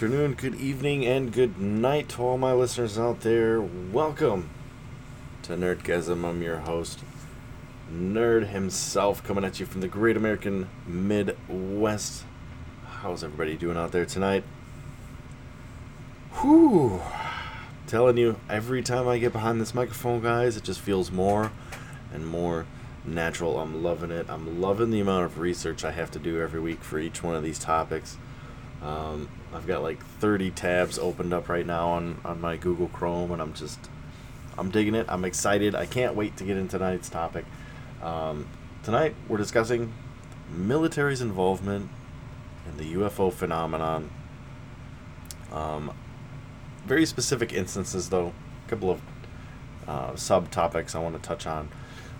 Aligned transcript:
afternoon, 0.00 0.32
good 0.32 0.54
evening, 0.54 1.04
and 1.04 1.30
good 1.30 1.60
night 1.60 2.08
to 2.08 2.22
all 2.22 2.38
my 2.38 2.54
listeners 2.54 2.98
out 2.98 3.20
there. 3.20 3.60
Welcome 3.60 4.48
to 5.42 5.52
Nerdgasm. 5.52 6.24
I'm 6.24 6.40
your 6.40 6.60
host, 6.60 7.00
Nerd 7.92 8.48
himself, 8.48 9.22
coming 9.22 9.44
at 9.44 9.60
you 9.60 9.66
from 9.66 9.82
the 9.82 9.88
great 9.88 10.16
American 10.16 10.70
Midwest. 10.86 12.24
How's 12.86 13.22
everybody 13.22 13.58
doing 13.58 13.76
out 13.76 13.92
there 13.92 14.06
tonight? 14.06 14.42
Whew. 16.40 17.02
Telling 17.86 18.16
you, 18.16 18.40
every 18.48 18.80
time 18.80 19.06
I 19.06 19.18
get 19.18 19.34
behind 19.34 19.60
this 19.60 19.74
microphone, 19.74 20.22
guys, 20.22 20.56
it 20.56 20.64
just 20.64 20.80
feels 20.80 21.12
more 21.12 21.52
and 22.10 22.26
more 22.26 22.64
natural. 23.04 23.60
I'm 23.60 23.82
loving 23.82 24.12
it. 24.12 24.24
I'm 24.30 24.62
loving 24.62 24.92
the 24.92 25.00
amount 25.00 25.26
of 25.26 25.38
research 25.38 25.84
I 25.84 25.90
have 25.90 26.10
to 26.12 26.18
do 26.18 26.40
every 26.40 26.58
week 26.58 26.82
for 26.82 26.98
each 26.98 27.22
one 27.22 27.34
of 27.34 27.42
these 27.42 27.58
topics. 27.58 28.16
Um, 28.82 29.28
I've 29.52 29.66
got 29.66 29.82
like 29.82 30.04
30 30.04 30.50
tabs 30.52 30.98
opened 30.98 31.32
up 31.32 31.48
right 31.48 31.66
now 31.66 31.90
on, 31.90 32.20
on 32.24 32.40
my 32.40 32.56
Google 32.56 32.88
Chrome, 32.88 33.30
and 33.32 33.42
I'm 33.42 33.52
just, 33.52 33.78
I'm 34.56 34.70
digging 34.70 34.94
it. 34.94 35.06
I'm 35.08 35.24
excited. 35.24 35.74
I 35.74 35.86
can't 35.86 36.14
wait 36.14 36.36
to 36.38 36.44
get 36.44 36.56
into 36.56 36.78
tonight's 36.78 37.08
topic. 37.08 37.44
Um, 38.02 38.46
tonight, 38.82 39.14
we're 39.28 39.38
discussing 39.38 39.92
military's 40.50 41.20
involvement 41.20 41.90
in 42.66 42.76
the 42.76 42.94
UFO 42.94 43.32
phenomenon. 43.32 44.10
Um, 45.52 45.92
very 46.86 47.04
specific 47.04 47.52
instances, 47.52 48.08
though. 48.08 48.32
A 48.66 48.70
couple 48.70 48.90
of 48.90 49.02
uh, 49.86 50.12
subtopics 50.12 50.94
I 50.94 51.00
want 51.00 51.20
to 51.20 51.22
touch 51.22 51.46
on. 51.46 51.68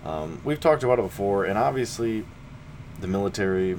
Um, 0.04 0.40
we've 0.44 0.60
talked 0.60 0.82
about 0.82 0.98
it 0.98 1.02
before, 1.02 1.44
and 1.44 1.58
obviously, 1.58 2.26
the 3.00 3.06
military 3.06 3.76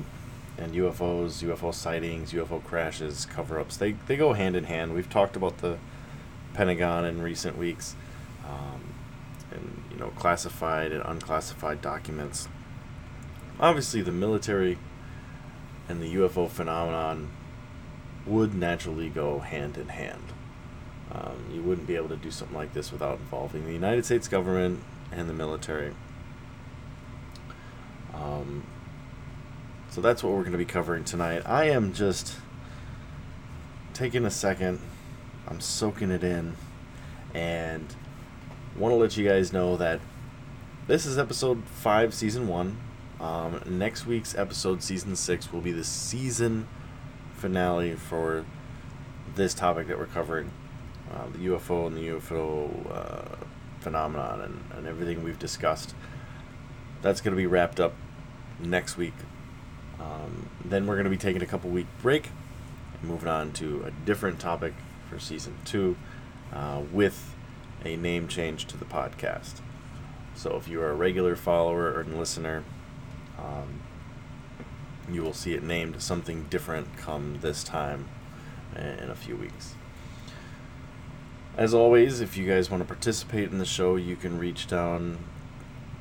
and 0.62 0.74
UFOs, 0.74 1.44
UFO 1.44 1.74
sightings, 1.74 2.32
UFO 2.34 2.64
crashes, 2.64 3.26
cover 3.26 3.60
ups, 3.60 3.78
they, 3.78 3.94
they 4.08 4.16
go 4.16 4.34
hand 4.34 4.56
in 4.56 4.66
hand. 4.66 4.94
We've 4.94 5.10
talked 5.10 5.36
about 5.36 5.58
the 5.58 5.78
Pentagon 6.54 7.06
in 7.06 7.22
recent 7.22 7.58
weeks, 7.58 7.96
um, 8.48 8.94
and, 9.52 9.84
you 9.92 9.98
know, 9.98 10.10
classified 10.10 10.92
and 10.92 11.02
unclassified 11.04 11.82
documents. 11.82 12.48
Obviously, 13.60 14.02
the 14.02 14.12
military 14.12 14.78
and 15.90 16.02
the 16.02 16.14
UFO 16.16 16.50
phenomenon 16.50 17.32
would 18.26 18.54
naturally 18.54 19.10
go 19.10 19.40
hand 19.40 19.78
in 19.78 19.90
hand. 19.90 20.34
Um, 21.12 21.46
you 21.52 21.62
wouldn't 21.62 21.88
be 21.88 21.96
able 21.96 22.10
to 22.10 22.16
do 22.16 22.32
something 22.32 22.56
like 22.56 22.74
this 22.74 22.92
without 22.92 23.20
involving 23.20 23.66
the 23.66 23.74
United 23.74 24.06
States 24.06 24.28
government 24.28 24.82
and 25.12 25.28
the 25.28 25.34
military. 25.34 25.94
Um, 28.14 28.64
so 29.92 30.00
that's 30.00 30.24
what 30.24 30.32
we're 30.32 30.40
going 30.40 30.54
to 30.54 30.58
be 30.58 30.66
covering 30.66 31.04
tonight. 31.04 31.44
I 31.46 31.66
am 31.66 31.92
just 31.92 32.38
taking 33.94 34.26
a 34.26 34.32
second, 34.32 34.80
I'm 35.50 35.60
soaking 35.60 36.12
it 36.12 36.24
in, 36.24 36.56
and 37.34 37.94
want 38.78 38.94
to 38.94 38.96
let 38.96 39.18
you 39.18 39.28
guys 39.28 39.52
know 39.52 39.76
that 39.76 40.00
this 40.88 41.06
is 41.06 41.18
episode 41.18 41.66
5, 41.66 42.14
season 42.14 42.48
1. 42.48 42.78
Um, 43.20 43.62
next 43.66 44.06
week's 44.06 44.34
episode, 44.34 44.82
season 44.82 45.14
6, 45.14 45.52
will 45.52 45.60
be 45.60 45.74
the 45.74 45.84
season 45.84 46.70
finale 47.36 47.96
for 47.96 48.46
this 49.36 49.54
topic 49.54 49.88
that 49.88 50.00
we're 50.00 50.06
covering 50.06 50.52
uh, 51.14 51.26
the 51.34 51.48
UFO 51.48 51.88
and 51.88 51.98
the 51.98 52.08
UFO 52.08 52.70
uh, 52.90 53.36
phenomenon 53.82 54.40
and, 54.40 54.64
and 54.74 54.88
everything 54.88 55.22
we've 55.22 55.38
discussed. 55.38 55.94
That's 57.02 57.20
going 57.20 57.34
to 57.34 57.38
be 57.38 57.46
wrapped 57.46 57.82
up 57.82 57.94
next 58.58 58.96
week. 58.96 59.14
Um, 60.02 60.50
then 60.66 60.88
we're 60.88 60.96
going 60.96 61.06
to 61.06 61.12
be 61.12 61.18
taking 61.18 61.42
a 61.42 61.46
couple 61.46 61.70
week 61.70 61.88
break 62.02 62.30
moving 63.04 63.30
on 63.30 63.52
to 63.54 63.84
a 63.86 63.92
different 64.06 64.40
topic 64.40 64.74
for 65.10 65.20
season 65.20 65.58
two 65.66 65.96
uh, 66.54 66.82
with 66.92 67.36
a 67.84 67.96
name 67.96 68.28
change 68.28 68.66
to 68.68 68.78
the 68.78 68.86
podcast. 68.86 69.62
So 70.36 70.56
if 70.56 70.68
you 70.68 70.82
are 70.82 70.92
a 70.92 70.96
regular 70.96 71.36
follower 71.36 71.94
or 71.94 72.04
listener, 72.04 72.64
um, 73.38 73.82
you 75.12 75.22
will 75.24 75.34
see 75.34 75.54
it 75.54 75.64
named 75.64 76.02
something 76.02 76.46
different 76.50 76.96
come 76.98 77.40
this 77.42 77.64
time 77.64 78.08
in 78.76 79.10
a 79.10 79.16
few 79.16 79.36
weeks. 79.36 79.76
As 81.58 81.74
always, 81.74 82.22
if 82.22 82.38
you 82.38 82.48
guys 82.48 82.70
want 82.70 82.82
to 82.82 82.88
participate 82.88 83.52
in 83.52 83.58
the 83.58 83.66
show, 83.66 83.98
you 83.98 84.16
can 84.16 84.40
reach 84.40 84.68
down 84.68 85.18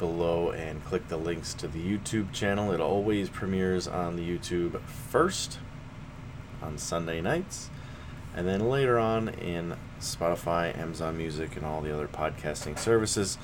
below 0.00 0.50
and 0.50 0.84
click 0.84 1.06
the 1.06 1.16
links 1.16 1.55
to 1.55 1.69
the 1.69 1.78
YouTube 1.78 2.33
channel. 2.33 2.72
It 2.72 2.81
always 2.81 3.28
premieres 3.28 3.87
on 3.87 4.16
the 4.16 4.28
YouTube 4.28 4.81
first 4.81 5.61
on 6.61 6.77
Sunday 6.77 7.21
nights, 7.21 7.71
and 8.34 8.49
then 8.49 8.69
later 8.69 8.99
on 8.99 9.28
in 9.28 9.77
Spotify, 10.00 10.77
Amazon 10.77 11.16
Music, 11.16 11.55
and 11.55 11.65
all 11.65 11.81
the 11.81 11.94
other 11.94 12.09
podcasting 12.09 12.77
services. 12.77 13.39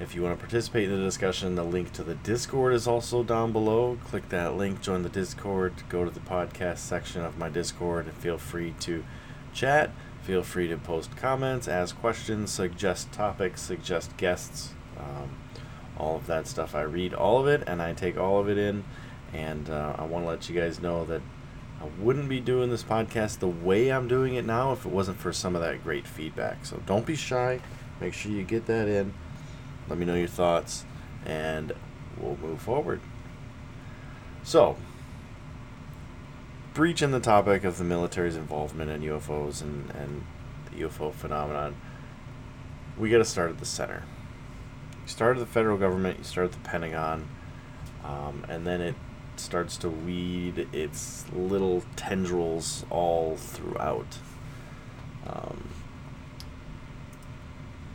If 0.00 0.14
you 0.14 0.22
want 0.22 0.38
to 0.38 0.40
participate 0.40 0.88
in 0.88 0.96
the 0.96 1.04
discussion, 1.04 1.56
the 1.56 1.64
link 1.64 1.92
to 1.94 2.04
the 2.04 2.14
Discord 2.14 2.72
is 2.72 2.86
also 2.86 3.22
down 3.22 3.52
below. 3.52 3.98
Click 4.04 4.28
that 4.28 4.56
link, 4.56 4.80
join 4.80 5.02
the 5.02 5.08
Discord, 5.08 5.74
go 5.88 6.04
to 6.04 6.10
the 6.10 6.20
podcast 6.20 6.78
section 6.78 7.22
of 7.22 7.36
my 7.36 7.48
Discord, 7.48 8.06
and 8.06 8.14
feel 8.14 8.38
free 8.38 8.74
to 8.80 9.04
chat. 9.52 9.90
Feel 10.22 10.42
free 10.42 10.68
to 10.68 10.76
post 10.76 11.16
comments, 11.16 11.66
ask 11.66 11.98
questions, 11.98 12.52
suggest 12.52 13.10
topics, 13.12 13.62
suggest 13.62 14.16
guests, 14.18 14.74
um, 14.96 15.30
all 15.98 16.16
of 16.16 16.26
that 16.26 16.46
stuff. 16.46 16.74
I 16.74 16.82
read 16.82 17.14
all 17.14 17.40
of 17.40 17.46
it 17.46 17.64
and 17.66 17.82
I 17.82 17.92
take 17.92 18.16
all 18.16 18.40
of 18.40 18.48
it 18.48 18.58
in. 18.58 18.84
And 19.32 19.68
uh, 19.68 19.94
I 19.98 20.04
want 20.04 20.24
to 20.24 20.28
let 20.28 20.48
you 20.48 20.58
guys 20.58 20.80
know 20.80 21.04
that 21.04 21.20
I 21.80 21.84
wouldn't 22.00 22.28
be 22.28 22.40
doing 22.40 22.70
this 22.70 22.82
podcast 22.82 23.38
the 23.38 23.48
way 23.48 23.92
I'm 23.92 24.08
doing 24.08 24.34
it 24.34 24.44
now 24.44 24.72
if 24.72 24.84
it 24.86 24.90
wasn't 24.90 25.18
for 25.18 25.32
some 25.32 25.54
of 25.54 25.62
that 25.62 25.84
great 25.84 26.06
feedback. 26.06 26.64
So 26.64 26.80
don't 26.86 27.06
be 27.06 27.14
shy. 27.14 27.60
Make 28.00 28.14
sure 28.14 28.32
you 28.32 28.42
get 28.42 28.66
that 28.66 28.88
in. 28.88 29.12
Let 29.88 29.98
me 29.98 30.04
know 30.04 30.14
your 30.14 30.28
thoughts, 30.28 30.84
and 31.24 31.72
we'll 32.18 32.36
move 32.36 32.60
forward. 32.60 33.00
So, 34.42 34.76
breaching 36.74 37.10
the 37.10 37.20
topic 37.20 37.64
of 37.64 37.78
the 37.78 37.84
military's 37.84 38.36
involvement 38.36 38.90
in 38.90 39.02
UFOs 39.02 39.62
and, 39.62 39.90
and 39.90 40.24
the 40.70 40.82
UFO 40.82 41.12
phenomenon, 41.12 41.74
we 42.98 43.10
got 43.10 43.18
to 43.18 43.24
start 43.24 43.50
at 43.50 43.58
the 43.58 43.66
center. 43.66 44.04
You 45.08 45.12
start 45.12 45.38
at 45.38 45.40
the 45.40 45.46
federal 45.46 45.78
government, 45.78 46.18
you 46.18 46.24
start 46.24 46.48
at 46.48 46.52
the 46.52 46.68
Pentagon, 46.68 47.26
um, 48.04 48.44
and 48.46 48.66
then 48.66 48.82
it 48.82 48.94
starts 49.36 49.78
to 49.78 49.88
weed 49.88 50.68
its 50.70 51.24
little 51.32 51.82
tendrils 51.96 52.84
all 52.90 53.38
throughout. 53.38 54.18
Um, 55.26 55.70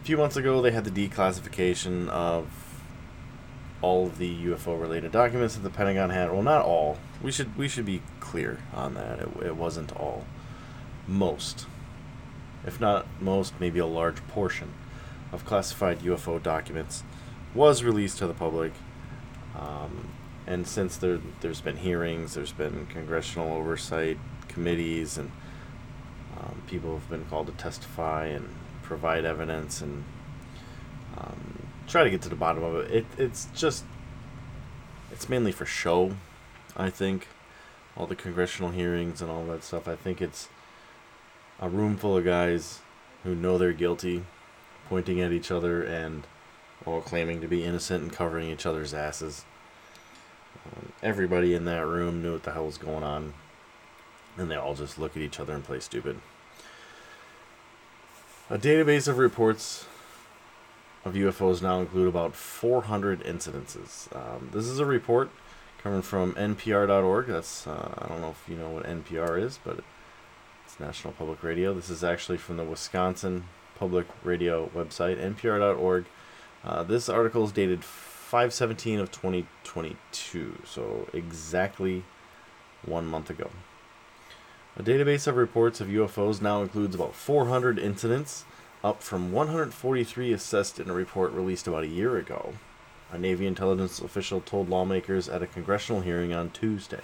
a 0.02 0.06
few 0.06 0.18
months 0.18 0.38
ago, 0.38 0.60
they 0.60 0.72
had 0.72 0.86
the 0.86 1.08
declassification 1.08 2.10
of 2.10 2.48
all 3.84 4.08
of 4.08 4.18
the 4.18 4.46
UFO 4.48 4.82
related 4.82 5.12
documents 5.12 5.54
that 5.54 5.62
the 5.62 5.70
Pentagon 5.70 6.10
had. 6.10 6.32
Well, 6.32 6.42
not 6.42 6.66
all. 6.66 6.98
We 7.22 7.32
should 7.32 7.56
we 7.56 7.68
should 7.68 7.86
be 7.86 8.02
clear 8.22 8.58
on 8.74 8.96
that. 8.96 9.20
It, 9.20 9.30
it 9.46 9.56
wasn't 9.56 9.96
all. 9.96 10.26
Most, 11.08 11.68
if 12.66 12.82
not 12.82 13.06
most, 13.22 13.54
maybe 13.60 13.78
a 13.78 13.86
large 13.86 14.26
portion 14.30 14.74
of 15.34 15.44
classified 15.46 16.00
UFO 16.00 16.42
documents 16.42 17.04
was 17.54 17.84
released 17.84 18.20
to 18.20 18.28
the 18.28 18.34
public. 18.34 18.72
Um, 19.60 20.10
and 20.48 20.68
since 20.68 20.98
there 20.98 21.20
there's 21.42 21.62
been 21.62 21.78
hearings, 21.78 22.36
there's 22.36 22.52
been 22.52 22.86
congressional 22.88 23.54
oversight 23.54 24.18
committees, 24.48 25.18
and 25.18 25.32
um, 26.40 26.62
people 26.68 26.94
have 26.94 27.10
been 27.10 27.26
called 27.26 27.48
to 27.48 27.54
testify 27.54 28.28
and 28.28 28.48
provide 28.82 29.26
evidence 29.26 29.82
and 29.82 30.04
um, 31.18 31.68
try 31.88 32.04
to 32.04 32.10
get 32.10 32.22
to 32.22 32.30
the 32.30 32.36
bottom 32.36 32.64
of 32.64 32.76
it. 32.76 32.92
it. 32.92 33.06
It's 33.18 33.48
just, 33.56 33.86
it's 35.12 35.30
mainly 35.30 35.52
for 35.52 35.66
show, 35.66 36.16
I 36.76 36.90
think. 36.90 37.28
All 37.96 38.08
the 38.08 38.16
congressional 38.16 38.72
hearings 38.72 39.22
and 39.22 39.30
all 39.30 39.46
that 39.46 39.64
stuff. 39.64 39.88
I 39.88 39.96
think 39.96 40.20
it's 40.22 40.50
a 41.60 41.70
room 41.70 41.96
full 41.96 42.18
of 42.18 42.26
guys 42.26 42.80
who 43.24 43.36
know 43.36 43.58
they're 43.58 43.72
guilty, 43.72 44.24
pointing 44.90 45.22
at 45.22 45.32
each 45.32 45.52
other 45.52 45.84
and 45.84 46.26
all 46.86 47.02
claiming 47.02 47.42
to 47.42 47.48
be 47.48 47.64
innocent 47.64 48.04
and 48.04 48.12
covering 48.12 48.50
each 48.50 48.66
other's 48.66 48.94
asses. 48.94 49.46
Um, 50.66 50.92
everybody 51.02 51.54
in 51.54 51.66
that 51.66 51.86
room 51.86 52.22
knew 52.22 52.34
what 52.34 52.44
the 52.44 52.52
hell 52.52 52.66
was 52.66 52.78
going 52.78 53.04
on, 53.04 53.34
and 54.38 54.50
they 54.50 54.56
all 54.56 54.76
just 54.76 55.00
look 55.00 55.16
at 55.16 55.24
each 55.24 55.40
other 55.40 55.54
and 55.54 55.64
play 55.64 55.80
stupid. 55.80 56.20
A 58.50 58.58
database 58.58 59.08
of 59.08 59.18
reports 59.18 59.86
of 61.06 61.14
UFOs 61.14 61.62
now 61.62 61.80
include 61.80 62.08
about 62.08 62.36
400 62.36 63.24
incidences. 63.24 64.14
Um, 64.16 64.50
this 64.54 64.66
is 64.66 64.80
a 64.80 64.86
report 64.86 65.30
coming 65.82 66.02
from 66.02 66.34
NPR.org. 66.34 67.28
That's 67.28 67.68
uh, 67.68 67.94
I 67.98 68.08
don't 68.08 68.22
know 68.22 68.30
if 68.30 68.50
you 68.50 68.56
know 68.56 68.70
what 68.70 68.86
NPR 68.86 69.42
is, 69.42 69.60
but 69.64 69.80
it's 70.66 70.80
National 70.80 71.14
Public 71.14 71.44
Radio. 71.44 71.74
This 71.74 71.90
is 71.90 72.04
actually 72.04 72.38
from 72.38 72.58
the 72.58 72.64
Wisconsin 72.64 73.46
Public 73.76 74.08
Radio 74.24 74.70
website, 74.76 75.18
NPR.org. 75.18 76.06
Uh, 76.64 76.84
this 76.84 77.10
article 77.10 77.44
is 77.44 77.52
dated 77.52 77.84
517 77.84 79.00
of 79.00 79.12
2022, 79.12 80.60
so 80.66 81.08
exactly 81.14 82.04
one 82.86 83.06
month 83.06 83.30
ago. 83.30 83.50
A 84.76 84.82
database 84.82 85.28
of 85.28 85.36
reports 85.36 85.80
of 85.80 85.88
UFOs 85.88 86.42
now 86.42 86.62
includes 86.64 86.96
about 86.96 87.14
400 87.14 87.78
incidents, 87.78 88.46
up 88.84 89.04
from 89.04 89.32
143 89.32 90.34
assessed 90.34 90.80
in 90.80 90.90
a 90.90 90.94
report 90.94 91.32
released 91.32 91.68
about 91.68 91.84
a 91.84 91.88
year 91.88 92.18
ago. 92.18 92.54
A 93.12 93.18
Navy 93.18 93.46
intelligence 93.46 94.00
official 94.00 94.42
told 94.42 94.70
lawmakers 94.70 95.30
at 95.30 95.44
a 95.44 95.48
congressional 95.48 96.02
hearing 96.02 96.34
on 96.34 96.50
Tuesday. 96.50 97.04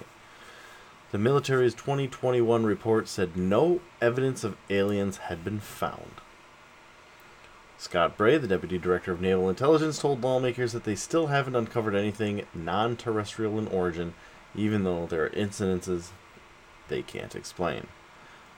The 1.11 1.19
military's 1.19 1.75
2021 1.75 2.65
report 2.65 3.07
said 3.07 3.37
no 3.37 3.81
evidence 4.01 4.43
of 4.43 4.57
aliens 4.69 5.17
had 5.17 5.43
been 5.43 5.59
found. 5.59 6.21
Scott 7.79 8.17
Bray, 8.17 8.37
the 8.37 8.45
Deputy 8.45 8.77
Director 8.77 9.13
of 9.13 9.21
Naval 9.21 9.47
Intelligence, 9.47 9.99
told 9.99 10.21
lawmakers 10.21 10.73
that 10.73 10.83
they 10.83 10.95
still 10.95 11.27
haven't 11.27 11.55
uncovered 11.55 11.95
anything 11.95 12.45
non 12.53 12.97
terrestrial 12.97 13.57
in 13.57 13.69
origin, 13.69 14.13
even 14.53 14.83
though 14.83 15.05
there 15.07 15.23
are 15.23 15.29
incidences 15.29 16.09
they 16.89 17.01
can't 17.01 17.37
explain. 17.37 17.87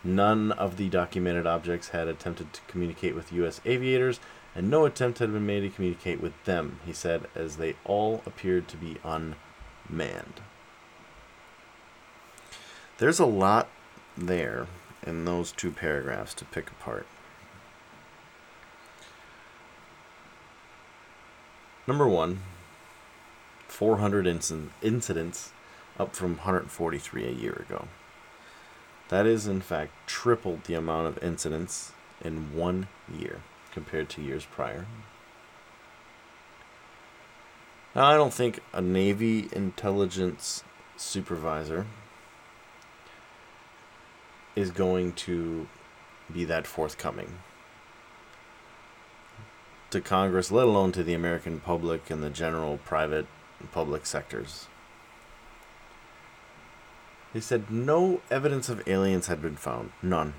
None 0.04 0.52
of 0.54 0.78
the 0.78 0.90
documented 0.90 1.46
objects 1.46 1.90
had 1.90 2.08
attempted 2.08 2.52
to 2.52 2.62
communicate 2.68 3.14
with 3.14 3.32
U.S. 3.34 3.62
aviators, 3.64 4.20
and 4.56 4.72
no 4.72 4.86
attempt 4.86 5.20
had 5.20 5.32
been 5.32 5.46
made 5.46 5.60
to 5.60 5.70
communicate 5.70 6.20
with 6.20 6.34
them, 6.46 6.80
he 6.84 6.92
said, 6.92 7.28
as 7.36 7.58
they 7.58 7.76
all 7.86 8.24
appeared 8.26 8.68
to 8.70 8.78
be 8.78 8.98
unmanned. 9.04 10.42
There's 12.98 13.20
a 13.20 13.28
lot 13.28 13.70
there 14.18 14.66
in 15.06 15.26
those 15.26 15.52
two 15.52 15.70
paragraphs 15.70 16.34
to 16.34 16.46
pick 16.46 16.72
apart. 16.72 17.06
Number 21.92 22.08
one, 22.08 22.40
400 23.68 24.26
inc- 24.26 24.70
incidents, 24.82 25.52
up 26.00 26.16
from 26.16 26.38
143 26.38 27.28
a 27.28 27.32
year 27.32 27.66
ago. 27.68 27.90
That 29.10 29.26
is, 29.26 29.46
in 29.46 29.60
fact, 29.60 29.92
tripled 30.08 30.64
the 30.64 30.76
amount 30.76 31.08
of 31.08 31.22
incidents 31.22 31.92
in 32.24 32.56
one 32.56 32.88
year 33.14 33.42
compared 33.74 34.08
to 34.12 34.22
years 34.22 34.46
prior. 34.46 34.86
Now, 37.94 38.06
I 38.06 38.16
don't 38.16 38.34
think 38.34 38.62
a 38.72 38.80
Navy 38.80 39.50
intelligence 39.52 40.64
supervisor 40.96 41.88
is 44.56 44.72
going 44.72 45.12
to 45.28 45.68
be 46.32 46.46
that 46.46 46.66
forthcoming 46.66 47.40
to 49.92 50.02
Congress, 50.02 50.52
let 50.52 50.66
alone 50.66 50.92
to 50.94 51.04
the 51.04 51.14
American 51.14 51.60
public 51.60 52.10
and 52.10 52.24
the 52.24 52.30
general 52.30 52.78
private 52.78 53.28
and 53.60 53.72
public 53.72 54.06
sectors. 54.06 54.68
They 57.34 57.40
said 57.40 57.72
no 57.72 58.22
evidence 58.30 58.68
of 58.68 58.88
aliens 58.88 59.28
had 59.28 59.42
been 59.42 59.56
found. 59.56 59.92
None. 60.02 60.34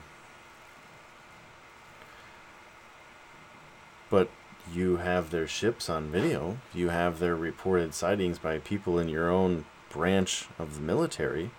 But 4.10 4.28
you 4.70 4.98
have 4.98 5.30
their 5.30 5.46
ships 5.46 5.88
on 5.88 6.10
video. 6.10 6.58
You 6.74 6.90
have 6.90 7.18
their 7.18 7.34
reported 7.34 7.94
sightings 7.94 8.38
by 8.38 8.58
people 8.58 8.98
in 8.98 9.08
your 9.08 9.30
own 9.30 9.64
branch 9.88 10.48
of 10.58 10.74
the 10.74 10.82
military 10.82 11.50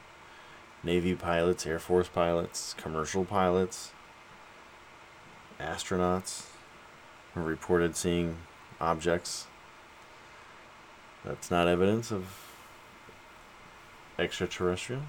Navy 0.83 1.15
pilots, 1.15 1.65
Air 1.65 1.79
Force 1.79 2.09
pilots, 2.09 2.75
commercial 2.77 3.23
pilots, 3.23 3.93
astronauts 5.59 6.52
reported 7.35 7.95
seeing 7.95 8.37
objects. 8.79 9.47
That's 11.25 11.49
not 11.49 11.67
evidence 11.67 12.11
of 12.11 12.25
extraterrestrial. 14.19 15.03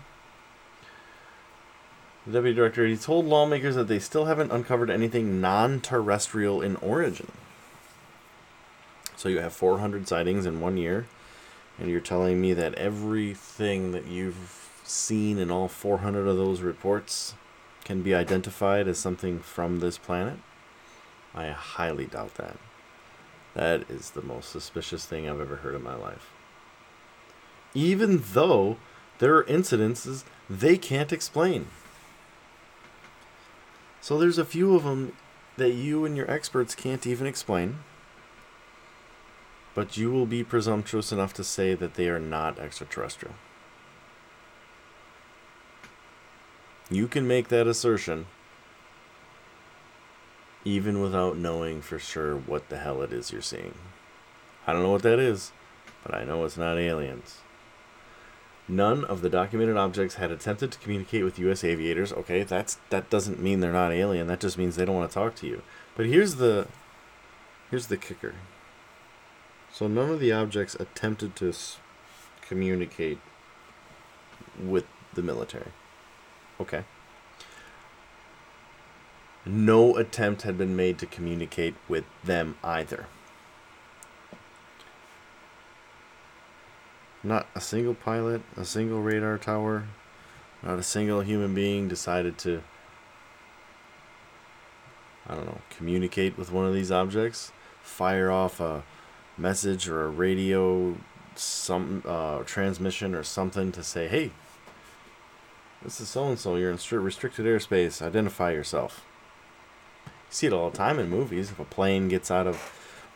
The 2.27 2.33
deputy 2.33 2.55
director 2.55 2.87
he 2.87 2.97
told 2.97 3.27
lawmakers 3.27 3.75
that 3.75 3.89
they 3.89 3.99
still 3.99 4.25
haven't 4.25 4.53
uncovered 4.53 4.91
anything 4.91 5.41
non-terrestrial 5.41 6.63
in 6.63 6.77
origin. 6.77 7.31
So 9.17 9.29
you 9.29 9.41
have 9.41 9.53
400 9.53 10.09
sightings 10.09 10.47
in 10.47 10.61
one 10.61 10.77
year, 10.77 11.07
and 11.79 11.91
you're 11.91 12.01
telling 12.01 12.41
me 12.41 12.55
that 12.55 12.75
everything 12.75 13.93
that 13.93 14.07
you've 14.07 14.71
seen 14.85 15.39
in 15.39 15.51
all 15.51 15.69
400 15.69 16.27
of 16.27 16.37
those 16.37 16.61
reports 16.61 17.35
can 17.85 18.03
be 18.03 18.15
identified 18.15 18.89
as 18.89 18.99
something 18.99 19.41
from 19.41 19.81
this 19.81 19.99
planet? 19.99 20.39
I 21.35 21.49
highly 21.51 22.07
doubt 22.07 22.35
that. 22.37 22.57
That 23.55 23.89
is 23.91 24.11
the 24.11 24.23
most 24.23 24.51
suspicious 24.51 25.05
thing 25.05 25.29
I've 25.29 25.41
ever 25.41 25.57
heard 25.57 25.75
in 25.75 25.83
my 25.83 25.95
life. 25.95 26.31
Even 27.73 28.23
though 28.33 28.79
there 29.19 29.37
are 29.37 29.45
incidences 29.45 30.25
they 30.49 30.77
can't 30.77 31.13
explain. 31.13 31.67
So 34.01 34.19
there's 34.19 34.39
a 34.39 34.45
few 34.45 34.75
of 34.75 34.85
them 34.85 35.13
that 35.57 35.73
you 35.73 36.05
and 36.05 36.17
your 36.17 36.31
experts 36.31 36.75
can't 36.75 37.07
even 37.07 37.27
explain. 37.27 37.79
But 39.75 39.97
you 39.97 40.11
will 40.11 40.27
be 40.27 40.45
presumptuous 40.45 41.11
enough 41.11 41.33
to 41.35 41.45
say 41.45 41.75
that 41.75 41.95
they 41.95 42.09
are 42.09 42.21
not 42.21 42.59
extraterrestrial. 42.59 43.35
You 46.91 47.09
can 47.09 47.27
make 47.27 47.49
that 47.49 47.67
assertion 47.67 48.27
even 50.65 51.01
without 51.01 51.37
knowing 51.37 51.81
for 51.83 51.99
sure 51.99 52.37
what 52.37 52.69
the 52.69 52.79
hell 52.79 53.03
it 53.03 53.13
is 53.13 53.31
you're 53.33 53.43
seeing. 53.43 53.75
I 54.67 54.73
don't 54.73 54.83
know 54.83 54.91
what 54.91 55.03
that 55.03 55.19
is, 55.19 55.53
but 56.03 56.15
I 56.15 56.25
know 56.25 56.45
it's 56.45 56.57
not 56.57 56.79
aliens. 56.79 57.39
None 58.67 59.05
of 59.05 59.21
the 59.21 59.29
documented 59.29 59.77
objects 59.77 60.15
had 60.15 60.31
attempted 60.31 60.73
to 60.73 60.79
communicate 60.79 61.23
with 61.23 61.39
U.S. 61.39 61.65
aviators. 61.65 62.13
Okay, 62.15 62.45
that's 62.45 62.79
that 62.89 63.11
doesn't 63.11 63.43
mean 63.43 63.61
they're 63.61 63.73
not 63.73 63.93
alien. 63.93 64.27
That 64.27 64.41
just 64.41 64.57
means 64.57 64.77
they 64.77 64.87
don't 64.87 64.97
want 64.97 65.11
to 65.11 65.15
talk 65.15 65.35
to 65.37 65.47
you. 65.47 65.63
But 65.95 66.07
here's 66.07 66.37
the 66.37 66.67
here's 67.71 67.89
the 67.89 67.99
kicker. 67.99 68.35
So 69.71 69.87
none 69.87 70.09
of 70.09 70.19
the 70.21 70.33
objects 70.33 70.75
attempted 70.77 71.37
to 71.37 71.51
s- 71.51 71.79
communicate 72.41 73.19
with 74.59 74.87
the 75.13 75.23
military. 75.23 75.73
Okay. 76.59 76.85
No 79.47 79.97
attempt 79.97 80.43
had 80.43 80.57
been 80.57 80.75
made 80.75 80.99
to 80.99 81.07
communicate 81.07 81.75
with 81.89 82.05
them 82.23 82.57
either. 82.65 83.07
Not 87.23 87.47
a 87.55 87.61
single 87.61 87.95
pilot, 87.95 88.43
a 88.57 88.65
single 88.65 89.03
radar 89.03 89.39
tower, 89.39 89.85
not 90.63 90.79
a 90.79 90.83
single 90.83 91.21
human 91.21 91.55
being 91.55 91.89
decided 91.89 92.39
to, 92.39 92.63
I 95.27 95.35
don't 95.35 95.47
know, 95.47 95.61
communicate 95.71 96.39
with 96.39 96.53
one 96.53 96.67
of 96.67 96.75
these 96.75 96.91
objects, 96.91 97.53
fire 97.83 98.31
off 98.31 98.61
a 98.61 98.83
message 99.37 99.89
or 99.89 100.05
a 100.05 100.09
radio 100.09 100.97
some 101.37 102.03
uh, 102.07 102.43
transmission 102.45 103.15
or 103.15 103.23
something 103.23 103.73
to 103.73 103.83
say, 103.83 104.09
hey, 104.09 104.31
this 105.83 106.01
is 106.01 106.09
so 106.09 106.29
and 106.29 106.39
so, 106.39 106.57
you're 106.57 106.71
in 106.71 106.79
restricted 107.03 107.45
airspace, 107.45 108.01
identify 108.01 108.53
yourself. 108.53 109.05
See 110.35 110.49
it 110.49 110.53
all 110.53 110.69
the 110.69 110.77
time 110.77 110.99
in 110.99 111.09
movies. 111.09 111.53
If 111.53 111.61
a 111.61 111.65
plane 111.65 112.09
gets 112.09 112.29
out 112.29 112.49
of 112.49 112.57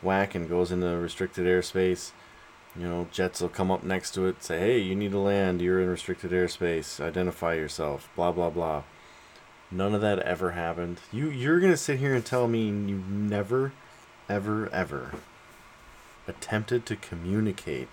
whack 0.01 0.35
and 0.35 0.47
goes 0.47 0.71
into 0.71 0.87
restricted 0.87 1.45
airspace, 1.45 2.11
you 2.77 2.87
know, 2.87 3.09
jets 3.11 3.41
will 3.41 3.49
come 3.49 3.69
up 3.69 3.83
next 3.83 4.11
to 4.11 4.25
it, 4.27 4.41
say, 4.41 4.57
"Hey, 4.57 4.79
you 4.79 4.95
need 4.95 5.11
to 5.11 5.19
land. 5.19 5.61
You're 5.61 5.81
in 5.81 5.89
restricted 5.89 6.31
airspace. 6.31 6.97
Identify 7.01 7.55
yourself." 7.55 8.07
Blah 8.15 8.31
blah 8.31 8.49
blah. 8.49 8.83
None 9.69 9.93
of 9.93 9.99
that 9.99 10.19
ever 10.19 10.51
happened. 10.51 11.01
You 11.11 11.29
you're 11.29 11.59
gonna 11.59 11.75
sit 11.75 11.99
here 11.99 12.15
and 12.15 12.25
tell 12.25 12.47
me 12.47 12.67
you 12.67 13.03
never, 13.09 13.73
ever, 14.29 14.69
ever 14.71 15.15
attempted 16.25 16.85
to 16.85 16.95
communicate 16.95 17.89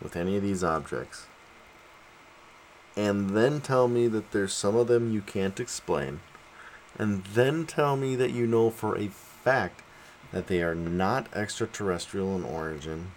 with 0.00 0.16
any 0.16 0.38
of 0.38 0.42
these 0.42 0.64
objects, 0.64 1.26
and 2.96 3.36
then 3.36 3.60
tell 3.60 3.86
me 3.86 4.08
that 4.08 4.30
there's 4.32 4.54
some 4.54 4.76
of 4.76 4.86
them 4.86 5.12
you 5.12 5.20
can't 5.20 5.60
explain, 5.60 6.20
and 6.98 7.24
then 7.24 7.66
tell 7.66 7.96
me 7.96 8.14
that 8.16 8.32
you 8.32 8.46
know 8.46 8.70
for 8.70 8.96
a 8.96 9.08
fact 9.08 9.82
that 10.32 10.46
they 10.46 10.62
are 10.62 10.74
not 10.74 11.26
extraterrestrial 11.34 12.36
in 12.36 12.44
origin 12.44 13.12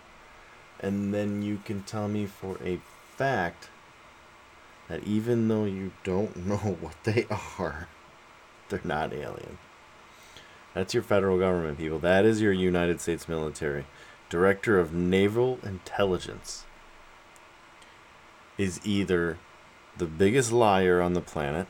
and 0.79 1.13
then 1.13 1.41
you 1.41 1.59
can 1.65 1.83
tell 1.83 2.07
me 2.07 2.25
for 2.25 2.57
a 2.63 2.79
fact 3.15 3.69
that 4.87 5.03
even 5.03 5.47
though 5.47 5.65
you 5.65 5.91
don't 6.03 6.35
know 6.45 6.57
what 6.57 6.95
they 7.03 7.25
are, 7.59 7.87
they're 8.69 8.81
not 8.83 9.13
alien. 9.13 9.57
That's 10.73 10.93
your 10.93 11.03
federal 11.03 11.39
government, 11.39 11.77
people. 11.77 11.99
That 11.99 12.25
is 12.25 12.41
your 12.41 12.51
United 12.51 12.99
States 12.99 13.29
military. 13.29 13.85
Director 14.29 14.79
of 14.79 14.93
Naval 14.93 15.59
Intelligence 15.63 16.65
is 18.57 18.81
either 18.83 19.37
the 19.97 20.05
biggest 20.05 20.51
liar 20.51 21.01
on 21.01 21.13
the 21.13 21.21
planet 21.21 21.67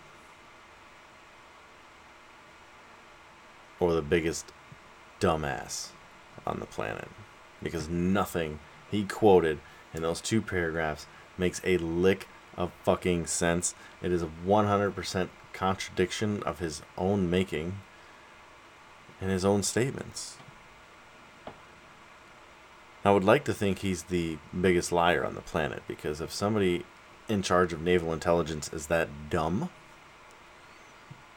or 3.79 3.94
the 3.94 4.01
biggest 4.01 4.51
dumbass 5.20 5.89
on 6.46 6.60
the 6.60 6.65
planet. 6.65 7.08
Because 7.62 7.89
nothing 7.89 8.60
he 8.89 9.03
quoted 9.03 9.60
in 9.94 10.01
those 10.01 10.22
two 10.22 10.41
paragraphs 10.41 11.08
makes 11.38 11.62
a 11.63 11.77
lick 11.77 12.27
of 12.58 12.72
fucking 12.84 13.25
sense. 13.25 13.75
It 14.01 14.12
is 14.12 14.22
a 14.22 14.29
100% 14.46 15.29
contradiction 15.53 16.44
of 16.44 16.60
his 16.60 16.82
own 16.98 17.29
making 17.29 17.79
in 19.22 19.29
his 19.29 19.46
own 19.46 19.63
statements. 19.63 20.38
I 23.03 23.12
would 23.12 23.24
like 23.24 23.46
to 23.46 23.53
think 23.53 23.79
he's 23.79 24.03
the 24.03 24.38
biggest 24.60 24.91
liar 24.91 25.24
on 25.24 25.36
the 25.36 25.41
planet 25.41 25.84
because 25.88 26.22
if 26.22 26.34
somebody 26.34 26.86
in 27.27 27.41
charge 27.41 27.72
of 27.72 27.82
naval 27.82 28.12
intelligence 28.12 28.72
is 28.74 28.88
that 28.88 29.29
dumb, 29.29 29.70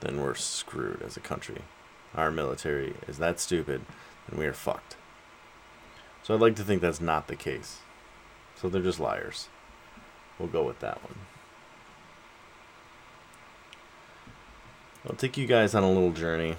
then 0.00 0.21
we're 0.21 0.35
screwed 0.35 1.02
as 1.02 1.16
a 1.16 1.21
country. 1.21 1.62
Our 2.15 2.31
military 2.31 2.95
is 3.07 3.19
that 3.19 3.41
stupid, 3.41 3.83
and 4.29 4.38
we 4.38 4.47
are 4.47 4.53
fucked. 4.53 4.97
So 6.23 6.35
I'd 6.35 6.41
like 6.41 6.57
to 6.57 6.65
think 6.65 6.83
that's 6.83 7.00
not 7.00 7.29
the 7.29 7.37
case. 7.37 7.79
So 8.57 8.69
they're 8.69 8.83
just 8.83 9.00
liars. 9.00 9.49
We'll 10.38 10.49
go 10.49 10.65
with 10.65 10.81
that 10.81 11.03
one. 11.03 11.15
I'll 15.09 15.17
take 15.17 15.37
you 15.37 15.47
guys 15.47 15.75
on 15.75 15.83
a 15.83 15.88
little 15.88 16.12
journey. 16.12 16.57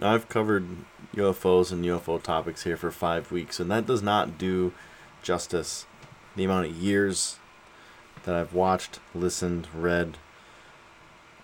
I've 0.00 0.28
covered 0.28 0.66
UFOs 1.14 1.72
and 1.72 1.84
UFO 1.84 2.22
topics 2.22 2.64
here 2.64 2.76
for 2.76 2.90
five 2.90 3.32
weeks, 3.32 3.60
and 3.60 3.70
that 3.70 3.86
does 3.86 4.02
not 4.02 4.38
do 4.38 4.72
justice 5.22 5.86
the 6.36 6.44
amount 6.44 6.66
of 6.66 6.76
years 6.76 7.38
that 8.24 8.34
I've 8.34 8.54
watched, 8.54 9.00
listened, 9.14 9.68
read 9.74 10.18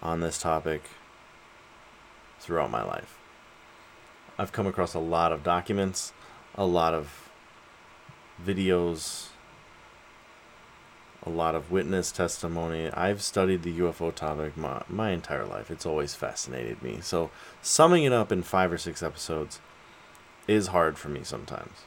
on 0.03 0.21
this 0.21 0.39
topic 0.39 0.83
throughout 2.39 2.71
my 2.71 2.83
life. 2.83 3.18
I've 4.39 4.53
come 4.53 4.69
across 4.69 4.95
a 4.95 5.01
lot 5.01 5.33
of 5.33 5.43
documents, 5.43 6.13
a 6.55 6.65
lot 6.65 6.95
of 6.95 7.29
videos, 8.45 9.29
a 11.25 11.31
lot 11.31 11.57
of 11.57 11.73
witness 11.73 12.13
testimony. 12.13 12.89
I've 12.91 13.21
studied 13.21 13.65
the 13.65 13.81
UFO 13.81 14.15
topic 14.15 14.57
my, 14.57 14.83
my 14.89 15.11
entire 15.11 15.45
life. 15.45 15.73
It's 15.73 15.85
always 15.85 16.15
fascinated 16.15 16.83
me. 16.83 17.01
So, 17.03 17.31
summing 17.63 18.05
it 18.05 18.13
up 18.13 18.31
in 18.31 18.45
five 18.45 18.73
or 18.73 18.79
six 18.79 19.03
episodes 19.03 19.59
is 20.47 20.69
hard 20.69 20.97
for 20.97 21.09
me 21.09 21.25
sometimes. 21.25 21.85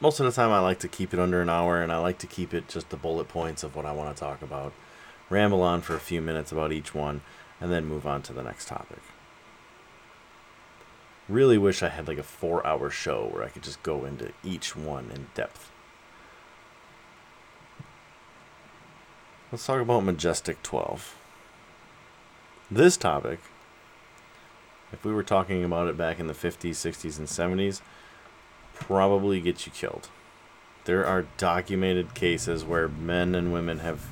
Most 0.00 0.18
of 0.18 0.26
the 0.26 0.32
time, 0.32 0.50
I 0.50 0.58
like 0.58 0.80
to 0.80 0.88
keep 0.88 1.14
it 1.14 1.20
under 1.20 1.40
an 1.40 1.48
hour 1.48 1.80
and 1.80 1.92
I 1.92 1.98
like 1.98 2.18
to 2.18 2.26
keep 2.26 2.52
it 2.52 2.68
just 2.68 2.88
the 2.88 2.96
bullet 2.96 3.28
points 3.28 3.62
of 3.62 3.76
what 3.76 3.86
I 3.86 3.92
want 3.92 4.14
to 4.16 4.20
talk 4.20 4.42
about. 4.42 4.72
Ramble 5.28 5.62
on 5.62 5.82
for 5.82 5.94
a 5.94 6.00
few 6.00 6.20
minutes 6.20 6.50
about 6.50 6.72
each 6.72 6.94
one 6.94 7.20
and 7.60 7.70
then 7.70 7.84
move 7.84 8.06
on 8.06 8.22
to 8.22 8.32
the 8.32 8.42
next 8.42 8.66
topic. 8.66 8.98
Really 11.30 11.58
wish 11.58 11.80
I 11.80 11.90
had 11.90 12.08
like 12.08 12.18
a 12.18 12.24
four 12.24 12.66
hour 12.66 12.90
show 12.90 13.28
where 13.30 13.44
I 13.44 13.50
could 13.50 13.62
just 13.62 13.80
go 13.84 14.04
into 14.04 14.32
each 14.42 14.74
one 14.74 15.12
in 15.14 15.28
depth. 15.34 15.70
Let's 19.52 19.64
talk 19.64 19.80
about 19.80 20.02
Majestic 20.02 20.60
12. 20.64 21.16
This 22.68 22.96
topic, 22.96 23.38
if 24.92 25.04
we 25.04 25.12
were 25.12 25.22
talking 25.22 25.62
about 25.62 25.86
it 25.86 25.96
back 25.96 26.18
in 26.18 26.26
the 26.26 26.34
50s, 26.34 26.70
60s, 26.70 27.16
and 27.16 27.28
70s, 27.28 27.80
probably 28.74 29.40
gets 29.40 29.66
you 29.66 29.72
killed. 29.72 30.08
There 30.84 31.06
are 31.06 31.26
documented 31.36 32.12
cases 32.14 32.64
where 32.64 32.88
men 32.88 33.36
and 33.36 33.52
women 33.52 33.78
have 33.78 34.06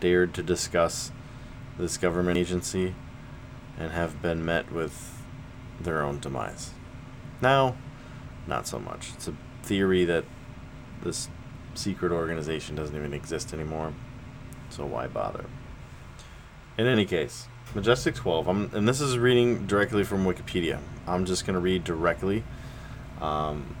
dared 0.00 0.32
to 0.32 0.42
discuss 0.42 1.12
this 1.76 1.98
government 1.98 2.38
agency 2.38 2.94
and 3.78 3.92
have 3.92 4.22
been 4.22 4.46
met 4.46 4.72
with 4.72 5.13
their 5.80 6.02
own 6.02 6.20
demise. 6.20 6.70
Now, 7.40 7.76
not 8.46 8.66
so 8.66 8.78
much. 8.78 9.10
It's 9.14 9.28
a 9.28 9.34
theory 9.62 10.04
that 10.04 10.24
this 11.02 11.28
secret 11.74 12.12
organization 12.12 12.76
doesn't 12.76 12.96
even 12.96 13.12
exist 13.12 13.52
anymore 13.52 13.92
so 14.74 14.84
why 14.84 15.06
bother? 15.06 15.44
In 16.76 16.86
any 16.86 17.04
case, 17.04 17.46
Majestic 17.74 18.14
12, 18.14 18.48
I'm, 18.48 18.70
and 18.74 18.88
this 18.88 19.00
is 19.00 19.18
reading 19.18 19.66
directly 19.66 20.04
from 20.04 20.24
Wikipedia. 20.24 20.80
I'm 21.06 21.24
just 21.24 21.46
going 21.46 21.54
to 21.54 21.60
read 21.60 21.84
directly. 21.84 22.42
Um, 23.20 23.76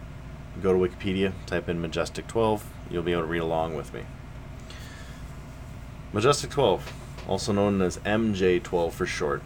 go 0.62 0.72
to 0.72 0.78
Wikipedia, 0.78 1.32
type 1.46 1.68
in 1.68 1.80
Majestic 1.80 2.26
12, 2.28 2.64
you'll 2.90 3.02
be 3.02 3.12
able 3.12 3.22
to 3.22 3.28
read 3.28 3.40
along 3.40 3.74
with 3.74 3.92
me. 3.92 4.02
Majestic 6.12 6.50
12, 6.50 6.92
also 7.28 7.52
known 7.52 7.82
as 7.82 7.98
MJ12 7.98 8.92
for 8.92 9.06
short, 9.06 9.42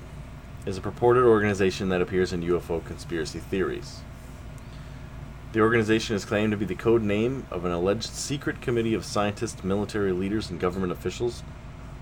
is 0.68 0.76
a 0.76 0.82
purported 0.82 1.25
organization 1.25 1.88
that 1.88 2.02
appears 2.02 2.30
in 2.30 2.42
UFO 2.42 2.84
conspiracy 2.84 3.38
theories. 3.38 4.00
The 5.52 5.60
organization 5.60 6.14
is 6.14 6.26
claimed 6.26 6.50
to 6.50 6.58
be 6.58 6.66
the 6.66 6.75
code 6.75 7.02
name 7.02 7.46
of 7.50 7.64
an 7.64 7.72
alleged 7.72 8.10
secret 8.10 8.60
committee 8.60 8.92
of 8.92 9.02
scientists, 9.02 9.64
military 9.64 10.12
leaders, 10.12 10.50
and 10.50 10.60
government 10.60 10.92
officials 10.92 11.42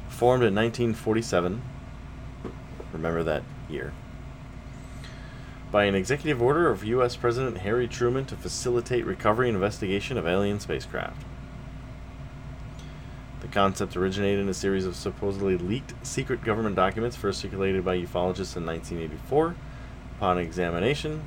formed 0.08 0.42
in 0.42 0.52
1947. 0.52 1.62
Remember 2.92 3.22
that 3.22 3.44
year. 3.68 3.92
By 5.70 5.84
an 5.84 5.94
executive 5.94 6.42
order 6.42 6.68
of 6.68 6.82
U.S. 6.82 7.14
President 7.14 7.58
Harry 7.58 7.86
Truman 7.86 8.24
to 8.26 8.36
facilitate 8.36 9.06
recovery 9.06 9.48
and 9.48 9.54
investigation 9.54 10.18
of 10.18 10.26
alien 10.26 10.58
spacecraft. 10.58 11.22
Concept 13.56 13.96
originated 13.96 14.40
in 14.40 14.50
a 14.50 14.52
series 14.52 14.84
of 14.84 14.94
supposedly 14.94 15.56
leaked 15.56 15.94
secret 16.06 16.44
government 16.44 16.76
documents 16.76 17.16
first 17.16 17.40
circulated 17.40 17.86
by 17.86 17.96
ufologists 17.96 18.54
in 18.54 18.66
1984. 18.66 19.54
Upon 20.18 20.36
examination, 20.36 21.22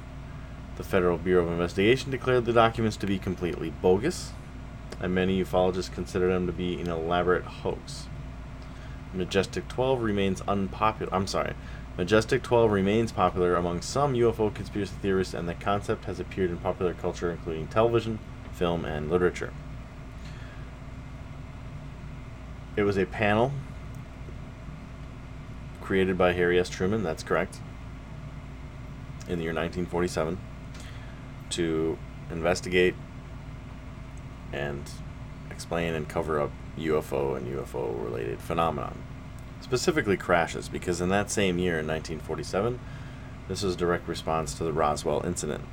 the 0.78 0.84
Federal 0.84 1.18
Bureau 1.18 1.46
of 1.46 1.52
Investigation 1.52 2.12
declared 2.12 2.46
the 2.46 2.54
documents 2.54 2.98
to 2.98 3.08
be 3.08 3.18
completely 3.18 3.72
bogus, 3.82 4.34
and 5.00 5.16
many 5.16 5.44
ufologists 5.44 5.92
consider 5.92 6.28
them 6.28 6.46
to 6.46 6.54
be 6.54 6.80
an 6.80 6.88
elaborate 6.88 7.46
hoax. 7.46 8.06
Majestic 9.12 9.68
12 9.68 10.00
remains 10.04 10.42
unpopular. 10.48 11.12
I'm 11.12 11.26
sorry. 11.26 11.56
Majestic 11.98 12.44
12 12.44 12.72
remains 12.72 13.12
popular 13.12 13.56
among 13.56 13.82
some 13.82 14.14
UFO 14.14 14.54
conspiracy 14.54 14.94
theorists, 15.02 15.34
and 15.34 15.50
the 15.50 15.56
concept 15.56 16.06
has 16.06 16.20
appeared 16.20 16.52
in 16.52 16.58
popular 16.58 16.94
culture, 16.94 17.32
including 17.32 17.66
television, 17.70 18.20
film, 18.52 18.86
and 18.86 19.10
literature. 19.10 19.52
It 22.80 22.84
was 22.84 22.98
a 22.98 23.06
panel 23.06 23.52
created 25.82 26.18
by 26.18 26.32
Harry 26.32 26.58
S. 26.58 26.70
Truman, 26.70 27.04
that's 27.04 27.24
correct, 27.24 27.60
in 29.28 29.38
the 29.38 29.44
year 29.44 29.54
1947 29.54 30.38
to 31.50 31.98
investigate 32.32 32.96
and 34.54 34.90
explain 35.52 35.94
and 35.94 36.08
cover 36.08 36.40
up 36.40 36.52
UFO 36.78 37.36
and 37.36 37.54
UFO 37.54 38.02
related 38.02 38.40
phenomenon. 38.40 38.98
Specifically 39.60 40.16
crashes, 40.16 40.70
because 40.70 41.02
in 41.02 41.10
that 41.10 41.30
same 41.30 41.60
year, 41.60 41.80
in 41.80 41.86
1947, 41.86 42.80
this 43.50 43.62
was 43.62 43.74
a 43.74 43.78
direct 43.78 44.08
response 44.08 44.54
to 44.54 44.64
the 44.64 44.72
Roswell 44.72 45.26
incident. 45.26 45.66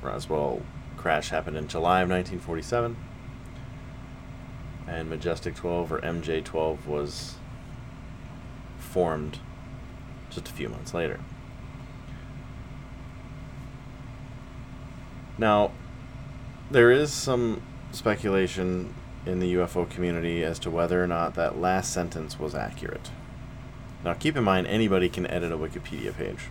Roswell 0.00 0.62
crash 0.96 1.30
happened 1.30 1.56
in 1.56 1.66
July 1.66 2.02
of 2.02 2.08
1947, 2.08 2.96
and 4.92 5.08
Majestic 5.08 5.54
12 5.54 5.92
or 5.92 6.00
MJ 6.00 6.44
12 6.44 6.86
was 6.86 7.36
formed 8.78 9.38
just 10.30 10.48
a 10.48 10.52
few 10.52 10.68
months 10.68 10.92
later. 10.92 11.18
Now, 15.38 15.72
there 16.70 16.90
is 16.90 17.12
some 17.12 17.62
speculation 17.90 18.94
in 19.24 19.40
the 19.40 19.54
UFO 19.54 19.88
community 19.88 20.44
as 20.44 20.58
to 20.60 20.70
whether 20.70 21.02
or 21.02 21.06
not 21.06 21.34
that 21.34 21.58
last 21.58 21.92
sentence 21.92 22.38
was 22.38 22.54
accurate. 22.54 23.10
Now, 24.04 24.14
keep 24.14 24.36
in 24.36 24.44
mind, 24.44 24.66
anybody 24.66 25.08
can 25.08 25.26
edit 25.26 25.52
a 25.52 25.58
Wikipedia 25.58 26.14
page. 26.14 26.48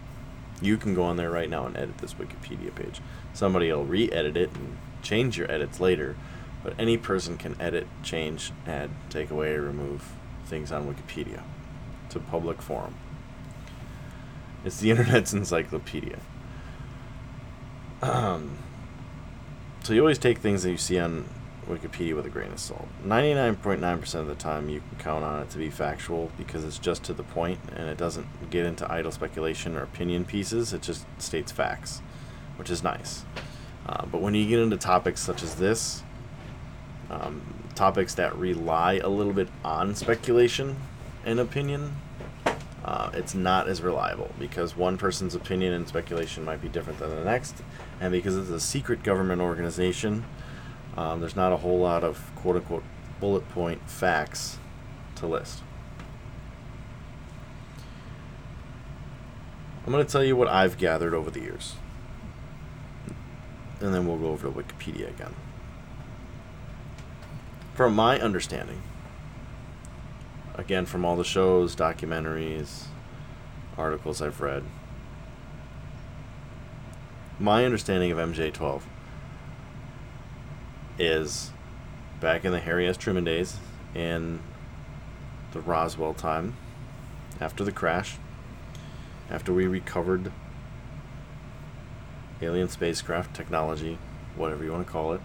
You 0.62 0.78
can 0.78 0.94
go 0.94 1.04
on 1.04 1.18
there 1.18 1.32
right 1.32 1.50
now 1.50 1.66
and 1.66 1.76
edit 1.76 1.98
this 2.00 2.14
Wikipedia 2.14 2.74
page. 2.74 3.02
Somebody 3.34 3.72
will 3.72 3.86
re 3.86 4.12
edit 4.12 4.38
it 4.38 4.52
and 4.54 4.78
change 5.02 5.38
your 5.38 5.52
edits 5.52 5.80
later, 5.80 6.16
but 6.64 6.74
any 6.80 6.98
person 6.98 7.38
can 7.38 7.60
edit, 7.60 7.88
change, 8.04 8.52
add, 8.68 8.90
take 9.10 9.32
away, 9.32 9.56
remove 9.58 10.14
things 10.46 10.72
on 10.72 10.94
Wikipedia. 10.94 11.44
It's 12.06 12.16
a 12.16 12.20
public 12.20 12.62
forum. 12.62 12.96
It's 14.64 14.80
the 14.80 14.92
internet's 14.92 15.34
encyclopedia. 15.34 16.20
Um, 18.02 18.58
so 19.84 19.94
you 19.94 20.02
always 20.02 20.18
take 20.18 20.40
things 20.40 20.64
that 20.64 20.72
you 20.72 20.78
see 20.78 21.00
on 21.00 21.26
Wikipedia 21.68 22.16
with 22.16 22.26
a 22.26 22.30
grain 22.30 22.52
of 22.52 22.60
salt. 22.60 22.88
99.9% 23.06 24.16
of 24.16 24.28
the 24.28 24.36
time 24.36 24.70
you 24.70 24.82
can 24.82 24.98
count 25.00 25.24
on 25.24 25.42
it 25.42 25.50
to 25.52 25.58
be 25.58 25.70
factual 25.70 26.32
because 26.38 26.64
it's 26.64 26.80
just 26.80 27.04
to 27.04 27.14
the 27.14 27.24
point 27.24 27.60
and 27.76 27.88
it 27.88 27.98
doesn't 27.98 28.28
get 28.50 28.66
into 28.66 28.92
idle 28.92 29.12
speculation 29.12 29.76
or 29.76 29.84
opinion 29.84 30.26
pieces. 30.26 30.74
It 30.74 30.82
just 30.82 31.06
states 31.20 31.52
facts, 31.52 32.02
which 32.58 32.70
is 32.70 32.84
nice. 32.84 33.26
Uh, 33.86 34.06
but 34.06 34.22
when 34.22 34.34
you 34.36 34.48
get 34.48 34.60
into 34.60 34.78
topics 34.78 35.22
such 35.22 35.44
as 35.44 35.56
this, 35.56 36.04
um, 37.12 37.42
topics 37.76 38.16
that 38.16 38.36
rely 38.36 38.94
a 38.96 39.10
little 39.10 39.34
bit 39.34 39.50
on 39.64 39.94
speculation 39.94 40.78
and 41.26 41.40
opinion, 41.40 41.96
uh, 42.84 43.12
it's 43.14 43.36
not 43.36 43.68
as 43.68 43.82
reliable 43.82 44.32
because 44.40 44.76
one 44.76 44.98
person's 44.98 45.36
opinion 45.36 45.74
and 45.74 45.88
speculation 45.88 46.44
might 46.44 46.62
be 46.62 46.70
different 46.70 46.98
than 46.98 47.12
the 47.12 47.24
next, 47.24 47.56
and 48.00 48.12
because 48.12 48.36
it's 48.36 48.50
a 48.50 48.60
secret 48.60 49.04
government 49.04 49.42
organization, 49.42 50.26
um, 50.98 51.20
there's 51.20 51.36
not 51.36 51.52
a 51.52 51.58
whole 51.58 51.80
lot 51.80 52.04
of 52.04 52.32
quote 52.36 52.56
unquote 52.56 52.84
bullet 53.20 53.48
point 53.50 53.88
facts 53.88 54.58
to 55.16 55.28
list. 55.28 55.62
I'm 59.86 59.92
going 59.92 60.06
to 60.06 60.12
tell 60.12 60.24
you 60.24 60.36
what 60.36 60.48
I've 60.48 60.78
gathered 60.78 61.14
over 61.14 61.32
the 61.32 61.42
years. 61.42 61.76
And 63.80 63.94
then 63.94 64.08
we'll 64.08 64.18
go 64.18 64.28
over 64.28 64.48
to 64.48 64.54
Wikipedia 64.54 65.10
again. 65.10 65.34
From 67.74 67.96
my 67.96 68.20
understanding, 68.20 68.82
again, 70.56 70.86
from 70.86 71.06
all 71.06 71.16
the 71.16 71.24
shows, 71.24 71.74
documentaries, 71.74 72.84
articles 73.78 74.22
I've 74.22 74.42
read, 74.42 74.64
my 77.40 77.64
understanding 77.64 78.12
of 78.12 78.18
MJ12 78.18 78.82
is 81.00 81.52
back 82.20 82.44
in 82.44 82.52
the 82.52 82.60
Harry 82.60 82.88
S. 82.88 82.98
Truman 82.98 83.24
days 83.24 83.58
in 83.96 84.42
the 85.54 85.62
Roswell 85.62 86.14
time, 86.14 86.56
after 87.40 87.64
the 87.64 87.72
crash, 87.72 88.18
after 89.30 89.54
we 89.54 89.66
recovered 89.66 90.32
alien 92.42 92.68
spacecraft 92.68 93.34
technology, 93.34 93.98
whatever 94.36 94.64
you 94.64 94.72
want 94.74 94.86
to 94.86 94.92
call 94.92 95.14
it, 95.14 95.22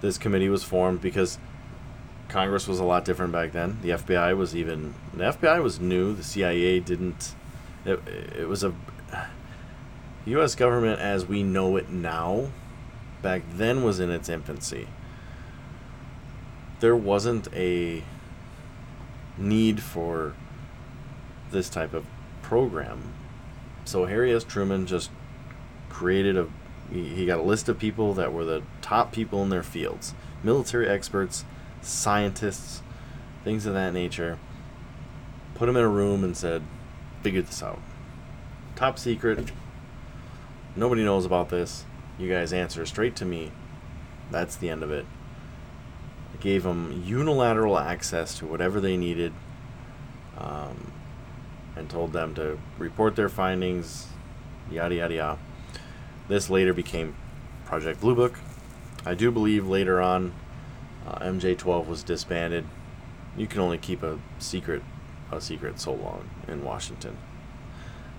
this 0.00 0.18
committee 0.18 0.48
was 0.48 0.62
formed 0.62 1.00
because 1.00 1.38
Congress 2.28 2.68
was 2.68 2.78
a 2.78 2.84
lot 2.84 3.04
different 3.04 3.32
back 3.32 3.52
then. 3.52 3.78
The 3.82 3.90
FBI 3.90 4.36
was 4.36 4.54
even 4.54 4.94
the 5.14 5.24
FBI 5.24 5.62
was 5.62 5.80
new. 5.80 6.14
The 6.14 6.22
CIA 6.22 6.80
didn't. 6.80 7.34
It, 7.84 8.00
it 8.40 8.48
was 8.48 8.62
a 8.62 8.74
U.S. 10.26 10.54
government 10.54 11.00
as 11.00 11.26
we 11.26 11.42
know 11.42 11.76
it 11.76 11.88
now. 11.88 12.48
Back 13.22 13.42
then 13.52 13.82
was 13.82 13.98
in 13.98 14.10
its 14.10 14.28
infancy. 14.28 14.88
There 16.80 16.94
wasn't 16.94 17.48
a 17.54 18.04
need 19.36 19.82
for 19.82 20.34
this 21.50 21.68
type 21.68 21.94
of 21.94 22.04
program. 22.42 23.14
So 23.84 24.04
Harry 24.04 24.32
S. 24.32 24.44
Truman 24.44 24.86
just 24.86 25.10
created 25.88 26.36
a 26.36 26.46
he 26.92 27.26
got 27.26 27.38
a 27.38 27.42
list 27.42 27.68
of 27.68 27.78
people 27.78 28.14
that 28.14 28.32
were 28.32 28.44
the 28.44 28.62
top 28.80 29.12
people 29.12 29.42
in 29.42 29.50
their 29.50 29.62
fields 29.62 30.14
military 30.42 30.88
experts, 30.88 31.44
scientists, 31.82 32.82
things 33.44 33.66
of 33.66 33.74
that 33.74 33.92
nature. 33.92 34.38
Put 35.54 35.66
them 35.66 35.76
in 35.76 35.82
a 35.82 35.88
room 35.88 36.22
and 36.22 36.36
said, 36.36 36.62
figure 37.22 37.42
this 37.42 37.62
out. 37.62 37.80
Top 38.76 38.98
secret. 38.98 39.50
Nobody 40.76 41.02
knows 41.02 41.24
about 41.24 41.48
this. 41.48 41.84
You 42.18 42.28
guys 42.28 42.52
answer 42.52 42.86
straight 42.86 43.16
to 43.16 43.24
me. 43.24 43.50
That's 44.30 44.54
the 44.54 44.70
end 44.70 44.82
of 44.82 44.92
it. 44.92 45.06
I 46.32 46.36
gave 46.36 46.62
them 46.62 47.02
unilateral 47.04 47.78
access 47.78 48.38
to 48.38 48.46
whatever 48.46 48.80
they 48.80 48.96
needed 48.96 49.32
um, 50.36 50.92
and 51.74 51.90
told 51.90 52.12
them 52.12 52.34
to 52.34 52.58
report 52.78 53.16
their 53.16 53.28
findings, 53.28 54.06
yada, 54.70 54.94
yada, 54.94 55.14
yada. 55.14 55.38
This 56.28 56.50
later 56.50 56.74
became 56.74 57.14
Project 57.64 58.02
Blue 58.02 58.14
Book. 58.14 58.38
I 59.06 59.14
do 59.14 59.30
believe 59.30 59.66
later 59.66 59.98
on 59.98 60.34
uh, 61.06 61.20
MJ12 61.20 61.86
was 61.86 62.02
disbanded. 62.02 62.66
You 63.34 63.46
can 63.46 63.60
only 63.60 63.78
keep 63.78 64.02
a 64.02 64.18
secret 64.38 64.82
a 65.32 65.40
secret 65.40 65.80
so 65.80 65.92
long 65.92 66.28
in 66.46 66.64
Washington. 66.64 67.16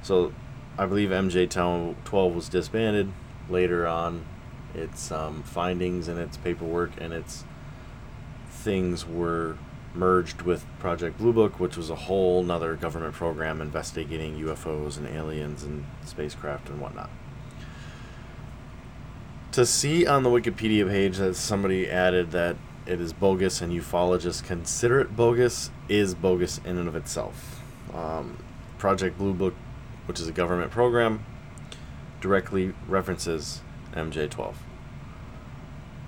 So 0.01 0.33
I 0.77 0.87
believe 0.87 1.09
MJ12 1.09 2.33
was 2.33 2.49
disbanded. 2.49 3.11
Later 3.47 3.85
on, 3.85 4.25
its 4.73 5.11
um, 5.11 5.43
findings 5.43 6.07
and 6.07 6.19
its 6.19 6.37
paperwork 6.37 6.91
and 6.99 7.13
its 7.13 7.43
things 8.49 9.05
were 9.05 9.57
merged 9.93 10.43
with 10.43 10.65
Project 10.79 11.19
Blue 11.19 11.33
Book, 11.33 11.59
which 11.59 11.77
was 11.77 11.91
a 11.91 11.95
whole 11.95 12.41
nother 12.41 12.75
government 12.75 13.13
program 13.13 13.61
investigating 13.61 14.39
UFOs 14.39 14.97
and 14.97 15.07
aliens 15.07 15.63
and 15.63 15.85
spacecraft 16.05 16.69
and 16.69 16.79
whatnot 16.79 17.09
to 19.51 19.65
see 19.65 20.05
on 20.05 20.23
the 20.23 20.29
Wikipedia 20.29 20.87
page 20.87 21.17
that 21.17 21.35
somebody 21.35 21.89
added 21.89 22.31
that 22.31 22.55
it 22.85 23.01
is 23.01 23.13
bogus 23.13 23.61
and 23.61 23.71
ufologists 23.71 24.43
consider 24.43 24.99
it 24.99 25.15
bogus 25.15 25.71
is 25.87 26.15
bogus 26.15 26.59
in 26.59 26.77
and 26.77 26.87
of 26.87 26.95
itself. 26.95 27.61
Um, 27.93 28.37
Project 28.77 29.17
Blue 29.17 29.33
Book, 29.33 29.53
which 30.05 30.19
is 30.19 30.27
a 30.27 30.31
government 30.31 30.71
program, 30.71 31.25
directly 32.21 32.73
references 32.87 33.61
MJ12. 33.93 34.55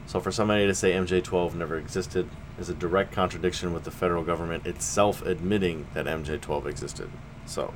So 0.06 0.20
for 0.20 0.32
somebody 0.32 0.68
to 0.68 0.74
say 0.74 0.92
MJ12 0.92 1.54
never 1.56 1.78
existed 1.78 2.30
is 2.60 2.70
a 2.70 2.74
direct 2.74 3.12
contradiction 3.12 3.74
with 3.74 3.84
the 3.84 3.92
federal 3.92 4.24
government 4.24 4.66
itself 4.66 5.26
admitting 5.26 5.88
that 5.94 6.06
MJ12 6.06 6.66
existed. 6.68 7.10
So, 7.46 7.74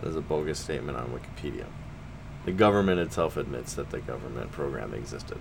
that 0.00 0.08
is 0.08 0.16
a 0.16 0.20
bogus 0.20 0.58
statement 0.58 0.98
on 0.98 1.10
Wikipedia. 1.10 1.66
The 2.44 2.52
government 2.52 2.98
itself 3.00 3.36
admits 3.36 3.74
that 3.74 3.90
the 3.90 4.00
government 4.00 4.50
program 4.50 4.94
existed. 4.94 5.38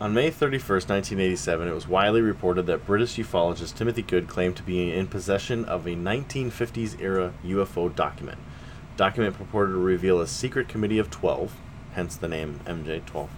On 0.00 0.12
May 0.12 0.30
31, 0.30 0.58
1987, 0.60 1.68
it 1.68 1.74
was 1.74 1.86
widely 1.86 2.20
reported 2.20 2.66
that 2.66 2.84
British 2.84 3.16
ufologist 3.16 3.76
Timothy 3.76 4.02
Good 4.02 4.28
claimed 4.28 4.56
to 4.56 4.62
be 4.62 4.92
in 4.92 5.06
possession 5.06 5.64
of 5.64 5.86
a 5.86 5.90
1950s 5.90 7.00
era 7.00 7.32
UFO 7.44 7.94
document. 7.94 8.38
Document 8.96 9.36
purported 9.36 9.72
to 9.72 9.78
reveal 9.78 10.20
a 10.20 10.26
secret 10.26 10.68
committee 10.68 10.98
of 10.98 11.10
12, 11.10 11.54
hence 11.92 12.16
the 12.16 12.28
name 12.28 12.60
MJ 12.66 13.04
12, 13.06 13.30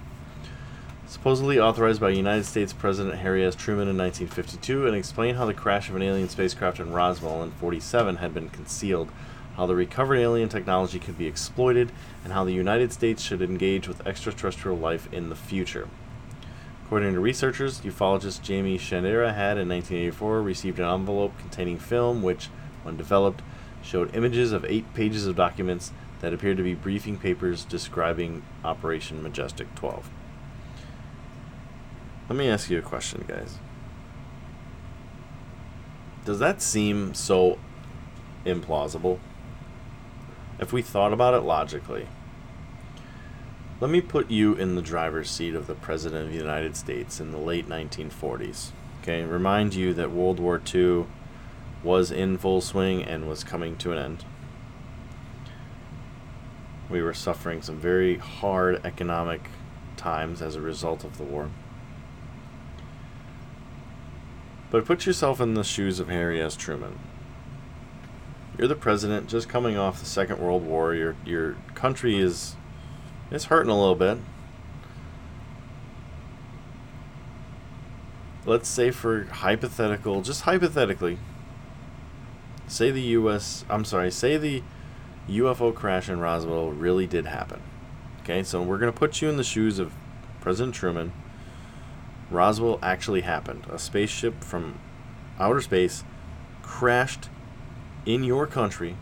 supposedly 1.06 1.58
authorized 1.58 2.00
by 2.00 2.10
United 2.10 2.44
States 2.44 2.72
President 2.72 3.16
Harry 3.16 3.44
S. 3.44 3.54
Truman 3.54 3.88
in 3.88 3.96
1952, 3.96 4.86
and 4.86 4.96
explain 4.96 5.36
how 5.36 5.46
the 5.46 5.54
crash 5.54 5.88
of 5.88 5.94
an 5.96 6.02
alien 6.02 6.28
spacecraft 6.28 6.80
in 6.80 6.92
Roswell 6.92 7.42
in 7.42 7.52
47 7.52 8.16
had 8.16 8.34
been 8.34 8.48
concealed, 8.48 9.10
how 9.56 9.66
the 9.66 9.76
recovered 9.76 10.16
alien 10.16 10.48
technology 10.48 10.98
could 10.98 11.16
be 11.16 11.26
exploited, 11.26 11.92
and 12.24 12.32
how 12.32 12.44
the 12.44 12.52
United 12.52 12.92
States 12.92 13.22
should 13.22 13.40
engage 13.40 13.86
with 13.86 14.06
extraterrestrial 14.06 14.76
life 14.76 15.08
in 15.12 15.28
the 15.28 15.36
future. 15.36 15.88
According 16.84 17.14
to 17.14 17.20
researchers, 17.20 17.80
ufologist 17.80 18.46
Jaime 18.46 18.78
Shandera 18.78 19.34
had 19.34 19.58
in 19.58 19.68
1984 19.68 20.42
received 20.42 20.78
an 20.78 20.86
envelope 20.86 21.38
containing 21.38 21.78
film 21.78 22.22
which, 22.22 22.48
when 22.82 22.96
developed, 22.96 23.42
showed 23.82 24.14
images 24.14 24.50
of 24.52 24.64
eight 24.64 24.92
pages 24.94 25.26
of 25.26 25.36
documents 25.36 25.92
that 26.20 26.32
appeared 26.32 26.56
to 26.56 26.62
be 26.62 26.74
briefing 26.74 27.16
papers 27.16 27.64
describing 27.64 28.42
Operation 28.64 29.22
Majestic 29.22 29.72
12. 29.76 30.10
Let 32.28 32.36
me 32.36 32.48
ask 32.48 32.70
you 32.70 32.78
a 32.78 32.82
question, 32.82 33.24
guys. 33.28 33.58
Does 36.24 36.40
that 36.40 36.60
seem 36.60 37.14
so 37.14 37.56
implausible? 38.44 39.20
If 40.58 40.72
we 40.72 40.82
thought 40.82 41.12
about 41.12 41.34
it 41.34 41.42
logically, 41.42 42.08
let 43.78 43.92
me 43.92 44.00
put 44.00 44.28
you 44.28 44.54
in 44.54 44.74
the 44.74 44.82
driver's 44.82 45.30
seat 45.30 45.54
of 45.54 45.68
the 45.68 45.76
President 45.76 46.26
of 46.26 46.32
the 46.32 46.38
United 46.38 46.76
States 46.76 47.20
in 47.20 47.30
the 47.30 47.38
late 47.38 47.68
1940s. 47.68 48.72
Okay, 49.02 49.22
remind 49.22 49.74
you 49.74 49.94
that 49.94 50.10
World 50.10 50.40
War 50.40 50.60
II 50.74 51.06
was 51.84 52.10
in 52.10 52.38
full 52.38 52.60
swing 52.60 53.04
and 53.04 53.28
was 53.28 53.44
coming 53.44 53.76
to 53.76 53.92
an 53.92 53.98
end. 53.98 54.24
We 56.90 57.02
were 57.02 57.14
suffering 57.14 57.62
some 57.62 57.76
very 57.76 58.16
hard 58.16 58.84
economic 58.84 59.48
times 59.96 60.42
as 60.42 60.56
a 60.56 60.60
result 60.60 61.04
of 61.04 61.18
the 61.18 61.24
war. 61.24 61.50
But 64.76 64.84
put 64.84 65.06
yourself 65.06 65.40
in 65.40 65.54
the 65.54 65.64
shoes 65.64 66.00
of 66.00 66.10
Harry 66.10 66.38
S. 66.38 66.54
Truman. 66.54 66.98
You're 68.58 68.68
the 68.68 68.74
president 68.74 69.26
just 69.26 69.48
coming 69.48 69.78
off 69.78 70.00
the 70.00 70.04
Second 70.04 70.38
World 70.38 70.66
War. 70.66 70.94
Your 70.94 71.16
your 71.24 71.56
country 71.74 72.18
is 72.18 72.56
it's 73.30 73.46
hurting 73.46 73.70
a 73.70 73.74
little 73.74 73.94
bit. 73.94 74.18
Let's 78.44 78.68
say 78.68 78.90
for 78.90 79.24
hypothetical, 79.24 80.20
just 80.20 80.42
hypothetically, 80.42 81.16
say 82.66 82.90
the 82.90 83.00
US, 83.00 83.64
I'm 83.70 83.86
sorry, 83.86 84.10
say 84.10 84.36
the 84.36 84.62
UFO 85.26 85.74
crash 85.74 86.10
in 86.10 86.20
Roswell 86.20 86.70
really 86.70 87.06
did 87.06 87.24
happen. 87.24 87.62
Okay, 88.20 88.42
so 88.42 88.60
we're 88.60 88.76
to 88.76 88.92
put 88.92 89.22
you 89.22 89.30
in 89.30 89.38
the 89.38 89.42
shoes 89.42 89.78
of 89.78 89.94
President 90.42 90.74
Truman 90.74 91.12
Roswell 92.30 92.78
actually 92.82 93.20
happened. 93.22 93.66
A 93.70 93.78
spaceship 93.78 94.42
from 94.42 94.78
outer 95.38 95.60
space 95.60 96.04
crashed 96.62 97.28
in 98.04 98.24
your 98.24 98.46
country. 98.46 98.96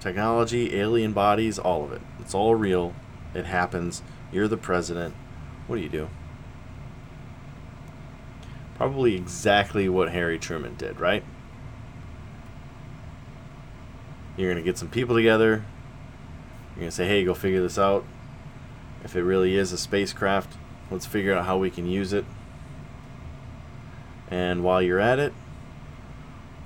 Technology, 0.00 0.76
alien 0.76 1.12
bodies, 1.12 1.58
all 1.58 1.84
of 1.84 1.92
it. 1.92 2.02
It's 2.20 2.34
all 2.34 2.54
real. 2.54 2.94
It 3.34 3.46
happens. 3.46 4.02
You're 4.32 4.48
the 4.48 4.56
president. 4.56 5.14
What 5.66 5.76
do 5.76 5.82
you 5.82 5.88
do? 5.88 6.08
Probably 8.76 9.14
exactly 9.14 9.88
what 9.88 10.10
Harry 10.10 10.38
Truman 10.38 10.74
did, 10.76 11.00
right? 11.00 11.24
You're 14.36 14.52
going 14.52 14.62
to 14.62 14.68
get 14.68 14.76
some 14.76 14.90
people 14.90 15.16
together. 15.16 15.64
You're 16.74 16.80
going 16.80 16.88
to 16.88 16.96
say, 16.96 17.06
hey, 17.06 17.24
go 17.24 17.32
figure 17.32 17.62
this 17.62 17.78
out. 17.78 18.04
If 19.02 19.16
it 19.16 19.22
really 19.22 19.56
is 19.56 19.72
a 19.72 19.78
spacecraft, 19.78 20.56
let's 20.90 21.06
figure 21.06 21.34
out 21.34 21.46
how 21.46 21.58
we 21.58 21.70
can 21.70 21.86
use 21.86 22.12
it. 22.12 22.24
And 24.30 24.64
while 24.64 24.82
you're 24.82 25.00
at 25.00 25.18
it, 25.18 25.32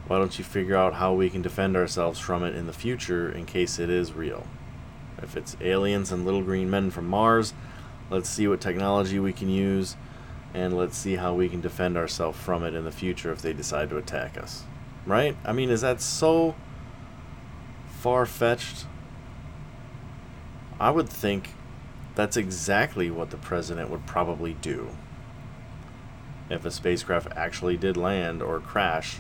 why 0.07 0.19
don't 0.19 0.39
you 0.39 0.45
figure 0.45 0.77
out 0.77 0.95
how 0.95 1.13
we 1.13 1.31
can 1.31 1.43
defend 1.43 1.77
ourselves 1.77 2.19
from 2.19 2.43
it 2.43 2.55
in 2.55 2.67
the 2.67 2.73
future 2.73 3.31
in 3.31 3.47
case 3.47 3.79
it 3.79 3.91
is 3.91 4.13
real? 4.13 4.47
If 5.23 5.37
it's 5.37 5.57
aliens 5.61 6.11
and 6.11 6.25
little 6.25 6.43
green 6.43 6.71
men 6.71 6.91
from 6.91 7.07
Mars, 7.07 7.55
let's 8.09 8.29
see 8.29 8.49
what 8.49 8.61
technology 8.61 9.19
we 9.19 9.33
can 9.33 9.49
use 9.49 9.97
and 10.53 10.77
let's 10.77 10.97
see 10.97 11.17
how 11.17 11.35
we 11.35 11.49
can 11.49 11.61
defend 11.61 11.97
ourselves 11.97 12.39
from 12.39 12.65
it 12.65 12.75
in 12.75 12.85
the 12.85 12.91
future 12.91 13.31
if 13.31 13.41
they 13.41 13.53
decide 13.53 13.91
to 13.91 13.99
attack 13.99 14.37
us. 14.37 14.65
Right? 15.07 15.37
I 15.45 15.53
mean, 15.53 15.71
is 15.71 15.83
that 15.83 16.01
so 16.01 16.55
far 18.01 18.27
fetched? 18.27 18.87
I 20.81 20.91
would 20.91 21.09
think 21.09 21.51
that's 22.15 22.37
exactly 22.37 23.11
what 23.11 23.31
the 23.31 23.37
president 23.37 23.91
would 23.91 24.07
probably 24.07 24.55
do 24.55 24.91
if 26.49 26.65
a 26.65 26.71
spacecraft 26.71 27.29
actually 27.37 27.77
did 27.77 27.97
land 27.97 28.43
or 28.43 28.59
crash 28.59 29.19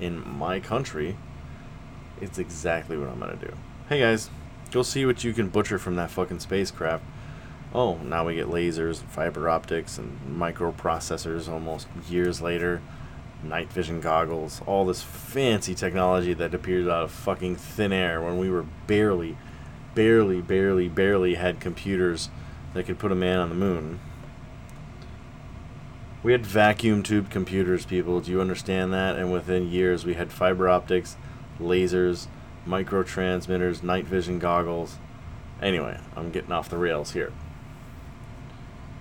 in 0.00 0.26
my 0.26 0.58
country. 0.58 1.16
It's 2.20 2.38
exactly 2.38 2.96
what 2.96 3.08
I'm 3.08 3.20
going 3.20 3.38
to 3.38 3.46
do. 3.46 3.52
Hey 3.88 4.00
guys, 4.00 4.30
go 4.70 4.82
see 4.82 5.04
what 5.04 5.22
you 5.22 5.32
can 5.32 5.48
butcher 5.48 5.78
from 5.78 5.96
that 5.96 6.10
fucking 6.10 6.40
spacecraft. 6.40 7.04
Oh, 7.74 7.96
now 7.98 8.26
we 8.26 8.36
get 8.36 8.46
lasers, 8.46 9.02
fiber 9.02 9.50
optics, 9.50 9.98
and 9.98 10.18
microprocessors 10.26 11.48
almost 11.48 11.88
years 12.08 12.40
later. 12.40 12.80
Night 13.42 13.70
vision 13.70 14.00
goggles, 14.00 14.62
all 14.66 14.86
this 14.86 15.02
fancy 15.02 15.74
technology 15.74 16.32
that 16.32 16.54
appeared 16.54 16.88
out 16.88 17.04
of 17.04 17.10
fucking 17.10 17.56
thin 17.56 17.92
air 17.92 18.22
when 18.22 18.38
we 18.38 18.48
were 18.48 18.64
barely, 18.86 19.36
barely, 19.96 20.40
barely, 20.42 20.88
barely 20.88 21.34
had 21.34 21.58
computers 21.58 22.28
that 22.74 22.84
could 22.84 23.00
put 23.00 23.10
a 23.10 23.16
man 23.16 23.38
on 23.38 23.48
the 23.48 23.54
moon. 23.56 23.98
We 26.22 26.32
had 26.32 26.44
vacuum 26.44 27.02
tube 27.02 27.30
computers, 27.30 27.86
people. 27.86 28.20
Do 28.20 28.30
you 28.30 28.40
understand 28.40 28.92
that? 28.92 29.16
And 29.16 29.32
within 29.32 29.70
years, 29.70 30.04
we 30.04 30.14
had 30.14 30.30
fiber 30.30 30.68
optics, 30.68 31.16
lasers, 31.58 32.26
microtransmitters, 32.66 33.82
night 33.82 34.04
vision 34.04 34.38
goggles. 34.38 34.98
Anyway, 35.62 35.98
I'm 36.14 36.30
getting 36.30 36.52
off 36.52 36.68
the 36.68 36.76
rails 36.76 37.12
here 37.12 37.32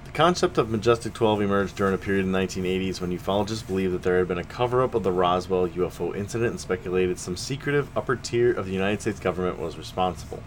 The 0.06 0.12
concept 0.12 0.58
of 0.58 0.70
Majestic 0.70 1.14
12 1.14 1.42
emerged 1.42 1.76
during 1.76 1.94
a 1.94 1.98
period 1.98 2.24
in 2.24 2.32
the 2.32 2.40
1980s 2.40 3.02
when 3.02 3.12
ufologists 3.12 3.68
believed 3.68 3.94
that 3.94 4.04
there 4.04 4.20
had 4.20 4.30
been 4.30 4.38
a 4.38 4.46
cover 4.46 4.82
up 4.82 4.96
of 4.96 5.04
the 5.04 5.12
Roswell 5.12 5.68
UFO 5.68 6.16
incident 6.16 6.52
and 6.52 6.60
speculated 6.60 7.20
some 7.20 7.36
secretive 7.36 7.90
upper 7.98 8.16
tier 8.16 8.54
of 8.54 8.66
the 8.66 8.72
United 8.72 9.02
States 9.02 9.20
government 9.20 9.60
was 9.60 9.78
responsible. 9.78 10.42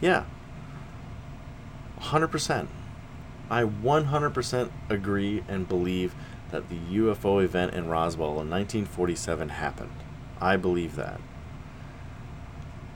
Yeah. 0.00 0.24
100%. 2.00 2.68
I 3.50 3.62
100% 3.62 4.70
agree 4.88 5.42
and 5.48 5.68
believe 5.68 6.14
that 6.50 6.68
the 6.68 6.76
UFO 6.76 7.42
event 7.42 7.74
in 7.74 7.88
Roswell 7.88 8.40
in 8.40 8.50
1947 8.50 9.50
happened. 9.50 9.90
I 10.40 10.56
believe 10.56 10.96
that. 10.96 11.20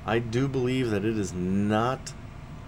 I 0.07 0.19
do 0.19 0.49
believe 0.49 0.91
that 0.91 1.05
it 1.05 1.17
is 1.17 1.33
not 1.33 2.13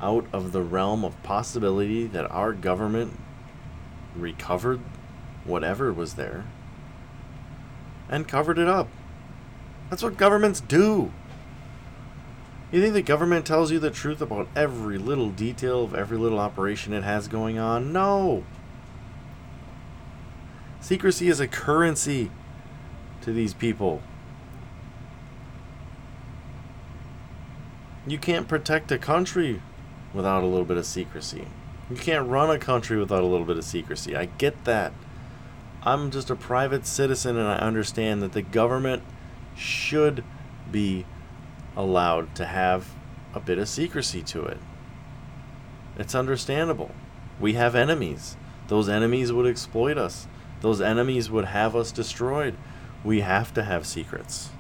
out 0.01 0.27
of 0.33 0.53
the 0.53 0.63
realm 0.63 1.05
of 1.05 1.21
possibility 1.23 2.07
that 2.07 2.31
our 2.31 2.53
government 2.53 3.19
recovered 4.17 4.81
whatever 5.45 5.93
was 5.93 6.15
there 6.15 6.45
and 8.09 8.29
covered 8.29 8.59
it 8.59 8.69
up. 8.69 8.89
That's 9.91 10.03
what 10.03 10.17
governments 10.17 10.61
do. 10.61 11.13
You 12.75 12.81
think 12.81 12.95
the 12.95 13.03
government 13.03 13.47
tells 13.47 13.71
you 13.71 13.79
the 13.79 13.93
truth 13.93 14.21
about 14.21 14.49
every 14.57 14.99
little 14.99 15.31
detail 15.31 15.85
of 15.85 15.95
every 15.95 16.19
little 16.19 16.41
operation 16.41 16.93
it 16.93 17.05
has 17.05 17.29
going 17.29 17.57
on? 17.57 17.93
No. 17.93 18.43
Secrecy 20.81 21.29
is 21.29 21.39
a 21.39 21.47
currency 21.47 22.33
to 23.21 23.33
these 23.33 23.55
people. 23.55 24.03
You 28.09 28.19
can't 28.19 28.49
protect 28.49 28.91
a 28.91 28.99
country 28.99 29.63
without 30.13 30.43
a 30.43 30.47
little 30.47 30.65
bit 30.65 30.77
of 30.77 30.85
secrecy. 30.85 31.47
You 31.89 31.97
can't 31.97 32.29
run 32.29 32.51
a 32.51 32.59
country 32.59 32.99
without 32.99 33.23
a 33.23 33.27
little 33.27 33.47
bit 33.47 33.57
of 33.57 33.65
secrecy. 33.65 34.17
I 34.17 34.25
get 34.25 34.65
that. 34.65 34.93
I'm 35.85 36.11
just 36.11 36.29
a 36.29 36.35
private 36.35 36.89
citizen 36.89 37.37
and 37.37 37.47
I 37.47 37.59
understand 37.59 38.21
that 38.23 38.33
the 38.33 38.43
government 38.43 39.05
should 39.55 40.25
be 40.73 41.07
allowed 41.77 42.35
to 42.37 42.47
have 42.47 42.95
a 43.35 43.41
bit 43.41 43.59
of 43.59 43.69
secrecy 43.69 44.23
to 44.23 44.45
it. 44.45 44.59
It's 45.99 46.15
understandable. 46.15 46.93
We 47.41 47.55
have 47.55 47.75
enemies. 47.75 48.37
Those 48.69 48.89
enemies 48.89 49.33
would 49.33 49.47
exploit 49.47 49.99
us. 49.99 50.27
Those 50.61 50.81
enemies 50.81 51.31
would 51.31 51.47
have 51.47 51.77
us 51.77 51.93
destroyed. 51.93 52.57
We 53.03 53.21
have 53.21 53.53
to 53.55 53.65
have 53.65 53.87
secrets. 53.87 54.51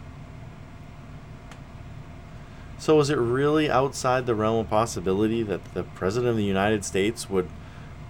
So 2.78 3.00
is 3.00 3.08
it 3.08 3.16
really 3.16 3.70
outside 3.70 4.26
the 4.26 4.34
realm 4.34 4.58
of 4.58 4.68
possibility 4.68 5.42
that 5.44 5.72
the 5.72 5.84
President 5.84 6.30
of 6.30 6.36
the 6.36 6.44
United 6.44 6.84
States 6.84 7.30
would 7.30 7.48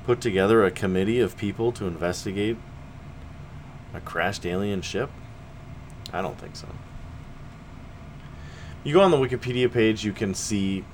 put 0.05 0.21
together 0.21 0.65
a 0.65 0.71
committee 0.71 1.21
of 1.21 1.37
people 1.37 1.71
to 1.73 1.87
investigate 1.87 2.57
a 3.95 4.01
crashed 4.01 4.45
alien 4.45 4.83
ship? 4.83 5.11
I 6.13 6.23
don't 6.23 6.39
think 6.39 6.57
so. 6.57 6.67
You 8.85 8.93
go 8.93 9.01
on 9.01 9.11
the 9.11 9.17
Wikipedia 9.17 9.73
page, 9.73 10.05
you 10.05 10.13
can 10.13 10.35
see 10.35 10.85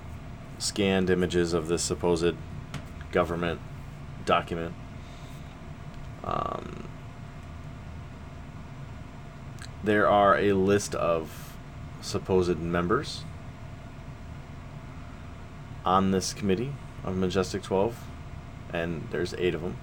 scanned 0.59 1.11
images 1.11 1.53
of 1.53 1.67
this 1.67 1.83
supposed 1.83 2.37
government 3.11 3.61
document. 4.25 4.75
Um, 6.23 6.89
there 9.83 10.09
are 10.09 10.39
a 10.39 10.53
list 10.53 10.95
of 10.95 11.57
supposed 12.01 12.61
members 12.61 13.25
on 15.85 16.13
this 16.13 16.33
committee 16.33 16.73
of 17.03 17.17
Majestic 17.17 17.65
12, 17.65 17.99
and 18.73 19.09
there's 19.11 19.35
eight 19.35 19.53
of 19.57 19.63
them. 19.63 19.77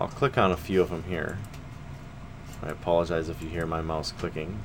I'll 0.00 0.08
click 0.08 0.38
on 0.38 0.50
a 0.52 0.56
few 0.56 0.80
of 0.80 0.88
them 0.88 1.04
here. 1.06 1.36
I 2.62 2.70
apologize 2.70 3.28
if 3.28 3.42
you 3.42 3.50
hear 3.50 3.66
my 3.66 3.82
mouse 3.82 4.10
clicking. 4.12 4.58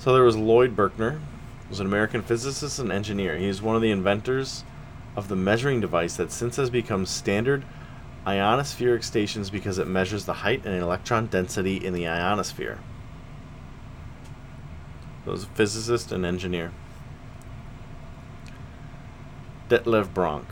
So 0.00 0.14
there 0.14 0.24
was 0.24 0.34
Lloyd 0.34 0.74
Berkner, 0.74 1.20
was 1.68 1.78
an 1.78 1.86
American 1.86 2.22
physicist 2.22 2.78
and 2.78 2.90
engineer. 2.90 3.36
He 3.36 3.46
is 3.46 3.60
one 3.60 3.76
of 3.76 3.82
the 3.82 3.90
inventors 3.90 4.64
of 5.14 5.28
the 5.28 5.36
measuring 5.36 5.78
device 5.78 6.16
that 6.16 6.32
since 6.32 6.56
has 6.56 6.70
become 6.70 7.04
standard 7.04 7.66
ionospheric 8.26 9.04
stations 9.04 9.50
because 9.50 9.76
it 9.76 9.86
measures 9.86 10.24
the 10.24 10.32
height 10.32 10.64
and 10.64 10.74
electron 10.74 11.26
density 11.26 11.76
in 11.76 11.92
the 11.92 12.08
ionosphere 12.08 12.78
So 15.26 15.32
was 15.32 15.44
a 15.44 15.48
physicist 15.48 16.12
and 16.12 16.24
engineer. 16.24 16.72
Detlev 19.68 20.14
Bronk 20.14 20.46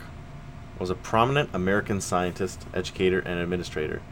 was 0.77 0.91
a 0.91 0.95
prominent 0.95 1.49
American 1.53 2.01
scientist, 2.01 2.67
educator, 2.75 3.17
and 3.17 3.39
administrator. 3.39 4.03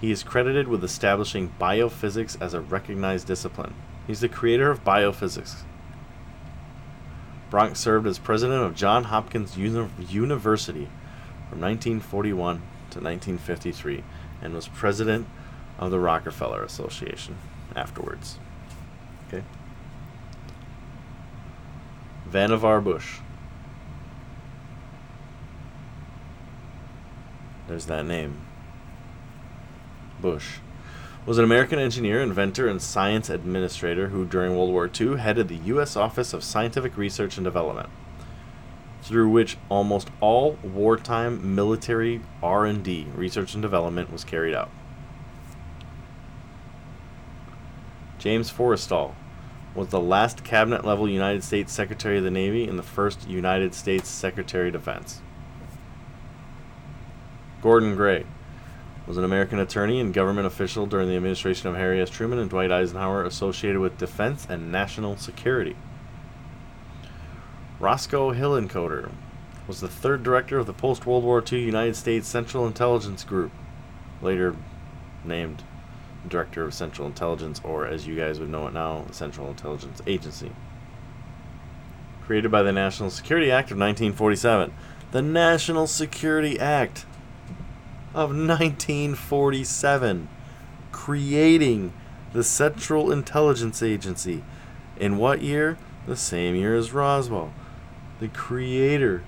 He 0.00 0.12
is 0.12 0.22
credited 0.22 0.68
with 0.68 0.84
establishing 0.84 1.52
biophysics 1.60 2.40
as 2.40 2.54
a 2.54 2.60
recognized 2.60 3.26
discipline. 3.26 3.74
He's 4.06 4.20
the 4.20 4.28
creator 4.28 4.70
of 4.70 4.84
biophysics. 4.84 5.62
Bronk 7.50 7.76
served 7.76 8.06
as 8.06 8.18
president 8.18 8.62
of 8.62 8.74
Johns 8.74 9.06
Hopkins 9.06 9.56
Uni- 9.56 9.88
University 10.08 10.88
from 11.48 11.60
1941 11.60 12.56
to 12.56 13.00
1953 13.00 14.02
and 14.42 14.54
was 14.54 14.68
president 14.68 15.26
of 15.78 15.90
the 15.90 15.98
Rockefeller 15.98 16.62
Association 16.62 17.36
afterwards. 17.74 18.38
Okay. 19.28 19.44
Vannevar 22.30 22.82
Bush. 22.82 23.18
There's 27.68 27.86
that 27.86 28.04
name. 28.04 28.40
Bush 30.20 30.58
was 31.26 31.38
an 31.38 31.44
American 31.44 31.78
engineer, 31.78 32.20
inventor, 32.20 32.68
and 32.68 32.82
science 32.82 33.30
administrator 33.30 34.08
who, 34.08 34.26
during 34.26 34.54
World 34.54 34.70
War 34.70 34.90
II, 35.00 35.16
headed 35.16 35.48
the 35.48 35.56
U.S. 35.56 35.96
Office 35.96 36.34
of 36.34 36.44
Scientific 36.44 36.98
Research 36.98 37.38
and 37.38 37.44
Development, 37.44 37.88
through 39.02 39.30
which 39.30 39.56
almost 39.70 40.10
all 40.20 40.58
wartime 40.62 41.54
military 41.54 42.20
R&D, 42.42 43.06
research 43.14 43.54
and 43.54 43.62
development, 43.62 44.12
was 44.12 44.22
carried 44.22 44.54
out. 44.54 44.70
James 48.18 48.50
Forrestal 48.50 49.14
was 49.74 49.88
the 49.88 50.00
last 50.00 50.44
cabinet 50.44 50.84
level 50.84 51.08
United 51.08 51.42
States 51.42 51.72
Secretary 51.72 52.18
of 52.18 52.24
the 52.24 52.30
Navy 52.30 52.68
and 52.68 52.78
the 52.78 52.82
first 52.82 53.28
United 53.28 53.74
States 53.74 54.08
Secretary 54.08 54.68
of 54.68 54.74
Defense. 54.74 55.20
Gordon 57.62 57.96
Gray 57.96 58.24
was 59.06 59.16
an 59.18 59.24
American 59.24 59.58
attorney 59.58 60.00
and 60.00 60.14
government 60.14 60.46
official 60.46 60.86
during 60.86 61.08
the 61.08 61.16
administration 61.16 61.68
of 61.68 61.76
Harry 61.76 62.00
S. 62.00 62.08
Truman 62.08 62.38
and 62.38 62.48
Dwight 62.48 62.72
Eisenhower 62.72 63.24
associated 63.24 63.80
with 63.80 63.98
defense 63.98 64.46
and 64.48 64.72
national 64.72 65.16
security. 65.16 65.76
Roscoe 67.78 68.32
Hillenkoetter 68.32 69.10
was 69.66 69.80
the 69.80 69.88
third 69.88 70.22
director 70.22 70.58
of 70.58 70.66
the 70.66 70.72
post 70.72 71.06
World 71.06 71.24
War 71.24 71.42
II 71.50 71.60
United 71.60 71.96
States 71.96 72.28
Central 72.28 72.66
Intelligence 72.66 73.24
Group, 73.24 73.52
later 74.22 74.56
named 75.24 75.62
Director 76.26 76.64
of 76.64 76.72
Central 76.72 77.06
Intelligence, 77.06 77.60
or 77.62 77.86
as 77.86 78.06
you 78.06 78.16
guys 78.16 78.40
would 78.40 78.48
know 78.48 78.66
it 78.66 78.72
now, 78.72 79.04
Central 79.10 79.48
Intelligence 79.48 80.00
Agency. 80.06 80.50
Created 82.24 82.50
by 82.50 82.62
the 82.62 82.72
National 82.72 83.10
Security 83.10 83.50
Act 83.50 83.70
of 83.70 83.76
1947. 83.76 84.72
The 85.10 85.20
National 85.20 85.86
Security 85.86 86.58
Act 86.58 87.04
of 88.14 88.30
1947, 88.30 90.28
creating 90.92 91.92
the 92.32 92.44
Central 92.44 93.10
Intelligence 93.10 93.82
Agency. 93.82 94.44
In 94.98 95.18
what 95.18 95.42
year? 95.42 95.76
The 96.06 96.16
same 96.16 96.54
year 96.54 96.76
as 96.76 96.92
Roswell. 96.92 97.52
The 98.20 98.28
creator 98.28 99.24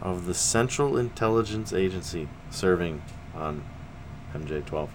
of 0.00 0.26
the 0.26 0.34
Central 0.34 0.96
Intelligence 0.96 1.72
Agency 1.72 2.28
serving 2.50 3.02
on 3.34 3.64
MJ 4.32 4.64
12. 4.64 4.90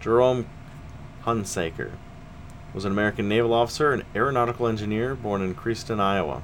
Jerome 0.00 0.46
Hunsaker 1.24 1.92
was 2.74 2.84
an 2.84 2.92
American 2.92 3.28
naval 3.28 3.54
officer 3.54 3.92
and 3.92 4.04
aeronautical 4.14 4.66
engineer 4.66 5.14
born 5.14 5.40
in 5.42 5.54
Creston, 5.54 6.00
Iowa. 6.00 6.42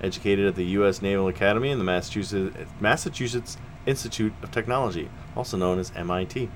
Educated 0.00 0.46
at 0.46 0.54
the 0.54 0.66
U.S. 0.66 1.00
Naval 1.02 1.26
Academy 1.26 1.70
and 1.70 1.80
the 1.80 1.84
Massachusetts, 1.84 2.56
Massachusetts 2.78 3.56
Institute 3.88 4.34
of 4.42 4.50
Technology, 4.50 5.08
also 5.34 5.56
known 5.56 5.78
as 5.78 5.90
MIT. 5.96 6.50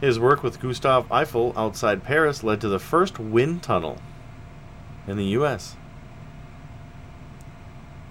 His 0.00 0.18
work 0.18 0.42
with 0.42 0.60
Gustave 0.60 1.06
Eiffel 1.10 1.54
outside 1.56 2.02
Paris 2.02 2.42
led 2.42 2.60
to 2.60 2.68
the 2.68 2.80
first 2.80 3.18
wind 3.18 3.62
tunnel 3.62 3.98
in 5.06 5.16
the 5.16 5.24
U.S. 5.26 5.76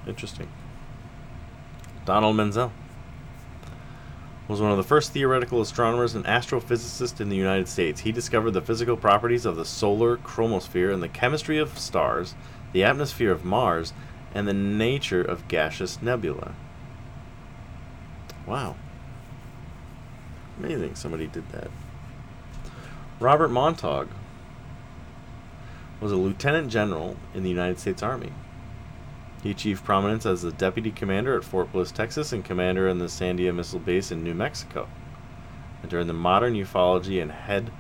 Interesting. 0.08 0.48
Donald 2.06 2.36
Menzel 2.36 2.72
was 4.48 4.62
one 4.62 4.72
of 4.72 4.78
the 4.78 4.84
first 4.84 5.12
theoretical 5.12 5.62
astronomers 5.62 6.16
and 6.16 6.26
astrophysicists 6.26 7.22
in 7.22 7.30
the 7.30 7.36
United 7.36 7.68
States. 7.68 8.02
He 8.02 8.12
discovered 8.12 8.52
the 8.52 8.62
physical 8.62 8.98
properties 8.98 9.46
of 9.46 9.56
the 9.56 9.66
solar 9.66 10.18
chromosphere 10.18 10.94
and 10.94 11.04
the 11.04 11.10
chemistry 11.10 11.58
of 11.58 11.78
stars, 11.78 12.36
the 12.72 12.84
atmosphere 12.84 13.32
of 13.32 13.46
Mars, 13.46 13.94
and 14.34 14.48
the 14.48 14.54
nature 14.54 15.22
of 15.22 15.48
gaseous 15.48 16.02
nebula. 16.02 16.56
Wow. 18.46 18.76
Amazing 20.60 20.96
somebody 20.96 21.28
did 21.28 21.50
that. 21.52 21.70
Robert 23.20 23.50
Montague 23.50 24.10
was 26.02 26.12
a 26.12 26.18
lieutenant 26.18 26.70
general 26.70 27.16
in 27.34 27.44
the 27.44 27.50
United 27.50 27.80
States 27.80 28.04
Army. 28.04 28.34
He 29.42 29.52
achieved 29.52 29.84
prominence 29.84 30.26
as 30.26 30.42
the 30.42 30.52
deputy 30.52 30.92
commander 30.92 31.38
at 31.38 31.44
Fort 31.44 31.72
Bliss, 31.72 31.92
Texas, 31.92 32.32
and 32.32 32.46
commander 32.46 32.88
in 32.88 33.00
the 33.00 33.06
Sandia 33.06 33.54
Missile 33.54 33.80
Base 33.80 34.12
in 34.12 34.24
New 34.24 34.34
Mexico. 34.34 34.88
And 35.82 35.92
during 35.92 36.08
the 36.08 36.14
modern 36.14 36.54
ufology 36.54 37.22
and 37.22 37.32
head 37.32 37.72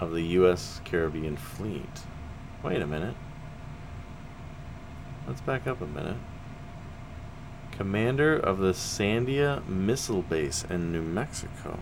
of 0.00 0.12
the 0.12 0.22
U.S. 0.22 0.80
Caribbean 0.84 1.36
Fleet. 1.36 2.02
Wait 2.62 2.80
a 2.80 2.86
minute. 2.86 3.16
Let's 5.26 5.40
back 5.40 5.66
up 5.66 5.80
a 5.80 5.86
minute. 5.86 6.18
Commander 7.72 8.36
of 8.36 8.58
the 8.58 8.72
Sandia 8.72 9.66
Missile 9.66 10.22
Base 10.22 10.64
in 10.68 10.92
New 10.92 11.02
Mexico. 11.02 11.78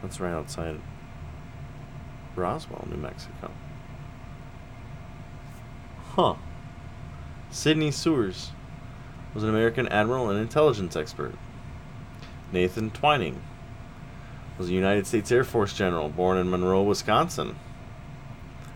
That's 0.00 0.20
right 0.20 0.32
outside 0.32 0.80
Roswell, 2.36 2.86
New 2.90 2.96
Mexico. 2.96 3.50
Huh. 6.12 6.34
Sidney 7.50 7.90
Souers 7.90 8.52
was 9.34 9.42
an 9.42 9.48
American 9.48 9.88
admiral 9.88 10.30
and 10.30 10.38
intelligence 10.38 10.94
expert. 10.94 11.34
Nathan 12.52 12.90
Twining 12.90 13.42
was 14.58 14.68
a 14.68 14.72
United 14.72 15.06
States 15.06 15.32
Air 15.32 15.42
Force 15.42 15.74
general 15.74 16.08
born 16.08 16.38
in 16.38 16.48
Monroe, 16.48 16.82
Wisconsin. 16.82 17.56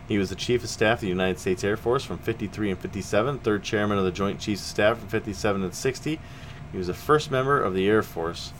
He 0.09 0.17
was 0.17 0.29
the 0.29 0.35
Chief 0.35 0.63
of 0.63 0.69
Staff 0.71 0.97
of 0.97 1.01
the 1.01 1.07
United 1.07 1.39
States 1.39 1.63
Air 1.63 1.77
Force 1.77 2.03
from 2.03 2.17
53 2.17 2.71
and 2.71 2.79
57, 2.79 3.39
third 3.39 3.61
chairman 3.61 3.99
of 3.99 4.03
the 4.03 4.11
Joint 4.11 4.39
Chiefs 4.39 4.61
of 4.61 4.67
Staff 4.67 4.97
from 4.97 5.07
57 5.07 5.63
and 5.63 5.73
60. 5.73 6.19
He 6.71 6.77
was 6.77 6.87
the 6.87 6.95
first 6.95 7.29
member 7.29 7.61
of 7.61 7.75
the 7.75 7.87
Air 7.87 8.01
Force 8.01 8.51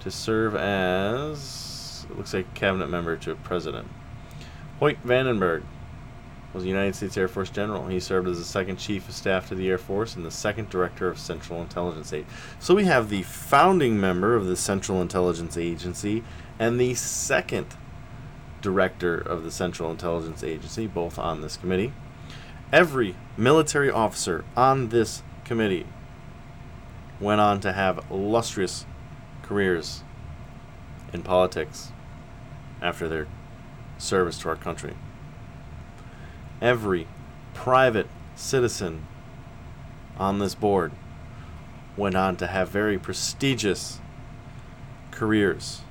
to 0.00 0.10
serve 0.10 0.54
as, 0.54 2.06
it 2.10 2.18
looks 2.18 2.34
like, 2.34 2.52
cabinet 2.52 2.90
member 2.90 3.16
to 3.16 3.30
a 3.30 3.34
president. 3.34 3.88
Hoyt 4.78 5.02
Vandenberg 5.02 5.62
was 6.52 6.64
a 6.64 6.68
United 6.68 6.96
States 6.96 7.16
Air 7.16 7.28
Force 7.28 7.48
general. 7.48 7.86
He 7.86 7.98
served 7.98 8.28
as 8.28 8.38
the 8.38 8.44
second 8.44 8.76
chief 8.76 9.08
of 9.08 9.14
staff 9.14 9.48
to 9.48 9.54
the 9.54 9.70
Air 9.70 9.78
Force 9.78 10.16
and 10.16 10.24
the 10.24 10.30
second 10.30 10.68
director 10.68 11.08
of 11.08 11.18
Central 11.18 11.62
Intelligence 11.62 12.12
Agency. 12.12 12.30
So 12.60 12.74
we 12.74 12.84
have 12.84 13.08
the 13.08 13.22
founding 13.22 13.98
member 13.98 14.36
of 14.36 14.44
the 14.44 14.56
Central 14.56 15.00
Intelligence 15.00 15.56
Agency 15.56 16.22
and 16.58 16.78
the 16.78 16.92
second 16.94 17.68
director 18.62 19.18
of 19.18 19.44
the 19.44 19.50
Central 19.50 19.90
Intelligence 19.90 20.42
Agency, 20.42 20.86
both 20.86 21.18
on 21.18 21.40
this 21.42 21.56
committee. 21.56 21.92
Every 22.72 23.16
military 23.36 23.90
officer 23.90 24.44
on 24.56 24.88
this 24.88 25.22
committee 25.44 25.86
went 27.20 27.40
on 27.40 27.60
to 27.60 27.72
have 27.72 28.04
illustrious 28.10 28.86
careers 29.42 30.02
in 31.12 31.22
politics 31.22 31.92
after 32.80 33.08
their 33.08 33.26
service 33.98 34.38
to 34.38 34.48
our 34.48 34.56
country. 34.56 34.94
Every 36.60 37.06
private 37.54 38.06
citizen 38.34 39.06
on 40.18 40.38
this 40.38 40.54
board 40.54 40.92
went 41.96 42.14
on 42.16 42.36
to 42.36 42.46
have 42.46 42.68
very 42.68 42.98
prestigious 42.98 44.00
careers 45.10 45.82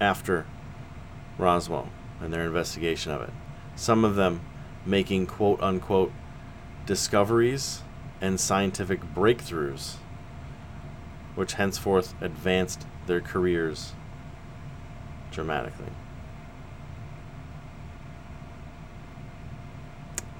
after 0.00 0.46
Roswell 1.42 1.88
and 2.20 2.32
their 2.32 2.44
investigation 2.44 3.12
of 3.12 3.22
it. 3.22 3.30
Some 3.76 4.04
of 4.04 4.14
them 4.14 4.40
making 4.86 5.26
quote 5.26 5.60
unquote 5.62 6.12
discoveries 6.86 7.82
and 8.20 8.38
scientific 8.38 9.02
breakthroughs, 9.14 9.96
which 11.34 11.54
henceforth 11.54 12.14
advanced 12.20 12.86
their 13.06 13.20
careers 13.20 13.92
dramatically. 15.30 15.90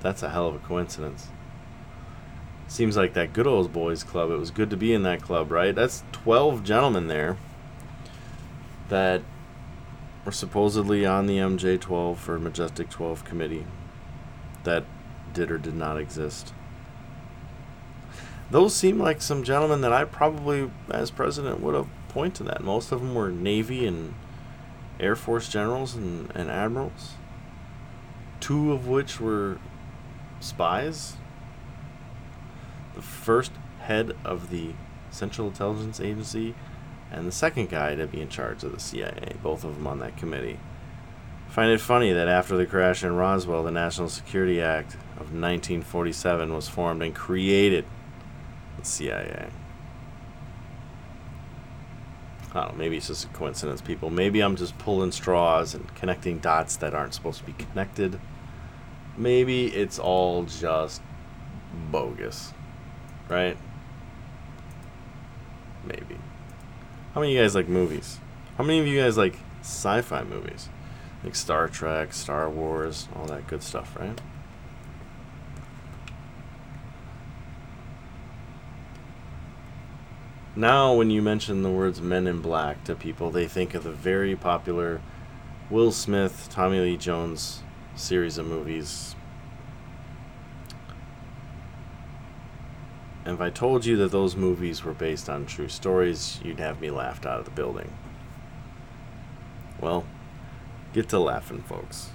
That's 0.00 0.22
a 0.22 0.30
hell 0.30 0.48
of 0.48 0.54
a 0.54 0.58
coincidence. 0.58 1.28
Seems 2.68 2.96
like 2.96 3.14
that 3.14 3.32
good 3.32 3.46
old 3.46 3.72
boys 3.72 4.02
club. 4.02 4.30
It 4.30 4.38
was 4.38 4.50
good 4.50 4.70
to 4.70 4.76
be 4.76 4.94
in 4.94 5.02
that 5.02 5.22
club, 5.22 5.50
right? 5.50 5.74
That's 5.74 6.02
12 6.12 6.64
gentlemen 6.64 7.06
there 7.06 7.36
that 8.88 9.22
were 10.24 10.32
supposedly 10.32 11.04
on 11.04 11.26
the 11.26 11.38
MJ 11.38 11.80
12 11.80 12.28
or 12.28 12.38
Majestic 12.38 12.90
12 12.90 13.24
committee 13.24 13.66
that 14.64 14.84
did 15.32 15.50
or 15.50 15.58
did 15.58 15.74
not 15.74 15.98
exist. 15.98 16.52
Those 18.50 18.74
seem 18.74 18.98
like 18.98 19.22
some 19.22 19.42
gentlemen 19.42 19.80
that 19.80 19.92
I 19.92 20.04
probably, 20.04 20.70
as 20.90 21.10
president, 21.10 21.60
would 21.60 21.74
have 21.74 21.88
pointed 22.08 22.34
to 22.34 22.42
that. 22.44 22.62
Most 22.62 22.92
of 22.92 23.00
them 23.00 23.14
were 23.14 23.30
Navy 23.30 23.86
and 23.86 24.14
Air 25.00 25.16
Force 25.16 25.48
generals 25.48 25.94
and, 25.94 26.30
and 26.34 26.50
admirals, 26.50 27.14
two 28.40 28.72
of 28.72 28.86
which 28.86 29.18
were 29.20 29.58
spies. 30.40 31.16
The 32.94 33.02
first 33.02 33.52
head 33.80 34.14
of 34.24 34.50
the 34.50 34.74
Central 35.10 35.48
Intelligence 35.48 35.98
Agency 35.98 36.54
and 37.12 37.28
the 37.28 37.32
second 37.32 37.68
guy 37.68 37.94
to 37.94 38.06
be 38.06 38.22
in 38.22 38.28
charge 38.28 38.64
of 38.64 38.72
the 38.72 38.80
CIA, 38.80 39.34
both 39.42 39.64
of 39.64 39.74
them 39.74 39.86
on 39.86 39.98
that 40.00 40.16
committee. 40.16 40.58
I 41.48 41.52
find 41.52 41.70
it 41.70 41.80
funny 41.80 42.10
that 42.12 42.26
after 42.26 42.56
the 42.56 42.64
crash 42.64 43.04
in 43.04 43.14
Roswell, 43.14 43.62
the 43.62 43.70
National 43.70 44.08
Security 44.08 44.62
Act 44.62 44.94
of 44.94 45.32
1947 45.32 46.52
was 46.52 46.68
formed 46.68 47.02
and 47.02 47.14
created 47.14 47.84
the 48.78 48.84
CIA. 48.84 49.50
I 52.54 52.64
don't 52.64 52.72
know, 52.72 52.78
maybe 52.78 52.96
it's 52.96 53.08
just 53.08 53.26
a 53.26 53.28
coincidence, 53.28 53.82
people. 53.82 54.08
Maybe 54.08 54.40
I'm 54.40 54.56
just 54.56 54.76
pulling 54.78 55.12
straws 55.12 55.74
and 55.74 55.94
connecting 55.94 56.38
dots 56.38 56.76
that 56.76 56.94
aren't 56.94 57.14
supposed 57.14 57.40
to 57.40 57.44
be 57.44 57.52
connected. 57.52 58.18
Maybe 59.16 59.66
it's 59.66 59.98
all 59.98 60.44
just 60.44 61.02
bogus. 61.90 62.52
Right? 63.28 63.56
Maybe. 65.84 66.11
How 67.14 67.20
many 67.20 67.32
of 67.32 67.36
you 67.36 67.42
guys 67.42 67.54
like 67.54 67.68
movies? 67.68 68.18
How 68.56 68.64
many 68.64 68.80
of 68.80 68.86
you 68.86 68.98
guys 68.98 69.18
like 69.18 69.36
sci 69.60 70.00
fi 70.00 70.24
movies? 70.24 70.70
Like 71.22 71.34
Star 71.34 71.68
Trek, 71.68 72.14
Star 72.14 72.48
Wars, 72.48 73.06
all 73.14 73.26
that 73.26 73.46
good 73.46 73.62
stuff, 73.62 73.94
right? 74.00 74.18
Now, 80.56 80.94
when 80.94 81.10
you 81.10 81.20
mention 81.20 81.62
the 81.62 81.70
words 81.70 82.00
Men 82.00 82.26
in 82.26 82.40
Black 82.40 82.82
to 82.84 82.94
people, 82.94 83.30
they 83.30 83.46
think 83.46 83.74
of 83.74 83.84
the 83.84 83.90
very 83.90 84.34
popular 84.34 85.02
Will 85.68 85.92
Smith, 85.92 86.48
Tommy 86.50 86.80
Lee 86.80 86.96
Jones 86.96 87.62
series 87.94 88.38
of 88.38 88.46
movies. 88.46 89.14
If 93.26 93.40
I 93.40 93.50
told 93.50 93.86
you 93.86 93.96
that 93.98 94.10
those 94.10 94.34
movies 94.34 94.84
were 94.84 94.94
based 94.94 95.28
on 95.28 95.46
true 95.46 95.68
stories, 95.68 96.40
you'd 96.42 96.58
have 96.58 96.80
me 96.80 96.90
laughed 96.90 97.24
out 97.24 97.38
of 97.38 97.44
the 97.44 97.50
building. 97.52 97.92
Well, 99.80 100.04
get 100.92 101.08
to 101.10 101.18
laughing, 101.18 101.62
folks. 101.62 102.10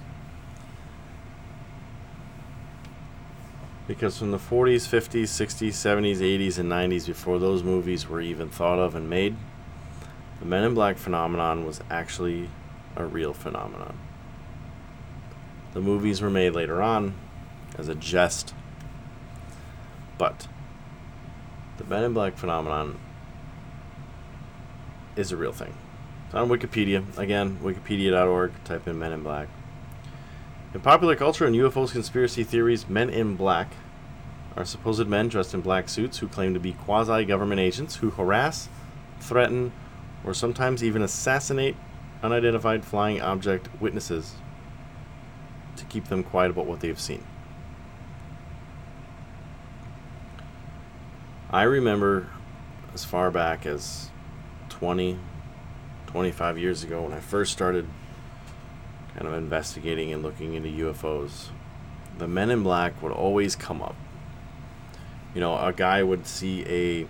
Because 3.86 4.18
from 4.18 4.32
the 4.32 4.38
40s, 4.38 4.86
50s, 4.86 5.22
60s, 5.22 5.68
70s, 5.68 6.18
80s, 6.18 6.58
and 6.58 6.70
90s, 6.70 7.06
before 7.06 7.38
those 7.38 7.62
movies 7.62 8.06
were 8.06 8.20
even 8.20 8.50
thought 8.50 8.78
of 8.78 8.94
and 8.94 9.08
made, 9.08 9.34
the 10.40 10.44
Men 10.44 10.64
in 10.64 10.74
Black 10.74 10.98
phenomenon 10.98 11.64
was 11.64 11.80
actually 11.90 12.50
a 12.96 13.06
real 13.06 13.32
phenomenon. 13.32 13.98
The 15.72 15.80
movies 15.80 16.20
were 16.20 16.28
made 16.30 16.54
later 16.54 16.82
on 16.82 17.14
as 17.78 17.88
a 17.88 17.94
jest, 17.94 18.54
but 20.18 20.48
the 21.78 21.84
Men 21.84 22.04
in 22.04 22.12
Black 22.12 22.36
phenomenon 22.36 22.98
is 25.16 25.32
a 25.32 25.36
real 25.36 25.52
thing. 25.52 25.74
It's 26.26 26.34
on 26.34 26.48
Wikipedia. 26.48 27.16
Again, 27.16 27.58
wikipedia.org, 27.62 28.52
type 28.64 28.86
in 28.86 28.98
Men 28.98 29.12
in 29.12 29.22
Black. 29.22 29.48
In 30.74 30.80
popular 30.80 31.16
culture 31.16 31.46
and 31.46 31.56
UFOs 31.56 31.92
conspiracy 31.92 32.44
theories, 32.44 32.88
men 32.88 33.08
in 33.08 33.36
black 33.36 33.72
are 34.54 34.66
supposed 34.66 35.06
men 35.06 35.28
dressed 35.28 35.54
in 35.54 35.62
black 35.62 35.88
suits 35.88 36.18
who 36.18 36.28
claim 36.28 36.52
to 36.52 36.60
be 36.60 36.72
quasi 36.72 37.24
government 37.24 37.58
agents 37.58 37.96
who 37.96 38.10
harass, 38.10 38.68
threaten, 39.18 39.72
or 40.24 40.34
sometimes 40.34 40.84
even 40.84 41.00
assassinate 41.00 41.74
unidentified 42.22 42.84
flying 42.84 43.20
object 43.22 43.68
witnesses 43.80 44.34
to 45.76 45.84
keep 45.86 46.08
them 46.08 46.22
quiet 46.22 46.50
about 46.50 46.66
what 46.66 46.80
they've 46.80 47.00
seen. 47.00 47.24
I 51.50 51.62
remember 51.62 52.28
as 52.92 53.06
far 53.06 53.30
back 53.30 53.64
as 53.64 54.10
20, 54.68 55.18
25 56.06 56.58
years 56.58 56.84
ago 56.84 57.04
when 57.04 57.14
I 57.14 57.20
first 57.20 57.52
started 57.52 57.86
kind 59.14 59.26
of 59.26 59.32
investigating 59.32 60.12
and 60.12 60.22
looking 60.22 60.52
into 60.52 60.68
UFOs, 60.68 61.46
the 62.18 62.28
men 62.28 62.50
in 62.50 62.62
black 62.62 63.02
would 63.02 63.12
always 63.12 63.56
come 63.56 63.80
up. 63.80 63.96
You 65.34 65.40
know, 65.40 65.56
a 65.56 65.72
guy 65.72 66.02
would 66.02 66.26
see 66.26 66.66
a 66.66 67.08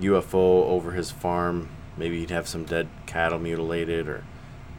UFO 0.00 0.66
over 0.68 0.92
his 0.92 1.10
farm. 1.10 1.68
Maybe 1.96 2.20
he'd 2.20 2.30
have 2.30 2.46
some 2.46 2.62
dead 2.64 2.86
cattle 3.06 3.40
mutilated, 3.40 4.06
or 4.06 4.22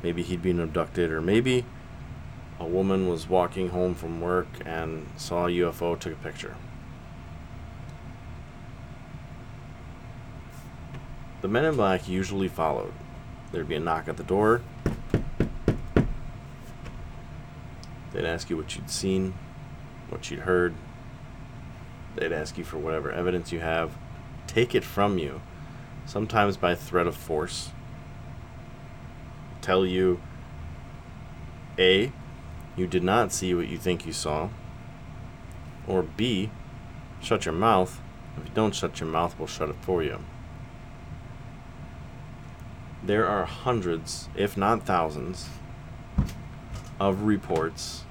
maybe 0.01 0.23
he'd 0.23 0.41
been 0.41 0.61
abducted, 0.61 1.11
or 1.11 1.19
maybe 1.19 1.65
a 2.57 2.65
woman 2.65 3.09
was 3.09 3.27
walking 3.27 3.69
home 3.69 3.93
from 3.93 4.21
work 4.21 4.47
and 4.65 5.07
saw 5.17 5.47
a 5.47 5.49
UFO, 5.49 5.99
took 5.99 6.13
a 6.13 6.23
picture. 6.23 6.55
The 11.41 11.47
men 11.47 11.65
in 11.65 11.75
black 11.75 12.07
usually 12.09 12.49
followed. 12.49 12.91
There'd 13.51 13.69
be 13.69 13.75
a 13.75 13.79
knock 13.79 14.07
at 14.07 14.17
the 14.17 14.23
door. 14.23 14.61
They'd 18.11 18.25
ask 18.25 18.49
you 18.49 18.57
what 18.57 18.75
you'd 18.75 18.89
seen, 18.89 19.35
what 20.09 20.29
you'd 20.29 20.41
heard. 20.41 20.73
They'd 22.15 22.33
ask 22.33 22.57
you 22.57 22.63
for 22.63 22.77
whatever 22.77 23.11
evidence 23.11 23.51
you 23.51 23.59
have, 23.59 23.95
take 24.47 24.75
it 24.75 24.83
from 24.83 25.17
you, 25.17 25.41
sometimes 26.05 26.57
by 26.57 26.75
threat 26.75 27.07
of 27.07 27.15
force. 27.15 27.69
Tell 29.61 29.85
you 29.85 30.19
A, 31.77 32.11
you 32.75 32.87
did 32.87 33.03
not 33.03 33.31
see 33.31 33.53
what 33.53 33.67
you 33.67 33.77
think 33.77 34.05
you 34.05 34.13
saw, 34.13 34.49
or 35.87 36.03
B, 36.03 36.49
shut 37.21 37.45
your 37.45 37.53
mouth. 37.53 38.01
If 38.37 38.45
you 38.45 38.51
don't 38.53 38.75
shut 38.75 38.99
your 38.99 39.09
mouth, 39.09 39.35
we'll 39.37 39.47
shut 39.47 39.69
it 39.69 39.75
for 39.81 40.03
you. 40.03 40.19
There 43.03 43.25
are 43.25 43.45
hundreds, 43.45 44.29
if 44.35 44.57
not 44.57 44.85
thousands, 44.85 45.47
of 46.99 47.23
reports 47.23 48.03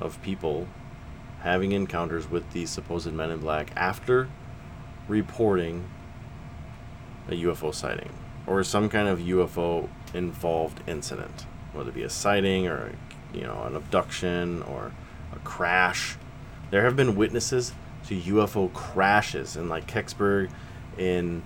of 0.00 0.20
people 0.22 0.68
having 1.40 1.72
encounters 1.72 2.30
with 2.30 2.50
these 2.52 2.70
supposed 2.70 3.12
men 3.12 3.30
in 3.30 3.40
black 3.40 3.70
after 3.76 4.28
reporting 5.06 5.84
a 7.28 7.32
UFO 7.32 7.74
sighting 7.74 8.12
or 8.46 8.62
some 8.64 8.88
kind 8.88 9.08
of 9.08 9.18
UFO 9.18 9.88
involved 10.14 10.80
incident, 10.86 11.46
whether 11.72 11.90
it 11.90 11.94
be 11.94 12.02
a 12.02 12.10
sighting 12.10 12.66
or 12.66 12.92
you 13.34 13.42
know 13.42 13.64
an 13.64 13.76
abduction 13.76 14.62
or 14.62 14.92
a 15.32 15.38
crash. 15.40 16.16
There 16.70 16.82
have 16.82 16.96
been 16.96 17.16
witnesses 17.16 17.72
to 18.06 18.18
UFO 18.18 18.72
crashes 18.72 19.56
in 19.56 19.68
like 19.68 19.86
Kecksburg, 19.86 20.50
in 20.96 21.42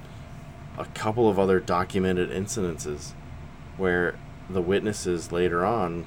a 0.79 0.85
couple 0.87 1.29
of 1.29 1.39
other 1.39 1.61
documented 1.61 2.31
incidences 2.31 3.13
where 3.77 4.19
the 4.49 4.63
witnesses 4.63 5.33
later 5.33 5.65
on 5.65 6.07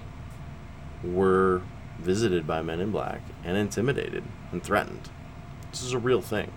were 1.03 1.61
visited 1.99 2.45
by 2.45 2.61
men 2.61 2.79
in 2.79 2.91
black 2.91 3.21
and 3.43 3.57
intimidated 3.57 4.23
and 4.51 4.63
threatened. 4.63 5.09
This 5.71 5.83
is 5.83 5.93
a 5.93 5.99
real 5.99 6.21
thing. 6.21 6.51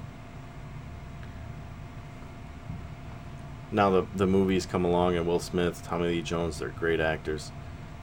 Now 3.72 3.90
the 3.90 4.06
the 4.14 4.26
movies 4.26 4.64
come 4.66 4.84
along 4.84 5.16
and 5.16 5.26
Will 5.26 5.40
Smith, 5.40 5.82
Tommy 5.82 6.08
Lee 6.08 6.22
Jones, 6.22 6.58
they're 6.58 6.68
great 6.68 7.00
actors. 7.00 7.50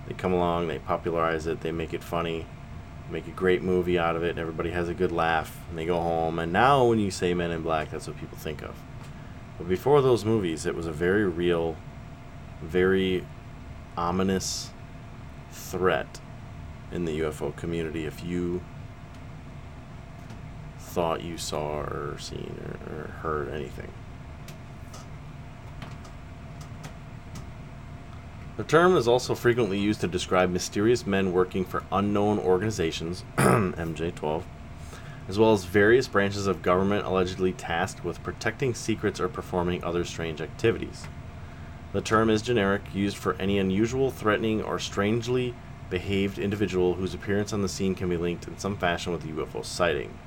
They 0.08 0.14
come 0.14 0.34
along, 0.34 0.68
they 0.68 0.80
popularize 0.80 1.48
it, 1.48 1.62
they 1.62 1.72
make 1.72 1.94
it 1.94 2.04
funny, 2.04 2.46
make 3.10 3.28
a 3.28 3.32
great 3.32 3.62
movie 3.62 3.98
out 3.98 4.18
of 4.18 4.24
it, 4.24 4.32
and 4.32 4.40
everybody 4.40 4.72
has 4.72 4.90
a 4.90 4.94
good 4.94 5.12
laugh, 5.12 5.58
and 5.70 5.78
they 5.78 5.86
go 5.86 6.00
home. 6.00 6.40
And 6.40 6.52
now 6.52 6.86
when 6.86 7.00
you 7.00 7.10
say 7.10 7.34
Men 7.34 7.52
in 7.52 7.62
Black, 7.62 7.92
that's 7.92 8.08
what 8.08 8.18
people 8.18 8.38
think 8.38 8.62
of. 8.62 8.76
But 9.64 9.70
before 9.70 10.02
those 10.02 10.26
movies, 10.26 10.66
it 10.66 10.76
was 10.76 10.88
a 10.88 10.92
very 10.92 11.24
real, 11.24 11.78
very 12.62 13.26
ominous 13.96 14.72
threat 15.54 16.20
in 16.92 17.06
the 17.06 17.22
UFO 17.22 17.56
community 17.56 18.04
if 18.04 18.26
you 18.26 18.62
thought 20.80 21.24
you 21.24 21.38
saw 21.38 21.80
or 21.80 22.18
seen 22.20 22.60
or, 22.66 22.94
or 22.94 23.08
heard 23.22 23.54
anything. 23.54 23.90
The 28.58 28.66
term 28.66 28.98
is 28.98 29.08
also 29.08 29.34
frequently 29.34 29.80
used 29.80 30.02
to 30.02 30.10
describe 30.10 30.50
mysterious 30.50 31.08
men 31.08 31.32
working 31.32 31.64
for 31.64 31.86
unknown 31.90 32.38
organizations, 32.38 33.24
MJ12, 33.38 34.44
as 35.28 35.40
well 35.40 35.54
as 35.54 35.66
various 35.66 36.08
branches 36.08 36.48
of 36.48 36.62
government 36.62 37.06
allegedly 37.06 37.54
tasked 37.54 38.04
with 38.04 38.24
protecting 38.24 38.74
secrets 38.74 39.20
or 39.20 39.30
performing 39.30 39.84
other 39.84 40.04
strange 40.04 40.42
activities. 40.42 41.08
The 41.94 42.02
term 42.02 42.30
is 42.30 42.42
generic, 42.42 42.82
used 42.94 43.18
for 43.18 43.36
any 43.40 43.60
unusual, 43.60 44.12
threatening, 44.12 44.62
or 44.62 44.80
strangely 44.80 45.54
behaved 45.90 46.40
individual 46.40 46.96
whose 46.96 47.14
appearance 47.14 47.54
on 47.54 47.62
the 47.62 47.70
scene 47.70 47.94
can 47.94 48.10
be 48.10 48.18
linked 48.18 48.48
in 48.48 48.58
some 48.58 48.76
fashion 48.76 49.14
with 49.14 49.24
a 49.24 49.28
UFO 49.28 49.64
sighting. 49.64 50.18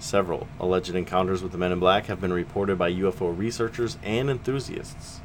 Several 0.00 0.48
alleged 0.58 0.94
encounters 0.94 1.42
with 1.42 1.52
the 1.52 1.58
men 1.58 1.70
in 1.70 1.78
black 1.78 2.06
have 2.06 2.20
been 2.20 2.32
reported 2.32 2.76
by 2.76 2.92
UFO 2.92 3.36
researchers 3.36 3.96
and 4.02 4.28
enthusiasts. 4.28 5.20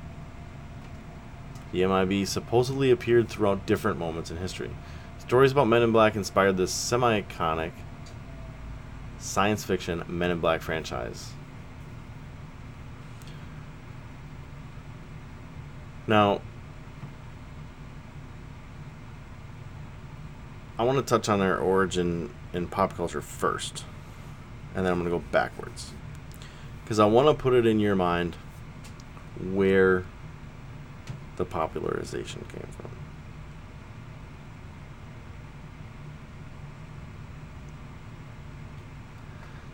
The 1.71 1.85
MIB 1.85 2.27
supposedly 2.27 2.91
appeared 2.91 3.27
throughout 3.27 3.65
different 3.65 3.97
moments 3.97 4.31
in 4.31 4.37
history. 4.37 4.69
Stories 5.17 5.51
about 5.51 5.67
Men 5.67 5.81
in 5.81 5.91
Black 5.91 6.15
inspired 6.15 6.55
the 6.55 6.67
semi 6.67 7.21
iconic 7.21 7.71
science 9.19 9.63
fiction 9.63 10.03
Men 10.07 10.31
in 10.31 10.39
Black 10.39 10.61
franchise. 10.61 11.31
Now, 16.07 16.41
I 20.79 20.83
want 20.83 20.97
to 20.99 21.03
touch 21.03 21.27
on 21.27 21.39
their 21.39 21.57
origin 21.57 22.33
in 22.53 22.67
pop 22.67 22.95
culture 22.95 23.21
first, 23.21 23.83
and 24.75 24.85
then 24.85 24.93
I'm 24.93 24.99
going 24.99 25.11
to 25.11 25.17
go 25.17 25.23
backwards. 25.31 25.91
Because 26.83 26.99
I 26.99 27.05
want 27.05 27.27
to 27.27 27.33
put 27.33 27.53
it 27.53 27.65
in 27.65 27.79
your 27.79 27.95
mind 27.95 28.37
where 29.41 30.05
the 31.35 31.45
popularization 31.45 32.45
came 32.49 32.67
from. 32.71 32.96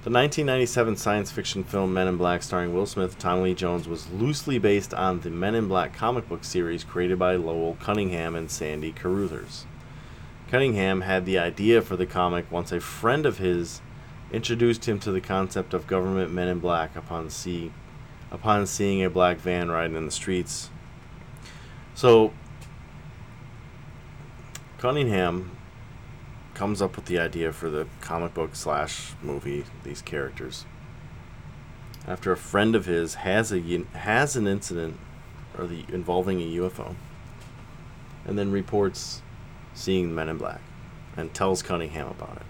The 0.03 0.09
1997 0.09 0.97
science 0.97 1.31
fiction 1.31 1.63
film 1.63 1.93
Men 1.93 2.09
in 2.09 2.17
Black, 2.17 2.43
starring 2.43 2.73
Will 2.73 2.85
Smith 2.85 3.17
Tommy 3.17 3.43
Lee 3.43 3.53
Jones, 3.53 3.87
was 3.87 4.11
loosely 4.11 4.59
based 4.59 4.93
on 4.93 5.21
the 5.21 5.29
Men 5.29 5.55
in 5.55 5.69
Black 5.69 5.93
comic 5.93 6.27
book 6.27 6.43
series 6.43 6.83
created 6.83 7.17
by 7.17 7.37
Lowell 7.37 7.77
Cunningham 7.79 8.35
and 8.35 8.51
Sandy 8.51 8.91
Carruthers. 8.91 9.65
Cunningham 10.51 11.01
had 11.01 11.25
the 11.25 11.39
idea 11.39 11.81
for 11.81 11.95
the 11.95 12.05
comic 12.05 12.51
once 12.51 12.73
a 12.73 12.81
friend 12.81 13.25
of 13.25 13.37
his 13.37 13.79
introduced 14.33 14.89
him 14.89 14.99
to 14.99 15.11
the 15.13 15.21
concept 15.21 15.73
of 15.73 15.87
government 15.87 16.33
men 16.33 16.49
in 16.49 16.59
black 16.59 16.97
upon 16.97 17.29
see 17.29 17.71
upon 18.29 18.67
seeing 18.67 19.01
a 19.01 19.09
black 19.09 19.37
van 19.37 19.71
riding 19.71 19.95
in 19.95 20.05
the 20.05 20.11
streets. 20.11 20.69
So 21.95 22.33
Cunningham 24.79 25.52
comes 26.53 26.81
up 26.81 26.95
with 26.95 27.05
the 27.05 27.19
idea 27.19 27.51
for 27.51 27.69
the 27.69 27.87
comic 28.01 28.33
book 28.33 28.55
slash 28.55 29.13
movie, 29.21 29.65
these 29.83 30.01
characters. 30.01 30.65
After 32.07 32.31
a 32.31 32.37
friend 32.37 32.75
of 32.75 32.85
his 32.85 33.15
has 33.15 33.51
a 33.51 33.85
has 33.93 34.35
an 34.35 34.47
incident 34.47 34.99
or 35.57 35.67
the 35.67 35.85
involving 35.89 36.41
a 36.41 36.45
UFO, 36.45 36.95
and 38.25 38.37
then 38.37 38.51
reports 38.51 39.21
seeing 39.73 40.13
Men 40.13 40.29
in 40.29 40.37
Black, 40.37 40.61
and 41.15 41.33
tells 41.33 41.61
Cunningham 41.61 42.07
about 42.07 42.37
it. 42.37 42.45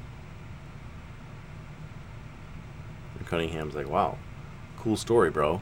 And 3.17 3.27
Cunningham's 3.27 3.75
like, 3.75 3.87
"Wow, 3.87 4.17
cool 4.79 4.97
story, 4.97 5.29
bro." 5.29 5.61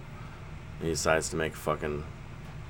And 0.79 0.87
he 0.87 0.89
decides 0.89 1.29
to 1.29 1.35
make 1.35 1.53
a 1.53 1.57
fucking 1.57 2.03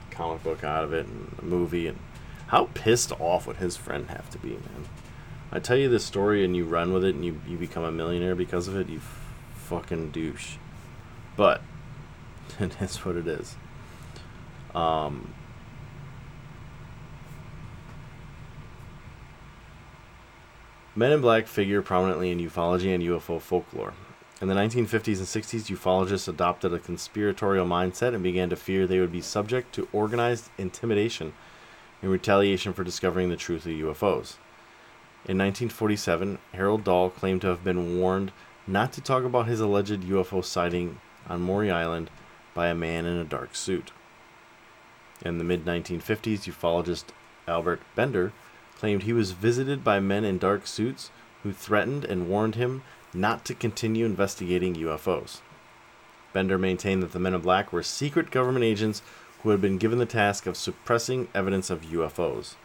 comic 0.10 0.44
book 0.44 0.64
out 0.64 0.84
of 0.84 0.92
it 0.92 1.06
and 1.06 1.36
a 1.40 1.46
movie. 1.46 1.88
And 1.88 2.00
how 2.48 2.70
pissed 2.74 3.14
off 3.20 3.48
would 3.48 3.58
his 3.58 3.78
friend 3.78 4.10
have 4.10 4.30
to 4.32 4.38
be, 4.38 4.50
man? 4.50 4.86
I 5.52 5.60
tell 5.60 5.78
you 5.78 5.90
this 5.90 6.06
story 6.06 6.46
and 6.46 6.56
you 6.56 6.66
run 6.66 6.94
with 6.94 7.04
it 7.04 7.16
and 7.16 7.26
you, 7.26 7.42
you 7.48 7.58
become 7.58 7.84
a 7.84 7.92
millionaire 7.92 8.36
because 8.36 8.68
of 8.68 8.78
it, 8.78 8.88
you 8.88 9.02
fucking 9.54 10.12
douche. 10.12 10.56
But 11.36 11.62
it 12.60 12.82
is 12.82 12.98
what 13.06 13.16
it 13.16 13.28
is. 13.28 13.56
Um, 14.74 15.34
Men 20.94 21.14
in 21.14 21.22
Black 21.22 21.48
figure 21.48 21.82
prominently 21.82 22.32
in 22.32 22.40
ufology 22.40 22.94
and 22.94 23.02
UFO 23.02 23.40
folklore. 23.40 23.94
In 24.42 24.50
the 24.50 24.56
1950s 24.56 25.20
and 25.20 25.28
60s, 25.28 25.70
ufologists 25.70 26.28
adopted 26.28 26.74
a 26.74 26.80
conspiratorial 26.80 27.66
mindset 27.66 28.14
and 28.14 28.22
began 28.22 28.50
to 28.50 28.58
fear 28.58 28.86
they 28.86 29.00
would 29.00 29.12
be 29.12 29.22
subject 29.22 29.74
to 29.76 29.88
organized 29.94 30.50
intimidation 30.58 31.32
in 32.02 32.10
retaliation 32.10 32.74
for 32.74 32.84
discovering 32.84 33.30
the 33.30 33.38
truth 33.38 33.66
of 33.66 33.72
UFOs. 33.72 34.36
In 35.24 35.38
1947, 35.38 36.40
Harold 36.54 36.84
Dahl 36.84 37.12
claimed 37.12 37.42
to 37.42 37.48
have 37.48 37.64
been 37.64 38.00
warned 38.00 38.32
not 38.66 38.92
to 38.94 39.02
talk 39.02 39.24
about 39.24 39.46
his 39.46 39.60
alleged 39.60 40.02
UFO 40.02 40.44
sighting 40.44 41.00
on 41.30 41.42
Maury 41.42 41.70
Island 41.70 42.10
by 42.56 42.68
a 42.68 42.76
man 42.76 43.06
in 43.06 43.18
a 43.18 43.24
dark 43.24 43.56
suit. 43.56 43.92
In 45.24 45.38
the 45.38 45.44
mid 45.44 45.64
1950s, 45.64 46.48
ufologist 46.48 47.06
Albert 47.48 47.82
Bender 47.94 48.34
claimed 48.80 49.04
he 49.04 49.14
was 49.14 49.34
visited 49.34 49.84
by 49.84 50.00
men 50.00 50.26
in 50.26 50.40
dark 50.40 50.66
suits 50.66 51.12
who 51.44 51.54
threatened 51.54 52.04
and 52.04 52.28
warned 52.28 52.56
him 52.56 52.82
not 53.14 53.46
to 53.46 53.54
continue 53.54 54.06
investigating 54.08 54.74
UFOs. 54.74 55.42
Bender 56.34 56.58
maintained 56.58 57.04
that 57.04 57.12
the 57.12 57.20
men 57.20 57.36
in 57.36 57.42
black 57.42 57.72
were 57.72 57.84
secret 57.84 58.32
government 58.32 58.66
agents 58.66 59.04
who 59.44 59.50
had 59.50 59.62
been 59.62 59.78
given 59.78 60.00
the 60.00 60.06
task 60.08 60.48
of 60.48 60.58
suppressing 60.58 61.28
evidence 61.36 61.70
of 61.70 61.84
UFOs. 61.84 62.56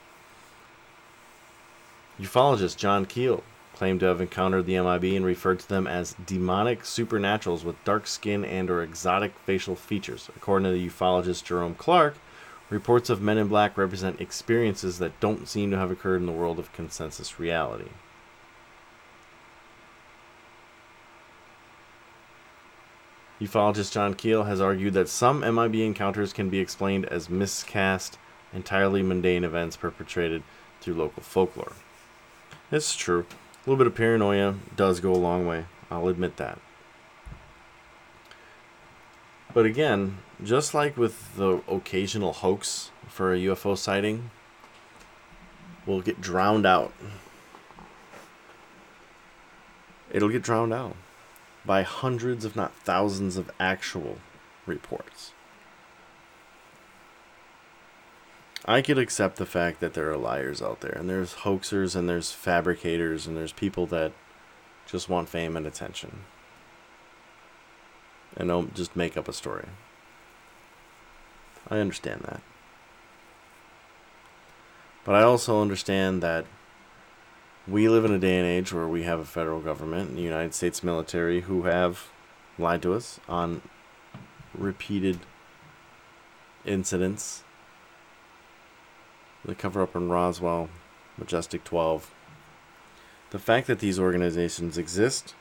Ufologist 2.21 2.79
John 2.79 3.05
Keel 3.05 3.43
claimed 3.75 4.01
to 4.01 4.07
have 4.07 4.23
encountered 4.23 4.65
the 4.65 4.81
MIB 4.81 5.17
and 5.17 5.25
referred 5.25 5.59
to 5.59 5.69
them 5.69 5.87
as 5.87 6.17
demonic 6.25 6.83
supernaturals 6.83 7.63
with 7.63 7.83
dark 7.85 8.07
skin 8.07 8.43
and 8.43 8.71
or 8.71 8.83
exotic 8.83 9.39
facial 9.41 9.77
features. 9.77 10.31
According 10.35 10.65
to 10.65 10.73
the 10.73 10.89
ufologist 10.89 11.45
Jerome 11.45 11.75
Clark, 11.75 12.17
reports 12.71 13.11
of 13.11 13.21
men 13.21 13.37
in 13.37 13.49
black 13.49 13.77
represent 13.77 14.19
experiences 14.19 14.99
that 14.99 15.21
don't 15.21 15.47
seem 15.47 15.71
to 15.71 15.77
have 15.77 15.91
occurred 15.91 16.17
in 16.17 16.27
the 16.27 16.33
world 16.33 16.59
of 16.59 16.73
consensus 16.73 17.39
reality. 17.39 17.91
Ufologist 23.39 23.93
John 23.93 24.15
Keel 24.15 24.45
has 24.45 24.63
argued 24.63 24.95
that 24.95 25.11
some 25.11 25.41
MIB 25.41 25.75
encounters 25.75 26.33
can 26.33 26.49
be 26.49 26.61
explained 26.61 27.05
as 27.05 27.29
miscast, 27.29 28.17
entirely 28.55 29.03
mundane 29.03 29.45
events 29.45 29.77
perpetrated 29.77 30.43
through 30.81 30.95
local 30.95 31.23
folklore. 31.23 31.73
Is 32.71 32.97
true. 32.97 33.27
A 33.31 33.71
little 33.71 33.77
bit 33.77 33.87
of 33.87 33.95
paranoia 33.95 34.57
does 34.75 34.99
go 34.99 35.13
a 35.13 35.15
long 35.15 35.47
way. 35.47 35.67
I'll 35.91 36.09
admit 36.09 36.37
that. 36.37 36.59
But 39.55 39.67
again, 39.67 40.19
just 40.43 40.75
like 40.75 40.97
with 40.97 41.37
the 41.37 41.63
occasional 41.69 42.33
hoax 42.33 42.91
for 43.09 43.33
a 43.33 43.39
UFO 43.39 43.79
sighting, 43.79 44.31
will 45.87 46.03
get 46.03 46.21
drowned 46.21 46.67
out. 46.67 46.93
It'll 50.11 50.29
get 50.29 50.43
drowned 50.43 50.75
out 50.75 50.97
by 51.65 51.83
hundreds, 51.83 52.45
if 52.45 52.57
not 52.57 52.75
thousands, 52.75 53.37
of 53.37 53.51
actual 53.61 54.19
reports. 54.67 55.33
I 58.67 58.83
could 58.83 58.99
accept 58.99 59.37
the 59.37 59.47
fact 59.47 59.81
that 59.81 59.95
there 59.95 60.11
are 60.11 60.17
liars 60.17 60.61
out 60.61 60.81
there, 60.81 60.93
and 60.93 61.09
there's 61.09 61.35
hoaxers, 61.35 61.95
and 61.95 62.09
there's 62.09 62.33
fabricators, 62.33 63.27
and 63.27 63.37
there's 63.37 63.53
people 63.53 63.87
that 63.87 64.13
just 64.87 65.09
want 65.09 65.29
fame 65.29 65.57
and 65.57 65.67
attention. 65.67 66.25
And 68.37 68.49
don't 68.49 68.75
just 68.75 68.97
make 68.97 69.17
up 69.17 69.29
a 69.29 69.33
story. 69.33 69.67
I 71.69 71.79
understand 71.79 72.23
that. 72.23 72.43
But 75.05 75.15
I 75.15 75.23
also 75.23 75.63
understand 75.63 76.21
that 76.23 76.45
we 77.69 77.89
live 77.89 78.05
in 78.05 78.13
a 78.13 78.19
day 78.19 78.37
and 78.39 78.47
age 78.47 78.73
where 78.73 78.89
we 78.89 79.05
have 79.05 79.21
a 79.21 79.25
federal 79.25 79.61
government 79.61 80.11
and 80.11 80.19
the 80.19 80.23
United 80.23 80.55
States 80.55 80.83
military 80.83 81.43
who 81.43 81.63
have 81.63 82.09
lied 82.59 82.83
to 82.83 82.95
us 82.95 83.21
on 83.29 83.63
repeated 84.55 85.21
incidents 86.65 87.45
the 89.47 89.55
cover 89.55 89.81
up 89.81 89.95
in 89.95 90.09
Roswell, 90.09 90.69
Majestic 91.17 91.63
12. 91.65 92.13
The 93.31 93.39
fact 93.39 93.69
that 93.69 93.79
these 93.79 93.99
organizations 93.99 94.77
exist, 94.77 95.35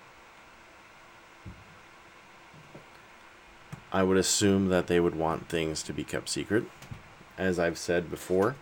I 3.91 4.03
would 4.03 4.17
assume 4.17 4.69
that 4.69 4.87
they 4.87 4.99
would 4.99 5.15
want 5.15 5.49
things 5.49 5.81
to 5.83 5.93
be 5.93 6.03
kept 6.03 6.29
secret. 6.29 6.65
As 7.37 7.57
I've 7.59 7.77
said 7.77 8.09
before, 8.09 8.55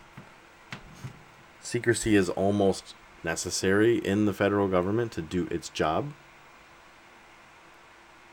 secrecy 1.61 2.15
is 2.15 2.29
almost 2.29 2.95
necessary 3.23 3.97
in 3.97 4.25
the 4.25 4.33
federal 4.33 4.67
government 4.67 5.11
to 5.13 5.21
do 5.21 5.47
its 5.51 5.69
job. 5.69 6.13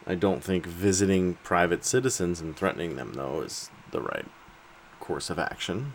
I 0.06 0.14
don't 0.14 0.42
think 0.42 0.64
visiting 0.66 1.34
private 1.42 1.84
citizens 1.84 2.40
and 2.40 2.56
threatening 2.56 2.96
them, 2.96 3.14
though, 3.14 3.42
is 3.42 3.70
the 3.90 4.00
right 4.00 4.26
course 4.98 5.30
of 5.30 5.38
action. 5.38 5.92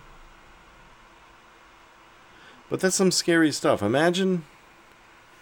But 2.69 2.79
that's 2.79 2.95
some 2.95 3.11
scary 3.11 3.51
stuff. 3.51 3.81
Imagine 3.81 4.43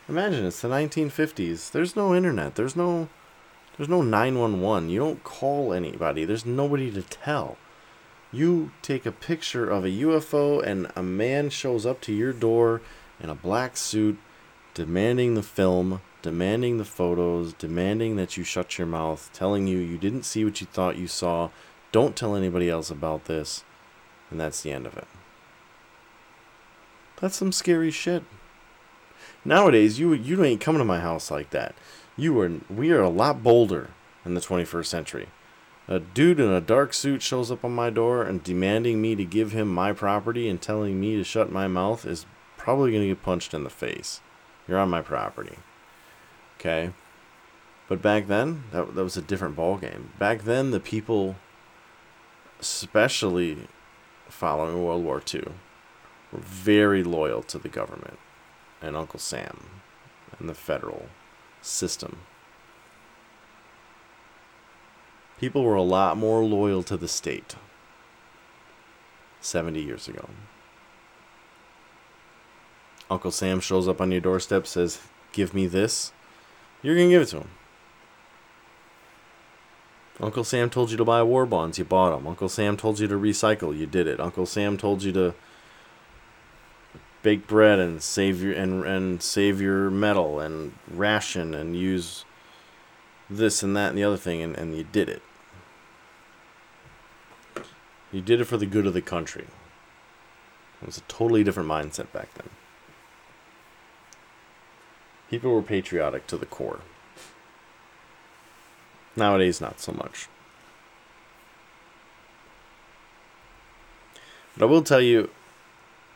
imagine 0.09 0.45
it's 0.45 0.61
the 0.61 0.67
1950s. 0.67 1.71
There's 1.71 1.95
no 1.95 2.13
internet. 2.13 2.55
There's 2.55 2.75
no 2.75 3.09
there's 3.77 3.89
no 3.89 4.01
911. 4.01 4.89
You 4.89 4.99
don't 4.99 5.23
call 5.23 5.73
anybody. 5.73 6.25
There's 6.25 6.45
nobody 6.45 6.91
to 6.91 7.01
tell. 7.01 7.57
You 8.31 8.71
take 8.81 9.05
a 9.05 9.11
picture 9.11 9.69
of 9.69 9.85
a 9.85 9.89
UFO 9.89 10.61
and 10.63 10.91
a 10.95 11.03
man 11.03 11.49
shows 11.49 11.85
up 11.85 12.01
to 12.01 12.13
your 12.13 12.33
door 12.33 12.81
in 13.19 13.29
a 13.29 13.35
black 13.35 13.77
suit 13.77 14.17
demanding 14.73 15.35
the 15.35 15.43
film, 15.43 16.01
demanding 16.21 16.77
the 16.77 16.85
photos, 16.85 17.53
demanding 17.53 18.15
that 18.15 18.37
you 18.37 18.43
shut 18.43 18.77
your 18.77 18.87
mouth, 18.87 19.29
telling 19.33 19.67
you 19.67 19.77
you 19.77 19.97
didn't 19.97 20.23
see 20.23 20.43
what 20.43 20.61
you 20.61 20.67
thought 20.67 20.97
you 20.97 21.07
saw. 21.07 21.49
Don't 21.91 22.15
tell 22.15 22.35
anybody 22.35 22.69
else 22.69 22.89
about 22.89 23.25
this. 23.25 23.63
And 24.31 24.39
that's 24.39 24.61
the 24.61 24.71
end 24.71 24.87
of 24.87 24.97
it. 24.97 25.07
That's 27.23 27.37
some 27.37 27.53
scary 27.53 27.89
shit. 27.89 28.21
Nowadays, 29.45 29.97
you 29.97 30.11
you 30.11 30.43
ain't 30.43 30.59
coming 30.59 30.79
to 30.79 30.85
my 30.85 30.99
house 30.99 31.31
like 31.31 31.51
that. 31.51 31.73
You 32.17 32.37
are 32.41 32.51
we 32.69 32.91
are 32.91 33.01
a 33.01 33.07
lot 33.07 33.41
bolder 33.41 33.91
in 34.25 34.33
the 34.33 34.41
21st 34.41 34.85
century. 34.87 35.29
A 35.87 36.01
dude 36.01 36.41
in 36.41 36.49
a 36.49 36.59
dark 36.59 36.93
suit 36.93 37.21
shows 37.21 37.49
up 37.49 37.63
on 37.63 37.73
my 37.73 37.89
door 37.89 38.23
and 38.23 38.43
demanding 38.43 39.01
me 39.01 39.15
to 39.15 39.23
give 39.23 39.53
him 39.53 39.73
my 39.73 39.93
property 39.93 40.49
and 40.49 40.61
telling 40.61 40.99
me 40.99 41.15
to 41.15 41.23
shut 41.23 41.49
my 41.49 41.65
mouth 41.65 42.05
is 42.05 42.25
probably 42.57 42.91
going 42.91 43.03
to 43.03 43.07
get 43.15 43.23
punched 43.23 43.53
in 43.53 43.63
the 43.63 43.69
face. 43.69 44.19
You're 44.67 44.79
on 44.79 44.89
my 44.89 45.01
property. 45.01 45.59
Okay? 46.59 46.91
But 47.87 48.01
back 48.01 48.27
then, 48.27 48.65
that, 48.71 48.95
that 48.95 49.03
was 49.03 49.15
a 49.15 49.21
different 49.21 49.55
ball 49.55 49.77
game. 49.77 50.11
Back 50.19 50.41
then, 50.41 50.71
the 50.71 50.81
people, 50.81 51.37
especially 52.59 53.69
following 54.27 54.83
World 54.83 55.05
War 55.05 55.23
II, 55.33 55.45
were 56.33 56.39
very 56.39 57.03
loyal 57.03 57.43
to 57.43 57.57
the 57.57 57.69
government 57.69 58.17
and 58.81 58.97
Uncle 58.97 59.19
Sam 59.19 59.67
and 60.39 60.49
the 60.49 60.53
federal 60.53 61.07
system. 61.61 62.17
People 65.39 65.63
were 65.63 65.75
a 65.75 65.83
lot 65.83 66.17
more 66.17 66.43
loyal 66.43 66.83
to 66.83 66.97
the 66.97 67.07
state 67.07 67.55
70 69.41 69.81
years 69.81 70.07
ago. 70.07 70.29
Uncle 73.09 73.31
Sam 73.31 73.59
shows 73.59 73.87
up 73.87 74.01
on 74.01 74.11
your 74.11 74.21
doorstep, 74.21 74.65
says, 74.65 75.01
Give 75.33 75.53
me 75.53 75.67
this. 75.67 76.11
You're 76.81 76.95
going 76.95 77.09
to 77.09 77.13
give 77.15 77.21
it 77.23 77.27
to 77.29 77.37
him. 77.39 77.49
Uncle 80.19 80.43
Sam 80.43 80.69
told 80.69 80.91
you 80.91 80.97
to 80.97 81.05
buy 81.05 81.23
war 81.23 81.45
bonds, 81.45 81.77
you 81.77 81.85
bought 81.85 82.15
them. 82.15 82.27
Uncle 82.27 82.47
Sam 82.49 82.77
told 82.77 82.99
you 82.99 83.07
to 83.07 83.15
recycle, 83.15 83.77
you 83.77 83.85
did 83.85 84.07
it. 84.07 84.19
Uncle 84.19 84.45
Sam 84.45 84.77
told 84.77 85.03
you 85.03 85.11
to 85.11 85.33
bake 87.23 87.47
bread 87.47 87.79
and 87.79 88.03
save 88.03 88.43
your 88.43 88.53
and 88.53 88.85
and 88.85 89.23
save 89.23 89.59
your 89.59 89.89
metal 89.89 90.39
and 90.39 90.73
ration 90.87 91.53
and 91.53 91.75
use 91.75 92.25
this 93.29 93.63
and 93.63 93.75
that 93.75 93.89
and 93.89 93.97
the 93.97 94.03
other 94.03 94.17
thing 94.17 94.41
and, 94.41 94.55
and 94.55 94.77
you 94.77 94.83
did 94.83 95.09
it. 95.09 95.21
You 98.11 98.21
did 98.21 98.39
it 98.39 98.45
for 98.45 98.57
the 98.57 98.67
good 98.67 98.85
of 98.85 98.93
the 98.93 99.01
country. 99.01 99.47
It 100.81 100.85
was 100.85 100.97
a 100.97 101.01
totally 101.01 101.43
different 101.43 101.69
mindset 101.69 102.11
back 102.11 102.31
then. 102.35 102.49
People 105.29 105.51
were 105.51 105.63
patriotic 105.63 106.27
to 106.27 106.37
the 106.37 106.45
core. 106.45 106.81
Nowadays, 109.15 109.61
not 109.61 109.79
so 109.79 109.93
much. 109.93 110.27
But 114.53 114.63
I 114.63 114.65
will 114.67 114.83
tell 114.83 115.01
you 115.01 115.29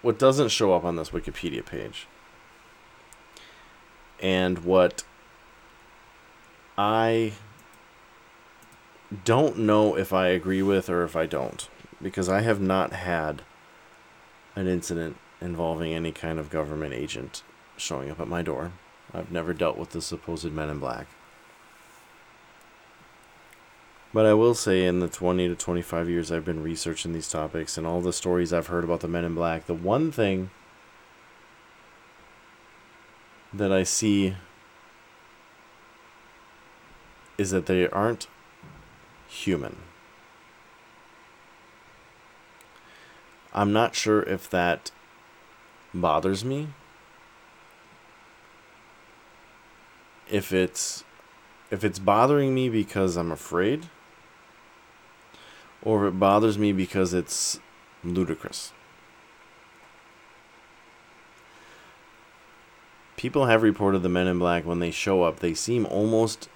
what 0.08 0.18
doesn't 0.18 0.48
show 0.48 0.74
up 0.74 0.86
on 0.86 0.96
this 0.96 1.10
Wikipedia 1.10 1.66
page 1.66 2.08
and 4.22 4.60
what 4.60 5.04
I 6.78 7.34
don't 9.26 9.58
know 9.58 9.98
if 9.98 10.14
I 10.14 10.28
agree 10.28 10.62
with 10.62 10.90
or 10.90 11.04
if 11.04 11.18
I 11.18 11.26
don't 11.26 11.68
because 12.02 12.30
I 12.30 12.40
have 12.40 12.62
not 12.62 12.94
had 12.94 13.42
an 14.56 14.70
incident 14.70 15.18
involving 15.42 15.92
any 15.94 16.14
kind 16.14 16.40
of 16.40 16.50
government 16.50 16.94
agent 16.94 17.44
showing 17.76 18.10
up 18.10 18.22
at 18.22 18.30
my 18.30 18.42
door. 18.42 18.72
I've 19.14 19.30
never 19.30 19.54
dealt 19.54 19.78
with 19.78 19.90
the 19.90 20.02
supposed 20.02 20.50
men 20.54 20.70
in 20.70 20.80
black. 20.80 21.08
But 24.18 24.26
I 24.26 24.34
will 24.34 24.56
say, 24.56 24.84
in 24.84 25.00
the 25.00 25.08
20 25.08 25.48
to 25.48 25.56
25 25.56 26.10
years 26.10 26.32
I've 26.32 26.44
been 26.44 26.64
researching 26.64 27.14
these 27.14 27.30
topics 27.30 27.78
and 27.78 27.86
all 27.86 28.02
the 28.02 28.12
stories 28.12 28.52
I've 28.52 28.66
heard 28.66 28.84
about 28.84 29.02
the 29.02 29.08
men 29.08 29.24
in 29.24 29.36
black, 29.36 29.68
the 29.68 29.76
one 29.76 30.12
thing 30.12 30.50
that 33.54 33.72
I 33.72 33.84
see 33.84 34.36
is 37.38 37.52
that 37.52 37.68
they 37.68 37.88
aren't 37.90 38.26
human. 39.28 39.78
I'm 43.54 43.72
not 43.72 43.94
sure 43.94 44.24
if 44.24 44.50
that 44.50 44.90
bothers 45.94 46.44
me. 46.44 46.70
If 50.28 50.52
it's 50.52 51.04
if 51.70 51.84
it's 51.84 52.00
bothering 52.00 52.56
me 52.56 52.68
because 52.68 53.16
I'm 53.16 53.32
afraid 53.32 53.90
or 55.88 56.06
if 56.06 56.14
it 56.14 56.20
bothers 56.20 56.58
me 56.58 56.74
because 56.74 57.14
it's 57.14 57.62
ludicrous. 58.04 58.74
People 63.16 63.46
have 63.46 63.64
reported 63.64 64.00
the 64.00 64.10
men 64.10 64.28
in 64.28 64.38
black 64.38 64.66
when 64.66 64.80
they 64.80 64.92
show 64.92 65.24
up, 65.24 65.40
they 65.40 65.54
seem 65.54 65.86
almost 65.86 66.50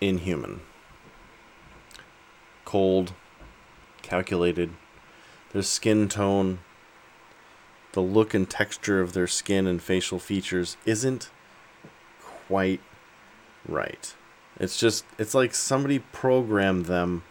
inhuman. 0.00 0.62
Cold, 2.64 3.12
calculated, 4.00 4.70
their 5.52 5.60
skin 5.60 6.08
tone, 6.08 6.60
the 7.92 8.00
look 8.00 8.32
and 8.32 8.48
texture 8.48 9.02
of 9.02 9.12
their 9.12 9.26
skin 9.26 9.66
and 9.66 9.82
facial 9.82 10.18
features 10.18 10.78
isn't 10.86 11.30
quite 12.22 12.80
right. 13.68 14.14
It's 14.58 14.78
just, 14.78 15.04
it's 15.18 15.34
like 15.34 15.54
somebody 15.54 15.98
programmed 15.98 16.86
them 16.86 17.22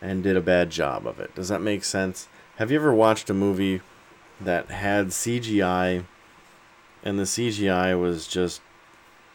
and 0.00 0.22
did 0.22 0.36
a 0.36 0.40
bad 0.40 0.70
job 0.70 1.06
of 1.06 1.20
it. 1.20 1.34
Does 1.34 1.48
that 1.48 1.60
make 1.60 1.84
sense? 1.84 2.28
Have 2.56 2.70
you 2.70 2.78
ever 2.78 2.92
watched 2.92 3.30
a 3.30 3.34
movie 3.34 3.80
that 4.40 4.70
had 4.70 5.08
CGI 5.08 6.04
and 7.02 7.18
the 7.18 7.24
CGI 7.24 8.00
was 8.00 8.26
just 8.26 8.60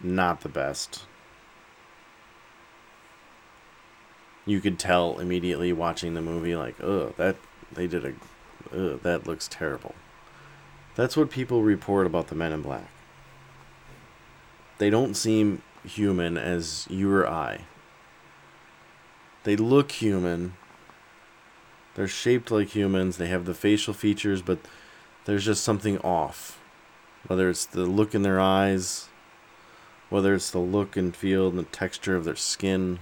not 0.02 0.42
the 0.42 0.50
best? 0.50 1.04
You 4.46 4.60
could 4.60 4.80
tell 4.80 5.20
immediately 5.20 5.72
watching 5.72 6.14
the 6.14 6.22
movie, 6.22 6.56
like, 6.56 6.76
ugh, 6.82 7.14
that 7.18 7.36
they 7.72 7.88
did 7.88 8.06
a, 8.06 8.14
ugh, 8.76 9.02
that 9.04 9.28
looks 9.28 9.48
terrible. 9.48 9.96
That's 10.96 11.16
what 11.16 11.30
people 11.30 11.62
report 11.62 12.06
about 12.06 12.28
the 12.28 12.36
Men 12.36 12.52
in 12.52 12.62
Black. 12.62 12.90
They 14.80 14.90
don't 14.90 15.14
seem 15.16 15.62
human 15.86 16.38
as 16.38 16.88
you 16.90 17.14
or 17.14 17.28
I. 17.28 17.62
They 19.44 19.56
look 19.56 19.92
human. 19.92 20.54
They're 21.96 22.08
shaped 22.08 22.52
like 22.52 22.70
humans. 22.70 23.18
They 23.18 23.28
have 23.28 23.46
the 23.46 23.54
facial 23.54 23.94
features, 23.94 24.42
but 24.42 24.60
there's 25.26 25.46
just 25.46 25.64
something 25.64 25.98
off. 26.00 26.60
Whether 27.28 27.50
it's 27.50 27.66
the 27.66 27.86
look 27.86 28.16
in 28.16 28.22
their 28.22 28.40
eyes, 28.40 29.10
whether 30.10 30.34
it's 30.34 30.52
the 30.52 30.60
look 30.60 30.98
and 30.98 31.16
feel 31.16 31.48
and 31.48 31.58
the 31.58 31.64
texture 31.64 32.16
of 32.16 32.26
their 32.26 32.36
skin, 32.36 33.00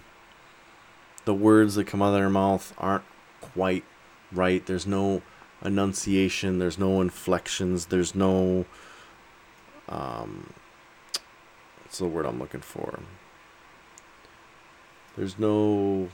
the 1.26 1.34
words 1.34 1.76
that 1.76 1.88
come 1.88 2.02
out 2.02 2.10
of 2.10 2.14
their 2.14 2.30
mouth 2.30 2.74
aren't 2.78 3.06
quite 3.42 3.84
right. 4.32 4.66
There's 4.66 4.88
no 4.88 5.22
enunciation, 5.64 6.60
there's 6.60 6.78
no 6.78 7.02
inflections, 7.02 7.88
there's 7.88 8.16
no 8.16 8.66
um 9.88 10.54
what's 11.84 11.98
the 11.98 12.06
word 12.06 12.26
I'm 12.26 12.40
looking 12.40 12.62
for? 12.62 13.00
There's 15.18 15.40
no 15.40 16.10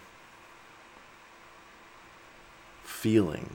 feeling. 2.86 3.50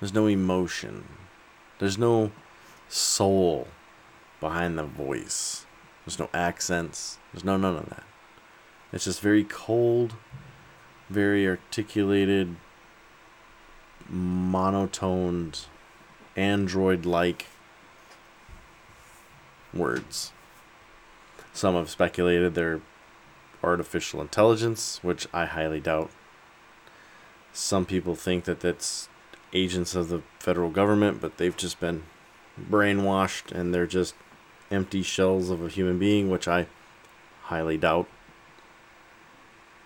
There's 0.00 0.14
no 0.14 0.26
emotion. 0.26 1.04
There's 1.78 1.98
no 1.98 2.32
soul 2.88 3.68
behind 4.40 4.78
the 4.78 4.84
voice. 4.84 5.66
There's 6.04 6.18
no 6.18 6.28
accents. 6.32 7.18
There's 7.32 7.44
no 7.44 7.56
none 7.56 7.76
of 7.76 7.88
that. 7.88 8.04
It's 8.92 9.04
just 9.04 9.20
very 9.20 9.44
cold, 9.44 10.14
very 11.08 11.46
articulated, 11.46 12.56
monotoned, 14.08 15.66
android 16.36 17.04
like 17.04 17.46
words. 19.74 20.32
Some 21.52 21.74
have 21.74 21.90
speculated 21.90 22.54
they're 22.54 22.80
artificial 23.62 24.20
intelligence, 24.20 25.00
which 25.02 25.26
I 25.32 25.46
highly 25.46 25.80
doubt. 25.80 26.10
Some 27.56 27.86
people 27.86 28.14
think 28.14 28.44
that 28.44 28.60
that's 28.60 29.08
agents 29.54 29.94
of 29.94 30.10
the 30.10 30.20
federal 30.38 30.68
government, 30.68 31.22
but 31.22 31.38
they've 31.38 31.56
just 31.56 31.80
been 31.80 32.02
brainwashed 32.60 33.50
and 33.50 33.72
they're 33.72 33.86
just 33.86 34.14
empty 34.70 35.02
shells 35.02 35.48
of 35.48 35.64
a 35.64 35.70
human 35.70 35.98
being, 35.98 36.28
which 36.28 36.46
I 36.46 36.66
highly 37.44 37.78
doubt. 37.78 38.08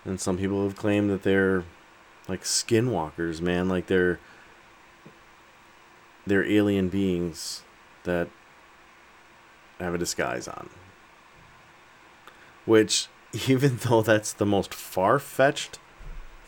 And 0.05 0.21
some 0.21 0.37
people 0.37 0.65
have 0.65 0.75
claimed 0.75 1.11
that 1.11 1.23
they're 1.23 1.63
like 2.27 2.43
skinwalkers, 2.43 3.41
man, 3.41 3.69
like 3.69 3.87
they're 3.87 4.19
they're 6.27 6.45
alien 6.45 6.89
beings 6.89 7.63
that 8.03 8.29
have 9.79 9.95
a 9.95 9.99
disguise 9.99 10.49
on. 10.49 10.71
Which 12.65 13.07
even 13.49 13.77
though 13.77 14.03
that's 14.03 14.33
the 14.33 14.45
most 14.45 14.75
far-fetched 14.75 15.79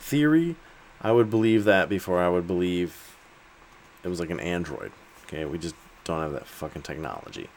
theory, 0.01 0.57
I 1.03 1.11
would 1.11 1.31
believe 1.31 1.65
that 1.65 1.89
before 1.89 2.23
I 2.23 2.29
would 2.29 2.47
believe 2.47 3.17
it 4.05 4.09
was 4.09 4.21
like 4.21 4.31
an 4.31 4.41
android. 4.41 4.93
Okay, 5.25 5.45
we 5.45 5.59
just 5.59 5.75
don't 6.05 6.21
have 6.21 6.33
that 6.33 6.47
fucking 6.47 6.83
technology. 6.83 7.49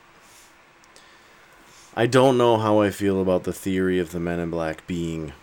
I 1.96 2.08
don't 2.08 2.38
know 2.38 2.58
how 2.58 2.82
I 2.82 2.89
feel 2.89 3.22
about 3.22 3.43
the 3.43 3.54
theory 3.54 4.00
of 4.00 4.12
the 4.12 4.20
men 4.20 4.39
in 4.39 4.50
black 4.50 4.86
being 4.88 5.34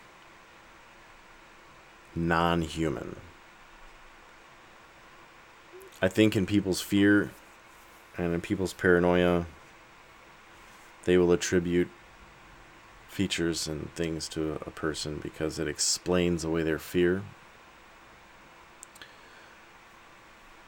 non 2.15 2.63
human. 2.63 3.17
I 6.03 6.09
think 6.09 6.35
in 6.35 6.45
people's 6.47 6.81
fear 6.81 7.31
and 8.19 8.35
in 8.35 8.41
people's 8.41 8.73
paranoia, 8.73 9.47
they 11.05 11.17
will 11.17 11.31
attribute 11.31 11.89
features 13.09 13.69
and 13.69 13.95
things 13.95 14.29
to 14.31 14.59
a 14.67 14.71
person 14.71 15.21
because 15.23 15.59
it 15.59 15.69
explains 15.69 16.45
away 16.45 16.63
their 16.65 16.79
fear 16.79 17.23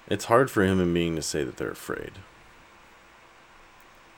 It's 0.08 0.26
hard 0.26 0.50
for 0.50 0.62
a 0.62 0.66
human 0.66 0.92
being 0.92 1.16
to 1.16 1.22
say 1.22 1.44
that 1.44 1.56
they're 1.56 1.70
afraid. 1.70 2.12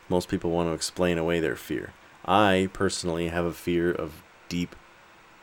Most 0.08 0.28
people 0.28 0.50
want 0.50 0.68
to 0.68 0.72
explain 0.74 1.16
away 1.18 1.40
their 1.40 1.56
fear. 1.56 1.92
I 2.24 2.68
personally 2.72 3.28
have 3.28 3.44
a 3.44 3.52
fear 3.52 3.92
of 3.92 4.22
deep, 4.48 4.74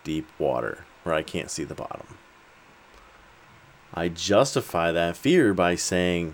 deep 0.04 0.28
water 0.38 0.86
where 1.04 1.16
I 1.16 1.24
can't 1.24 1.50
see 1.50 1.64
the 1.64 1.76
bottom. 1.76 2.18
I 3.94 4.10
justify 4.10 4.92
that 4.92 5.16
fear 5.16 5.54
by 5.54 5.76
saying 5.76 6.34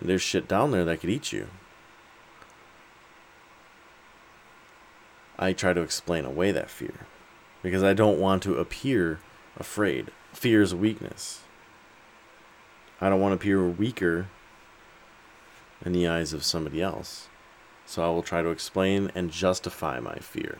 there's 0.00 0.22
shit 0.22 0.48
down 0.48 0.70
there 0.70 0.84
that 0.84 1.00
could 1.00 1.10
eat 1.10 1.32
you. 1.32 1.48
I 5.38 5.52
try 5.52 5.72
to 5.72 5.80
explain 5.80 6.24
away 6.24 6.50
that 6.52 6.70
fear 6.70 7.06
because 7.62 7.82
I 7.82 7.92
don't 7.92 8.18
want 8.18 8.42
to 8.44 8.56
appear 8.56 9.20
afraid. 9.56 10.10
Fear 10.32 10.62
is 10.62 10.72
a 10.72 10.76
weakness. 10.76 11.41
I 13.02 13.10
don't 13.10 13.20
want 13.20 13.32
to 13.32 13.34
appear 13.34 13.68
weaker 13.68 14.28
in 15.84 15.90
the 15.90 16.06
eyes 16.06 16.32
of 16.32 16.44
somebody 16.44 16.80
else. 16.80 17.28
So 17.84 18.04
I 18.04 18.06
will 18.10 18.22
try 18.22 18.42
to 18.42 18.50
explain 18.50 19.10
and 19.12 19.32
justify 19.32 19.98
my 19.98 20.14
fear 20.14 20.58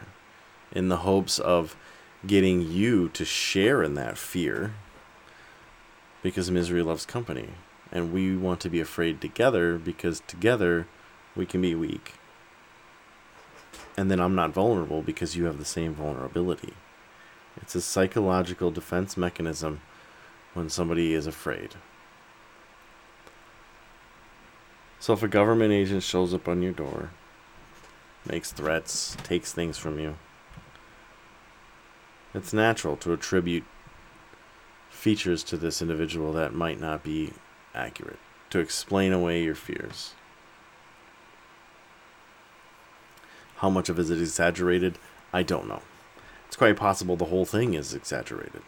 in 0.73 0.89
the 0.89 0.99
hopes 0.99 1.39
of 1.39 1.77
getting 2.27 2.61
you 2.61 3.09
to 3.11 3.25
share 3.25 3.85
in 3.85 3.95
that 3.95 4.19
fear 4.19 4.75
because 6.21 6.51
misery 6.51 6.83
loves 6.83 7.07
company. 7.07 7.51
And 7.93 8.13
we 8.13 8.37
want 8.37 8.59
to 8.63 8.69
be 8.69 8.81
afraid 8.81 9.21
together 9.21 9.79
because 9.79 10.21
together 10.27 10.89
we 11.37 11.47
can 11.47 11.63
be 11.63 11.77
weak. 11.77 12.15
And 13.97 14.11
then 14.11 14.19
I'm 14.19 14.35
not 14.35 14.51
vulnerable 14.51 15.01
because 15.01 15.37
you 15.37 15.45
have 15.45 15.59
the 15.59 15.65
same 15.65 15.95
vulnerability. 15.95 16.75
It's 17.57 17.77
a 17.77 17.81
psychological 17.81 18.73
defense 18.73 19.17
mechanism 19.17 19.81
when 20.55 20.69
somebody 20.69 21.15
is 21.15 21.29
afraid. 21.29 21.77
So 25.03 25.15
if 25.15 25.23
a 25.25 25.27
government 25.27 25.73
agent 25.73 26.05
shows 26.05 26.33
up 26.33 26.47
on 26.47 26.63
your 26.63 26.71
door, 26.71 27.11
makes 28.25 28.53
threats, 28.53 29.17
takes 29.25 29.53
things 29.53 29.77
from 29.77 29.99
you, 29.99 30.15
it's 32.33 32.53
natural 32.53 32.97
to 32.99 33.13
attribute 33.13 33.65
features 34.91 35.43
to 35.43 35.57
this 35.57 35.83
individual 35.83 36.33
that 36.35 36.55
might 36.55 36.81
not 36.81 37.03
be 37.03 37.33
accurate, 37.75 38.21
to 38.51 38.61
explain 38.61 39.13
away 39.13 39.43
your 39.43 39.57
fears. 39.57 40.13
How 43.57 43.71
much 43.71 43.89
of 43.89 43.99
it 43.99 44.09
is 44.09 44.13
exaggerated? 44.13 45.01
I 45.33 45.43
don't 45.43 45.67
know. 45.67 45.83
It's 46.47 46.57
quite 46.57 46.77
possible 46.77 47.17
the 47.17 47.25
whole 47.25 47.45
thing 47.45 47.75
is 47.75 47.93
exaggerated. 47.93 48.63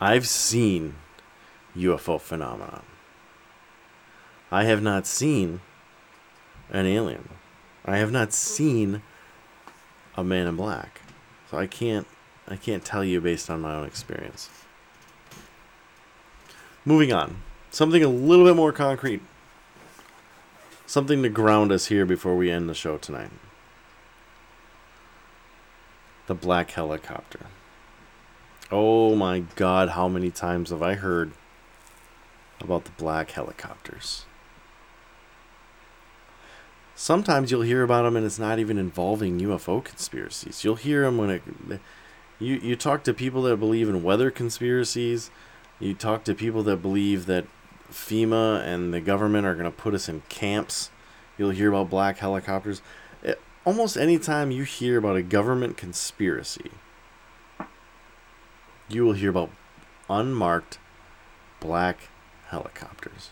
I've 0.00 0.28
seen 0.28 0.94
UFO 1.76 2.20
phenomenon. 2.20 2.84
I 4.54 4.62
have 4.66 4.80
not 4.80 5.04
seen 5.04 5.62
an 6.70 6.86
alien. 6.86 7.28
I 7.84 7.96
have 7.96 8.12
not 8.12 8.32
seen 8.32 9.02
a 10.16 10.22
man 10.22 10.46
in 10.46 10.54
black. 10.54 11.00
So 11.50 11.58
I 11.58 11.66
can't 11.66 12.06
I 12.46 12.54
can't 12.54 12.84
tell 12.84 13.02
you 13.02 13.20
based 13.20 13.50
on 13.50 13.60
my 13.60 13.74
own 13.74 13.84
experience. 13.84 14.48
Moving 16.84 17.12
on. 17.12 17.38
Something 17.70 18.04
a 18.04 18.08
little 18.08 18.44
bit 18.44 18.54
more 18.54 18.70
concrete. 18.70 19.22
Something 20.86 21.24
to 21.24 21.28
ground 21.28 21.72
us 21.72 21.86
here 21.86 22.06
before 22.06 22.36
we 22.36 22.48
end 22.48 22.68
the 22.68 22.74
show 22.74 22.96
tonight. 22.96 23.30
The 26.28 26.34
black 26.36 26.70
helicopter. 26.70 27.46
Oh 28.70 29.16
my 29.16 29.40
god, 29.56 29.88
how 29.88 30.06
many 30.06 30.30
times 30.30 30.70
have 30.70 30.80
I 30.80 30.94
heard 30.94 31.32
about 32.60 32.84
the 32.84 32.92
black 32.92 33.32
helicopters? 33.32 34.26
Sometimes 36.96 37.50
you'll 37.50 37.62
hear 37.62 37.82
about 37.82 38.02
them 38.02 38.16
and 38.16 38.24
it's 38.24 38.38
not 38.38 38.58
even 38.58 38.78
involving 38.78 39.40
UFO 39.40 39.82
conspiracies. 39.82 40.62
You'll 40.62 40.76
hear 40.76 41.02
them 41.02 41.18
when 41.18 41.30
it 41.30 41.42
you 42.38 42.54
you 42.54 42.76
talk 42.76 43.02
to 43.04 43.14
people 43.14 43.42
that 43.42 43.56
believe 43.56 43.88
in 43.88 44.02
weather 44.02 44.30
conspiracies. 44.30 45.30
You 45.80 45.94
talk 45.94 46.24
to 46.24 46.34
people 46.34 46.62
that 46.64 46.82
believe 46.82 47.26
that 47.26 47.46
FEMA 47.90 48.64
and 48.64 48.94
the 48.94 49.00
government 49.00 49.46
are 49.46 49.54
going 49.54 49.64
to 49.64 49.70
put 49.70 49.94
us 49.94 50.08
in 50.08 50.22
camps. 50.28 50.90
You'll 51.36 51.50
hear 51.50 51.68
about 51.68 51.90
black 51.90 52.18
helicopters. 52.18 52.80
It, 53.22 53.30
eh, 53.30 53.34
almost 53.64 53.96
any 53.96 54.18
time 54.18 54.50
you 54.50 54.62
hear 54.62 54.98
about 54.98 55.16
a 55.16 55.22
government 55.22 55.76
conspiracy, 55.76 56.70
you 58.88 59.04
will 59.04 59.14
hear 59.14 59.30
about 59.30 59.50
unmarked 60.08 60.78
black 61.60 62.08
helicopters. 62.48 63.30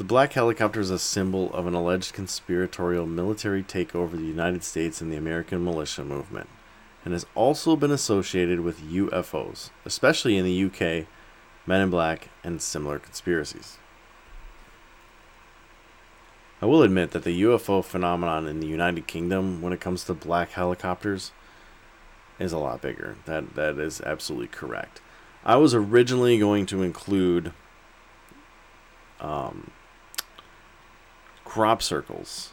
The 0.00 0.04
black 0.04 0.32
helicopter 0.32 0.80
is 0.80 0.88
a 0.88 0.98
symbol 0.98 1.52
of 1.52 1.66
an 1.66 1.74
alleged 1.74 2.14
conspiratorial 2.14 3.04
military 3.04 3.62
takeover 3.62 4.04
of 4.04 4.18
the 4.18 4.24
United 4.24 4.64
States 4.64 5.02
and 5.02 5.12
the 5.12 5.18
American 5.18 5.62
militia 5.62 6.02
movement, 6.02 6.48
and 7.04 7.12
has 7.12 7.26
also 7.34 7.76
been 7.76 7.90
associated 7.90 8.60
with 8.60 8.80
UFOs, 8.80 9.68
especially 9.84 10.38
in 10.38 10.46
the 10.46 10.64
UK, 10.64 11.06
Men 11.66 11.82
in 11.82 11.90
Black, 11.90 12.30
and 12.42 12.62
similar 12.62 12.98
conspiracies. 12.98 13.76
I 16.62 16.64
will 16.64 16.82
admit 16.82 17.10
that 17.10 17.24
the 17.24 17.42
UFO 17.42 17.84
phenomenon 17.84 18.48
in 18.48 18.60
the 18.60 18.66
United 18.66 19.06
Kingdom, 19.06 19.60
when 19.60 19.74
it 19.74 19.82
comes 19.82 20.04
to 20.04 20.14
black 20.14 20.52
helicopters, 20.52 21.30
is 22.38 22.52
a 22.52 22.58
lot 22.58 22.80
bigger. 22.80 23.16
That 23.26 23.54
that 23.54 23.78
is 23.78 24.00
absolutely 24.00 24.48
correct. 24.48 25.02
I 25.44 25.56
was 25.56 25.74
originally 25.74 26.38
going 26.38 26.64
to 26.64 26.82
include 26.82 27.52
um, 29.20 29.72
crop 31.50 31.82
circles 31.82 32.52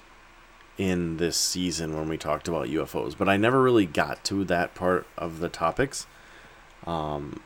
in 0.75 1.17
this 1.17 1.37
season 1.37 1.95
when 1.95 2.09
we 2.09 2.17
talked 2.17 2.47
about 2.47 2.67
UFOs, 2.67 3.15
but 3.15 3.29
I 3.29 3.37
never 3.37 3.61
really 3.61 3.85
got 3.85 4.23
to 4.23 4.43
that 4.45 4.73
part 4.73 5.05
of 5.15 5.39
the 5.39 5.49
topics. 5.49 6.07
Um, 6.87 7.43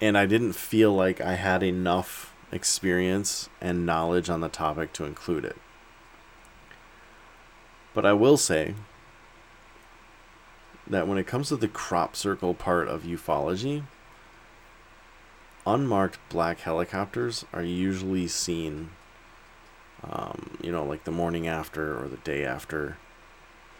and 0.00 0.16
I 0.16 0.24
didn't 0.24 0.52
feel 0.52 0.92
like 0.94 1.20
I 1.20 1.34
had 1.34 1.64
enough 1.64 2.32
experience 2.52 3.48
and 3.60 3.84
knowledge 3.84 4.30
on 4.30 4.40
the 4.40 4.48
topic 4.48 4.92
to 4.92 5.04
include 5.04 5.44
it. 5.44 5.56
But 7.92 8.06
I 8.06 8.12
will 8.12 8.36
say 8.36 8.76
that 10.86 11.08
when 11.08 11.18
it 11.18 11.26
comes 11.26 11.48
to 11.48 11.56
the 11.56 11.66
crop 11.66 12.14
circle 12.14 12.54
part 12.54 12.86
of 12.86 13.02
ufology, 13.02 13.82
unmarked 15.66 16.20
black 16.28 16.60
helicopters 16.60 17.44
are 17.52 17.64
usually 17.64 18.28
seen 18.28 18.90
um, 20.10 20.58
you 20.62 20.70
know, 20.70 20.84
like 20.84 21.04
the 21.04 21.10
morning 21.10 21.46
after 21.46 22.02
or 22.02 22.08
the 22.08 22.16
day 22.18 22.44
after 22.44 22.98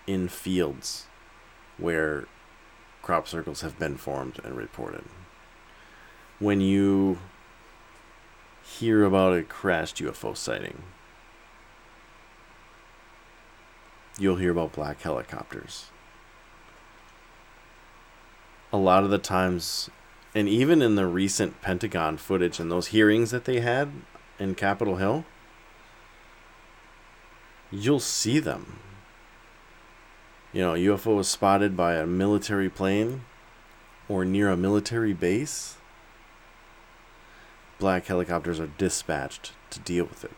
in 0.06 0.28
fields 0.28 1.06
where 1.78 2.26
crop 3.02 3.28
circles 3.28 3.60
have 3.60 3.78
been 3.78 3.96
formed 3.96 4.40
and 4.44 4.56
reported. 4.56 5.04
When 6.38 6.60
you 6.60 7.18
hear 8.64 9.04
about 9.04 9.36
a 9.36 9.42
crashed 9.42 9.98
UFO 9.98 10.36
sighting, 10.36 10.82
you'll 14.18 14.36
hear 14.36 14.50
about 14.50 14.72
black 14.72 15.00
helicopters. 15.02 15.86
A 18.72 18.76
lot 18.76 19.04
of 19.04 19.10
the 19.10 19.18
times, 19.18 19.88
and 20.34 20.48
even 20.48 20.82
in 20.82 20.96
the 20.96 21.06
recent 21.06 21.62
Pentagon 21.62 22.16
footage 22.16 22.58
and 22.58 22.70
those 22.70 22.88
hearings 22.88 23.30
that 23.30 23.44
they 23.44 23.60
had 23.60 23.90
in 24.38 24.54
Capitol 24.54 24.96
Hill, 24.96 25.24
you'll 27.70 28.00
see 28.00 28.38
them. 28.38 28.78
You 30.52 30.62
know, 30.62 30.72
UFO 30.72 31.16
was 31.16 31.28
spotted 31.28 31.76
by 31.76 31.94
a 31.94 32.06
military 32.06 32.70
plane 32.70 33.22
or 34.08 34.24
near 34.24 34.48
a 34.48 34.56
military 34.56 35.12
base. 35.12 35.76
Black 37.78 38.06
helicopters 38.06 38.58
are 38.58 38.70
dispatched 38.78 39.52
to 39.70 39.80
deal 39.80 40.06
with 40.06 40.24
it. 40.24 40.32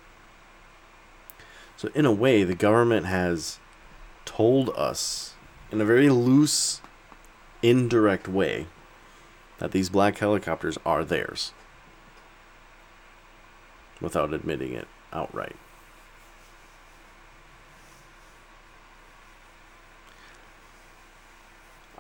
So, 1.77 1.91
in 1.95 2.05
a 2.05 2.13
way, 2.13 2.43
the 2.43 2.57
government 2.57 3.07
has 3.07 3.61
told 4.25 4.71
us 4.71 5.35
in 5.71 5.81
a 5.81 5.85
very 5.85 6.11
loose, 6.11 6.81
indirect 7.63 8.27
way 8.27 8.67
that 9.59 9.71
these 9.71 9.89
black 9.89 10.19
helicopters 10.19 10.79
are 10.85 11.05
theirs 11.05 11.53
without 14.01 14.33
admitting 14.33 14.73
it 14.73 14.89
outright. 15.13 15.57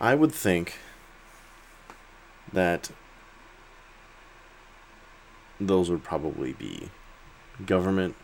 I 0.01 0.15
would 0.15 0.33
think 0.33 0.79
that 2.53 2.91
those 5.61 5.91
would 5.91 6.05
probably 6.05 6.53
be 6.53 6.91
government 7.67 8.15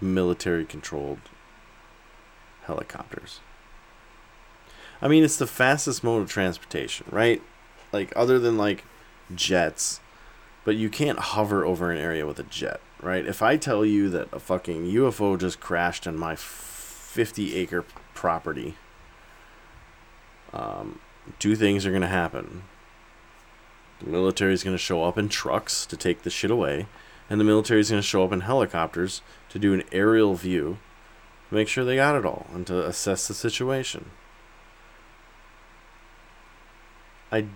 military 0.00 0.64
controlled 0.64 1.18
helicopters. 2.62 3.40
I 5.02 5.08
mean, 5.08 5.24
it's 5.24 5.36
the 5.36 5.48
fastest 5.48 6.04
mode 6.04 6.22
of 6.22 6.30
transportation, 6.30 7.06
right? 7.10 7.42
Like, 7.92 8.12
other 8.14 8.38
than 8.38 8.56
like 8.56 8.84
jets, 9.34 9.98
but 10.64 10.76
you 10.76 10.88
can't 10.88 11.18
hover 11.18 11.64
over 11.64 11.90
an 11.90 11.98
area 11.98 12.24
with 12.24 12.38
a 12.38 12.44
jet, 12.44 12.80
right? 13.02 13.26
If 13.26 13.42
I 13.42 13.56
tell 13.56 13.84
you 13.84 14.08
that 14.10 14.28
a 14.32 14.38
fucking 14.38 14.86
UFO 14.86 15.36
just 15.38 15.58
crashed 15.58 16.06
in 16.06 16.16
my 16.16 16.36
50 16.36 17.56
acre 17.56 17.84
property 18.14 18.76
um, 20.52 21.00
two 21.38 21.56
things 21.56 21.86
are 21.86 21.90
going 21.90 22.02
to 22.02 22.08
happen. 22.08 22.64
The 24.00 24.10
military 24.10 24.54
is 24.54 24.62
going 24.62 24.76
to 24.76 24.82
show 24.82 25.04
up 25.04 25.18
in 25.18 25.28
trucks 25.28 25.84
to 25.86 25.96
take 25.96 26.22
the 26.22 26.30
shit 26.30 26.50
away, 26.50 26.86
and 27.28 27.40
the 27.40 27.44
military 27.44 27.80
is 27.80 27.90
going 27.90 28.02
to 28.02 28.06
show 28.06 28.24
up 28.24 28.32
in 28.32 28.40
helicopters 28.40 29.22
to 29.50 29.58
do 29.58 29.74
an 29.74 29.82
aerial 29.92 30.34
view 30.34 30.78
make 31.50 31.68
sure 31.68 31.84
they 31.84 31.96
got 31.96 32.16
it 32.16 32.24
all, 32.24 32.46
and 32.52 32.66
to 32.66 32.86
assess 32.86 33.28
the 33.28 33.34
situation. 33.34 34.10
I 37.30 37.46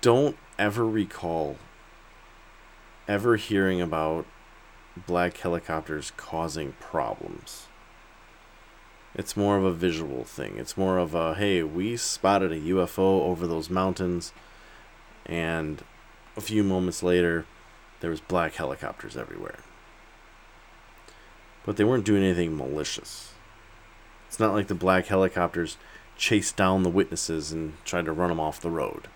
don't 0.00 0.36
ever 0.58 0.86
recall 0.86 1.56
ever 3.08 3.36
hearing 3.36 3.80
about 3.80 4.24
black 5.06 5.36
helicopters 5.38 6.12
causing 6.16 6.72
problems. 6.74 7.66
It's 9.14 9.36
more 9.36 9.58
of 9.58 9.64
a 9.64 9.72
visual 9.72 10.24
thing. 10.24 10.56
It's 10.56 10.76
more 10.76 10.98
of 10.98 11.14
a 11.14 11.34
hey, 11.34 11.62
we 11.62 11.96
spotted 11.96 12.50
a 12.50 12.60
UFO 12.60 13.22
over 13.22 13.46
those 13.46 13.68
mountains, 13.68 14.32
and 15.26 15.84
a 16.36 16.40
few 16.40 16.64
moments 16.64 17.02
later, 17.02 17.44
there 18.00 18.10
was 18.10 18.20
black 18.20 18.54
helicopters 18.54 19.16
everywhere. 19.16 19.58
But 21.64 21.76
they 21.76 21.84
weren't 21.84 22.06
doing 22.06 22.22
anything 22.22 22.56
malicious. 22.56 23.32
It's 24.28 24.40
not 24.40 24.54
like 24.54 24.68
the 24.68 24.74
black 24.74 25.06
helicopters 25.06 25.76
chased 26.16 26.56
down 26.56 26.82
the 26.82 26.90
witnesses 26.90 27.52
and 27.52 27.74
tried 27.84 28.06
to 28.06 28.12
run 28.12 28.30
them 28.30 28.40
off 28.40 28.60
the 28.60 28.70
road. 28.70 29.08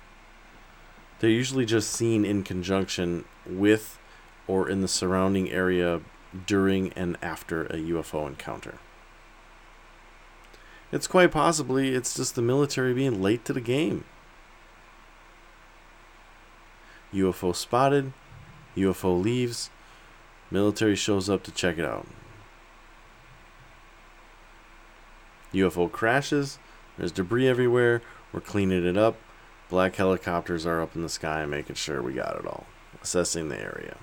They're 1.19 1.31
usually 1.31 1.65
just 1.65 1.91
seen 1.91 2.25
in 2.27 2.43
conjunction 2.43 3.25
with 3.47 3.99
or 4.47 4.69
in 4.69 4.83
the 4.83 4.89
surrounding 4.89 5.51
area 5.51 6.03
during 6.47 6.93
and 6.93 7.17
after 7.23 7.65
a 7.65 7.77
UFO 7.77 8.27
encounter. 8.27 8.79
It's 10.93 11.07
quite 11.07 11.33
possibly 11.33 11.95
it's 11.95 12.15
just 12.15 12.35
the 12.35 12.43
military 12.43 12.95
being 12.95 13.21
late 13.21 13.45
to 13.47 13.53
the 13.53 13.61
game. 13.61 14.05
UFO 17.13 17.55
spotted, 17.55 18.13
UFO 18.77 19.21
leaves, 19.21 19.71
military 20.51 20.97
shows 20.97 21.29
up 21.29 21.43
to 21.45 21.51
check 21.51 21.79
it 21.79 21.85
out. 21.85 22.07
UFO 25.53 25.91
crashes, 25.91 26.59
there's 26.99 27.13
debris 27.13 27.49
everywhere, 27.49 28.03
we're 28.33 28.41
cleaning 28.41 28.85
it 28.85 28.97
up. 28.97 29.17
Black 29.69 29.97
helicopters 29.97 30.67
are 30.67 30.81
up 30.81 30.95
in 30.95 31.03
the 31.03 31.09
sky 31.09 31.45
making 31.47 31.77
sure 31.77 32.03
we 32.03 32.13
got 32.13 32.37
it 32.37 32.47
all, 32.47 32.67
assessing 33.03 33.49
the 33.49 33.59
area. 33.59 33.97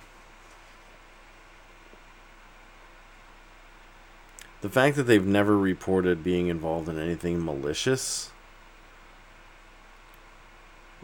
The 4.63 4.69
fact 4.69 4.95
that 4.95 5.03
they've 5.03 5.25
never 5.25 5.57
reported 5.57 6.23
being 6.23 6.47
involved 6.47 6.87
in 6.87 6.97
anything 6.97 7.43
malicious, 7.43 8.29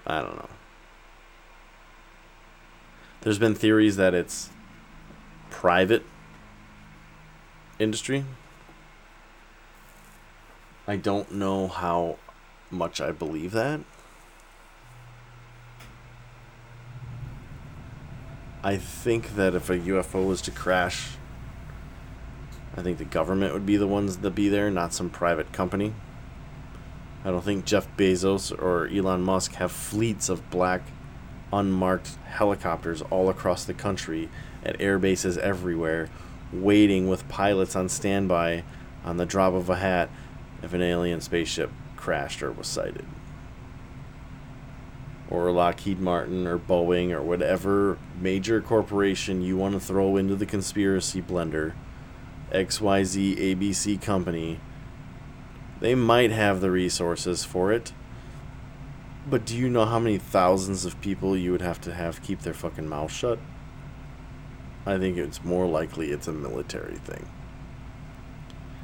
I 0.07 0.21
don't 0.21 0.37
know. 0.37 0.49
There's 3.19 3.37
been 3.37 3.55
theories 3.55 3.97
that 3.97 4.13
it's 4.13 4.49
private 5.49 6.05
industry. 7.79 8.23
I 10.87 10.95
don't 10.95 11.33
know 11.33 11.67
how 11.67 12.15
much 12.71 13.01
I 13.01 13.11
believe 13.11 13.51
that. 13.51 13.81
I 18.63 18.77
think 18.77 19.35
that 19.35 19.53
if 19.53 19.69
a 19.69 19.77
UFO 19.77 20.25
was 20.25 20.41
to 20.43 20.51
crash 20.51 21.18
I 22.79 22.81
think 22.81 22.97
the 22.97 23.03
government 23.03 23.53
would 23.53 23.65
be 23.65 23.75
the 23.75 23.87
ones 23.87 24.19
that 24.19 24.35
be 24.35 24.47
there, 24.47 24.71
not 24.71 24.93
some 24.93 25.09
private 25.09 25.51
company. 25.51 25.93
I 27.25 27.29
don't 27.29 27.43
think 27.43 27.65
Jeff 27.65 27.89
Bezos 27.97 28.57
or 28.57 28.87
Elon 28.87 29.21
Musk 29.21 29.55
have 29.55 29.73
fleets 29.73 30.29
of 30.29 30.49
black, 30.49 30.83
unmarked 31.51 32.15
helicopters 32.23 33.01
all 33.01 33.29
across 33.29 33.65
the 33.65 33.73
country 33.73 34.29
at 34.63 34.79
air 34.79 34.97
bases 34.97 35.37
everywhere, 35.37 36.09
waiting 36.53 37.09
with 37.09 37.27
pilots 37.27 37.75
on 37.75 37.89
standby 37.89 38.63
on 39.03 39.17
the 39.17 39.25
drop 39.25 39.53
of 39.53 39.69
a 39.69 39.75
hat 39.75 40.09
if 40.63 40.71
an 40.71 40.81
alien 40.81 41.19
spaceship 41.19 41.71
crashed 41.97 42.41
or 42.41 42.53
was 42.53 42.67
sighted. 42.67 43.05
Or 45.29 45.51
Lockheed 45.51 45.99
Martin 45.99 46.47
or 46.47 46.57
Boeing 46.57 47.11
or 47.11 47.21
whatever 47.21 47.97
major 48.21 48.61
corporation 48.61 49.41
you 49.41 49.57
want 49.57 49.73
to 49.73 49.81
throw 49.81 50.15
into 50.15 50.37
the 50.37 50.45
conspiracy 50.45 51.21
blender 51.21 51.73
XYZ 52.51 53.37
ABC 53.37 54.01
company, 54.01 54.59
they 55.79 55.95
might 55.95 56.31
have 56.31 56.61
the 56.61 56.71
resources 56.71 57.45
for 57.45 57.71
it. 57.71 57.93
But 59.29 59.45
do 59.45 59.55
you 59.55 59.69
know 59.69 59.85
how 59.85 59.99
many 59.99 60.17
thousands 60.17 60.85
of 60.85 60.99
people 61.01 61.37
you 61.37 61.51
would 61.51 61.61
have 61.61 61.79
to 61.81 61.93
have 61.93 62.23
keep 62.23 62.41
their 62.41 62.53
fucking 62.53 62.87
mouth 62.87 63.11
shut? 63.11 63.39
I 64.85 64.97
think 64.97 65.17
it's 65.17 65.43
more 65.43 65.67
likely 65.67 66.11
it's 66.11 66.27
a 66.27 66.33
military 66.33 66.97
thing. 66.97 67.29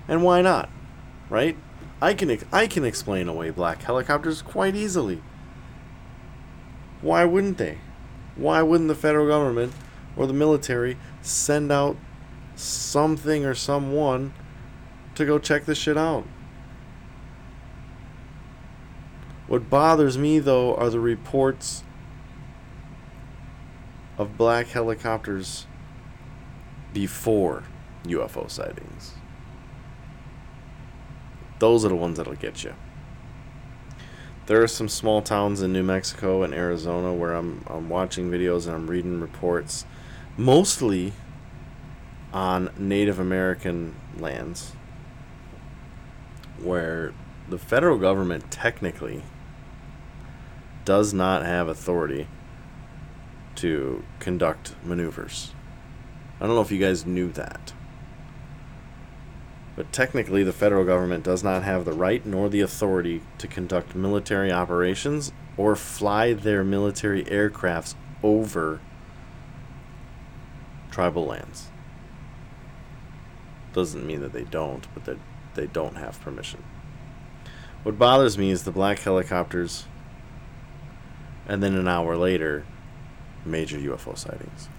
And 0.08 0.24
why 0.24 0.42
not? 0.42 0.70
Right? 1.30 1.58
I 2.02 2.14
can 2.14 2.38
I 2.52 2.68
can 2.68 2.86
explain 2.86 3.28
away 3.28 3.50
black 3.50 3.82
helicopters 3.82 4.42
quite 4.42 4.76
easily. 4.76 5.22
Why 7.02 7.26
wouldn't 7.26 7.58
they? 7.58 7.80
Why 8.36 8.62
wouldn't 8.62 8.90
the 8.90 8.96
federal 8.96 9.28
government 9.28 9.74
or 10.16 10.28
the 10.28 10.34
military 10.34 10.98
send 11.22 11.72
out 11.72 11.98
something 12.56 13.46
or 13.46 13.54
someone 13.54 14.34
to 15.16 15.26
go 15.26 15.40
check 15.40 15.66
this 15.66 15.78
shit 15.78 15.98
out. 15.98 16.26
What 19.48 19.70
bothers 19.70 20.18
me 20.18 20.40
though 20.40 20.76
are 20.76 20.90
the 20.90 21.00
reports 21.00 21.84
of 24.18 24.38
black 24.38 24.68
helicopters 24.68 25.68
before 26.94 27.64
UFO 28.06 28.50
sightings. 28.50 29.14
Those 31.60 31.86
are 31.86 31.90
the 31.90 31.96
ones 31.96 32.18
that'll 32.18 32.36
get 32.36 32.64
you. 32.64 32.74
There 34.46 34.62
are 34.62 34.68
some 34.68 34.88
small 34.88 35.22
towns 35.22 35.62
in 35.62 35.74
New 35.74 35.84
Mexico 35.84 36.44
and 36.44 36.54
Arizona 36.54 37.14
where 37.14 37.34
I'm 37.34 37.66
I'm 37.68 37.90
watching 37.90 38.30
videos 38.30 38.68
and 38.68 38.76
I'm 38.76 38.88
reading 38.88 39.20
reports 39.20 39.86
mostly 40.38 41.14
on 42.36 42.70
Native 42.78 43.18
American 43.18 43.96
lands 44.20 44.74
where 46.62 47.14
the 47.48 47.58
federal 47.58 47.98
government 47.98 48.52
technically 48.52 49.24
does 50.84 51.14
not 51.14 51.46
have 51.46 51.70
authority 51.70 52.28
to 53.56 54.04
conduct 54.20 54.76
maneuvers. 54.84 55.54
I 56.42 56.46
don't 56.46 56.56
know 56.56 56.62
if 56.62 56.74
you 56.74 56.78
guys 56.78 57.06
knew 57.06 57.32
that. 57.32 57.72
But 59.78 59.94
technically, 59.94 60.44
the 60.44 60.52
federal 60.52 60.84
government 60.84 61.24
does 61.24 61.42
not 61.42 61.64
have 61.64 61.86
the 61.86 61.94
right 61.94 62.26
nor 62.26 62.50
the 62.50 62.60
authority 62.60 63.22
to 63.38 63.48
conduct 63.48 63.96
military 63.96 64.52
operations 64.52 65.32
or 65.56 65.78
fly 65.78 66.34
their 66.34 66.66
military 66.66 67.24
aircrafts 67.24 67.96
over 68.22 68.82
tribal 70.92 71.28
lands. 71.28 71.70
Doesn't 73.76 74.08
mean 74.08 74.22
that 74.22 74.32
they 74.32 74.46
don't, 74.46 74.88
but 74.94 75.04
that 75.04 75.18
they 75.56 75.68
don't 75.68 75.98
have 75.98 76.22
permission. 76.22 76.64
What 77.84 78.00
bothers 78.00 78.38
me 78.38 78.50
is 78.50 78.64
the 78.64 78.72
black 78.72 79.00
helicopters, 79.00 79.84
and 81.46 81.62
then 81.62 81.76
an 81.76 81.86
hour 81.86 82.16
later, 82.16 82.64
major 83.44 83.78
UFO 83.78 84.18
sightings. 84.18 84.70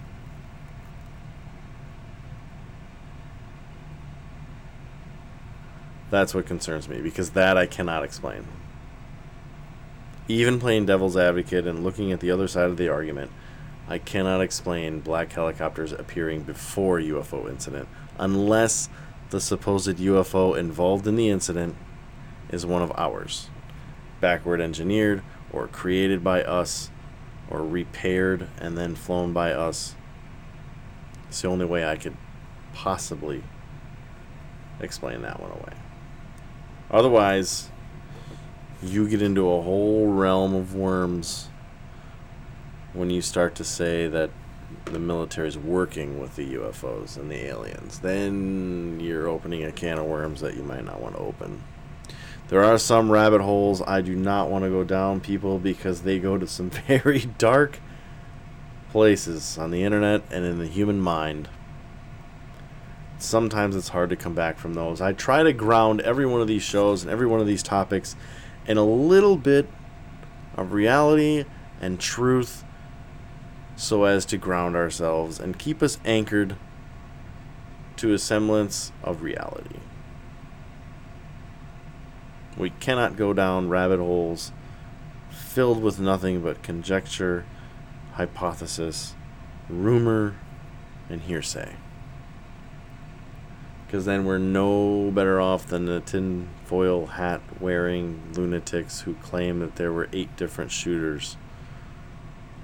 That's 6.09 6.33
what 6.33 6.47
concerns 6.47 6.89
me 6.89 6.99
because 6.99 7.29
that 7.31 7.55
I 7.55 7.67
cannot 7.67 8.03
explain. 8.03 8.47
Even 10.27 10.59
playing 10.59 10.87
devil's 10.87 11.15
advocate 11.15 11.67
and 11.67 11.83
looking 11.83 12.11
at 12.11 12.19
the 12.19 12.31
other 12.31 12.47
side 12.47 12.71
of 12.71 12.77
the 12.77 12.89
argument, 12.89 13.29
I 13.87 13.99
cannot 13.99 14.41
explain 14.41 15.01
black 15.01 15.31
helicopters 15.31 15.91
appearing 15.91 16.41
before 16.41 16.99
UFO 16.99 17.47
incident 17.47 17.87
unless 18.17 18.89
the 19.29 19.41
supposed 19.41 19.97
UFO 19.97 20.57
involved 20.57 21.07
in 21.07 21.15
the 21.15 21.29
incident 21.29 21.75
is 22.49 22.65
one 22.65 22.81
of 22.81 22.91
ours. 22.95 23.49
Backward 24.21 24.61
engineered 24.61 25.21
or 25.51 25.67
created 25.67 26.23
by 26.23 26.43
us 26.43 26.89
or 27.49 27.63
repaired 27.63 28.47
and 28.59 28.77
then 28.77 28.95
flown 28.95 29.33
by 29.33 29.51
us. 29.51 29.95
It's 31.27 31.41
the 31.41 31.47
only 31.47 31.65
way 31.65 31.85
I 31.85 31.95
could 31.97 32.15
possibly 32.73 33.43
explain 34.79 35.21
that 35.23 35.39
one 35.39 35.51
away. 35.51 35.73
Otherwise, 36.89 37.69
you 38.81 39.07
get 39.09 39.21
into 39.21 39.49
a 39.49 39.61
whole 39.61 40.07
realm 40.07 40.53
of 40.55 40.75
worms 40.75 41.49
when 42.93 43.09
you 43.09 43.21
start 43.21 43.55
to 43.55 43.63
say 43.63 44.07
that 44.07 44.29
the 44.85 44.99
military 44.99 45.47
is 45.47 45.57
working 45.57 46.19
with 46.19 46.35
the 46.35 46.55
UFOs 46.55 47.17
and 47.17 47.29
the 47.29 47.45
aliens, 47.45 47.99
then 47.99 48.99
you're 48.99 49.27
opening 49.27 49.63
a 49.63 49.71
can 49.71 49.97
of 49.97 50.05
worms 50.05 50.41
that 50.41 50.55
you 50.55 50.63
might 50.63 50.85
not 50.85 51.01
want 51.01 51.15
to 51.15 51.21
open. 51.21 51.63
There 52.49 52.63
are 52.63 52.77
some 52.77 53.11
rabbit 53.11 53.41
holes 53.41 53.81
I 53.85 54.01
do 54.01 54.15
not 54.15 54.49
want 54.49 54.63
to 54.63 54.69
go 54.69 54.83
down, 54.85 55.19
people, 55.19 55.59
because 55.59 56.01
they 56.01 56.17
go 56.17 56.37
to 56.37 56.47
some 56.47 56.69
very 56.87 57.25
dark 57.37 57.79
places 58.91 59.57
on 59.57 59.71
the 59.71 59.83
internet 59.83 60.23
and 60.31 60.45
in 60.45 60.59
the 60.59 60.67
human 60.67 60.99
mind. 60.99 61.49
sometimes 63.19 63.75
it's 63.75 63.89
hard 63.89 64.09
to 64.11 64.15
come 64.15 64.33
back 64.35 64.57
from 64.57 64.75
those. 64.75 65.01
I 65.01 65.11
try 65.11 65.43
to 65.43 65.51
ground 65.51 66.01
every 66.01 66.25
one 66.25 66.39
of 66.39 66.47
these 66.47 66.61
shows 66.61 67.01
and 67.01 67.11
every 67.11 67.25
one 67.25 67.39
of 67.39 67.47
these 67.47 67.63
topics 67.63 68.15
in 68.67 68.77
a 68.77 68.85
little 68.85 69.35
bit 69.35 69.67
of 70.55 70.71
reality 70.71 71.45
and 71.81 71.99
truth 71.99 72.63
so 73.77 74.05
as 74.05 74.25
to 74.25 74.37
ground 74.37 74.75
ourselves 74.75 75.39
and 75.39 75.57
keep 75.57 75.81
us 75.83 75.99
anchored 76.03 76.57
to 77.95 78.11
a 78.13 78.17
semblance 78.17 78.91
of 79.03 79.21
reality. 79.21 79.77
We 82.57 82.71
cannot 82.71 83.15
go 83.15 83.33
down 83.33 83.69
rabbit 83.69 83.99
holes 83.99 84.51
filled 85.29 85.81
with 85.81 85.99
nothing 85.99 86.41
but 86.41 86.63
conjecture, 86.63 87.45
hypothesis, 88.13 89.13
rumor, 89.69 90.35
and 91.07 91.21
hearsay. 91.21 91.75
Because 93.85 94.05
then 94.05 94.25
we're 94.25 94.39
no 94.39 95.11
better 95.11 95.39
off 95.39 95.67
than 95.67 95.85
the 95.85 96.01
tinfoil 96.01 97.05
hat 97.05 97.41
wearing 97.61 98.33
lunatics 98.33 99.01
who 99.01 99.13
claim 99.15 99.59
that 99.59 99.75
there 99.75 99.93
were 99.93 100.09
eight 100.11 100.35
different 100.35 100.71
shooters 100.71 101.37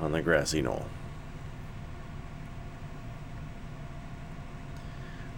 on 0.02 0.12
the 0.12 0.22
grassy 0.22 0.62
knoll. 0.62 0.88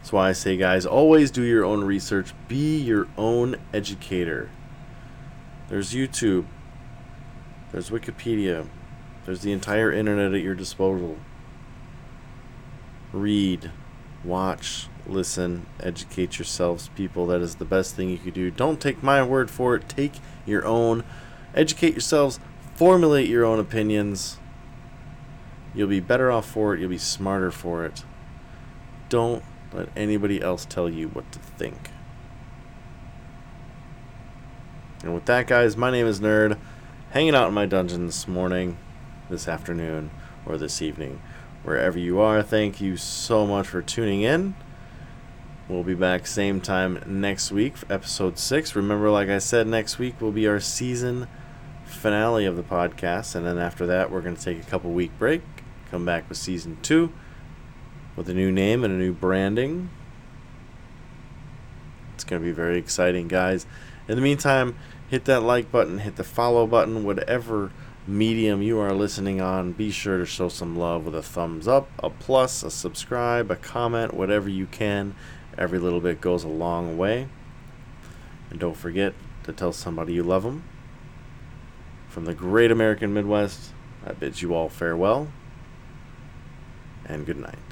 That's 0.05 0.13
why 0.13 0.29
I 0.29 0.33
say, 0.33 0.55
guys, 0.55 0.85
always 0.85 1.31
do 1.31 1.41
your 1.41 1.65
own 1.65 1.83
research. 1.83 2.31
Be 2.47 2.77
your 2.77 3.07
own 3.17 3.55
educator. 3.73 4.51
There's 5.67 5.95
YouTube, 5.95 6.45
there's 7.71 7.89
Wikipedia, 7.89 8.67
there's 9.25 9.41
the 9.41 9.51
entire 9.51 9.91
internet 9.91 10.35
at 10.35 10.43
your 10.43 10.53
disposal. 10.53 11.17
Read, 13.13 13.71
watch, 14.23 14.89
listen, 15.07 15.65
educate 15.79 16.37
yourselves, 16.37 16.89
people. 16.89 17.25
That 17.25 17.41
is 17.41 17.55
the 17.55 17.65
best 17.65 17.95
thing 17.95 18.11
you 18.11 18.19
could 18.19 18.35
do. 18.35 18.51
Don't 18.51 18.79
take 18.79 19.01
my 19.01 19.23
word 19.23 19.49
for 19.49 19.73
it, 19.73 19.89
take 19.89 20.13
your 20.45 20.67
own. 20.67 21.03
Educate 21.55 21.93
yourselves, 21.93 22.39
formulate 22.75 23.27
your 23.27 23.43
own 23.43 23.57
opinions. 23.57 24.37
You'll 25.73 25.87
be 25.87 25.99
better 25.99 26.31
off 26.31 26.45
for 26.47 26.75
it, 26.75 26.79
you'll 26.79 26.89
be 26.91 26.99
smarter 26.99 27.49
for 27.49 27.83
it. 27.85 28.03
Don't 29.09 29.43
let 29.75 29.89
anybody 29.95 30.41
else 30.41 30.65
tell 30.65 30.89
you 30.89 31.09
what 31.09 31.29
to 31.33 31.39
think. 31.39 31.89
And 35.03 35.13
with 35.13 35.25
that, 35.25 35.47
guys, 35.47 35.75
my 35.75 35.91
name 35.91 36.07
is 36.07 36.19
Nerd. 36.19 36.57
Hanging 37.11 37.35
out 37.35 37.49
in 37.49 37.53
my 37.53 37.65
dungeon 37.65 38.05
this 38.05 38.27
morning, 38.27 38.77
this 39.29 39.47
afternoon, 39.47 40.11
or 40.45 40.57
this 40.57 40.81
evening. 40.81 41.21
Wherever 41.63 41.99
you 41.99 42.19
are, 42.19 42.41
thank 42.41 42.79
you 42.79 42.97
so 42.97 43.45
much 43.45 43.67
for 43.67 43.81
tuning 43.81 44.21
in. 44.21 44.55
We'll 45.67 45.83
be 45.83 45.95
back 45.95 46.27
same 46.27 46.61
time 46.61 47.03
next 47.05 47.51
week 47.51 47.77
for 47.77 47.91
episode 47.91 48.37
6. 48.37 48.75
Remember, 48.75 49.09
like 49.09 49.29
I 49.29 49.39
said, 49.39 49.67
next 49.67 49.97
week 49.97 50.21
will 50.21 50.31
be 50.31 50.47
our 50.47 50.59
season 50.59 51.27
finale 51.85 52.45
of 52.45 52.55
the 52.55 52.63
podcast. 52.63 53.35
And 53.35 53.45
then 53.45 53.57
after 53.57 53.85
that, 53.87 54.11
we're 54.11 54.21
going 54.21 54.35
to 54.35 54.43
take 54.43 54.59
a 54.59 54.69
couple 54.69 54.91
week 54.91 55.11
break, 55.17 55.41
come 55.91 56.05
back 56.05 56.29
with 56.29 56.37
season 56.37 56.77
2 56.81 57.11
with 58.15 58.29
a 58.29 58.33
new 58.33 58.51
name 58.51 58.83
and 58.83 58.93
a 58.93 58.97
new 58.97 59.13
branding. 59.13 59.89
It's 62.13 62.23
going 62.23 62.41
to 62.41 62.45
be 62.45 62.53
very 62.53 62.77
exciting, 62.77 63.27
guys. 63.27 63.65
In 64.07 64.15
the 64.15 64.21
meantime, 64.21 64.75
hit 65.09 65.25
that 65.25 65.41
like 65.41 65.71
button, 65.71 65.99
hit 65.99 66.15
the 66.15 66.23
follow 66.23 66.65
button, 66.65 67.03
whatever 67.03 67.71
medium 68.07 68.61
you 68.61 68.79
are 68.79 68.93
listening 68.93 69.41
on. 69.41 69.71
Be 69.71 69.91
sure 69.91 70.17
to 70.17 70.25
show 70.25 70.47
some 70.47 70.77
love 70.77 71.05
with 71.05 71.15
a 71.15 71.21
thumbs 71.21 71.67
up, 71.67 71.89
a 71.99 72.09
plus, 72.09 72.63
a 72.63 72.71
subscribe, 72.71 73.51
a 73.51 73.55
comment, 73.55 74.13
whatever 74.13 74.47
you 74.47 74.67
can. 74.67 75.15
Every 75.57 75.79
little 75.79 76.01
bit 76.01 76.21
goes 76.21 76.43
a 76.43 76.49
long 76.49 76.97
way. 76.97 77.27
And 78.49 78.59
don't 78.59 78.77
forget 78.77 79.13
to 79.43 79.53
tell 79.53 79.73
somebody 79.73 80.13
you 80.13 80.23
love 80.23 80.43
them. 80.43 80.63
From 82.09 82.25
the 82.25 82.33
great 82.33 82.71
American 82.71 83.13
Midwest, 83.13 83.71
I 84.05 84.13
bid 84.13 84.41
you 84.41 84.53
all 84.53 84.69
farewell 84.69 85.27
and 87.05 87.25
good 87.25 87.37
night. 87.37 87.64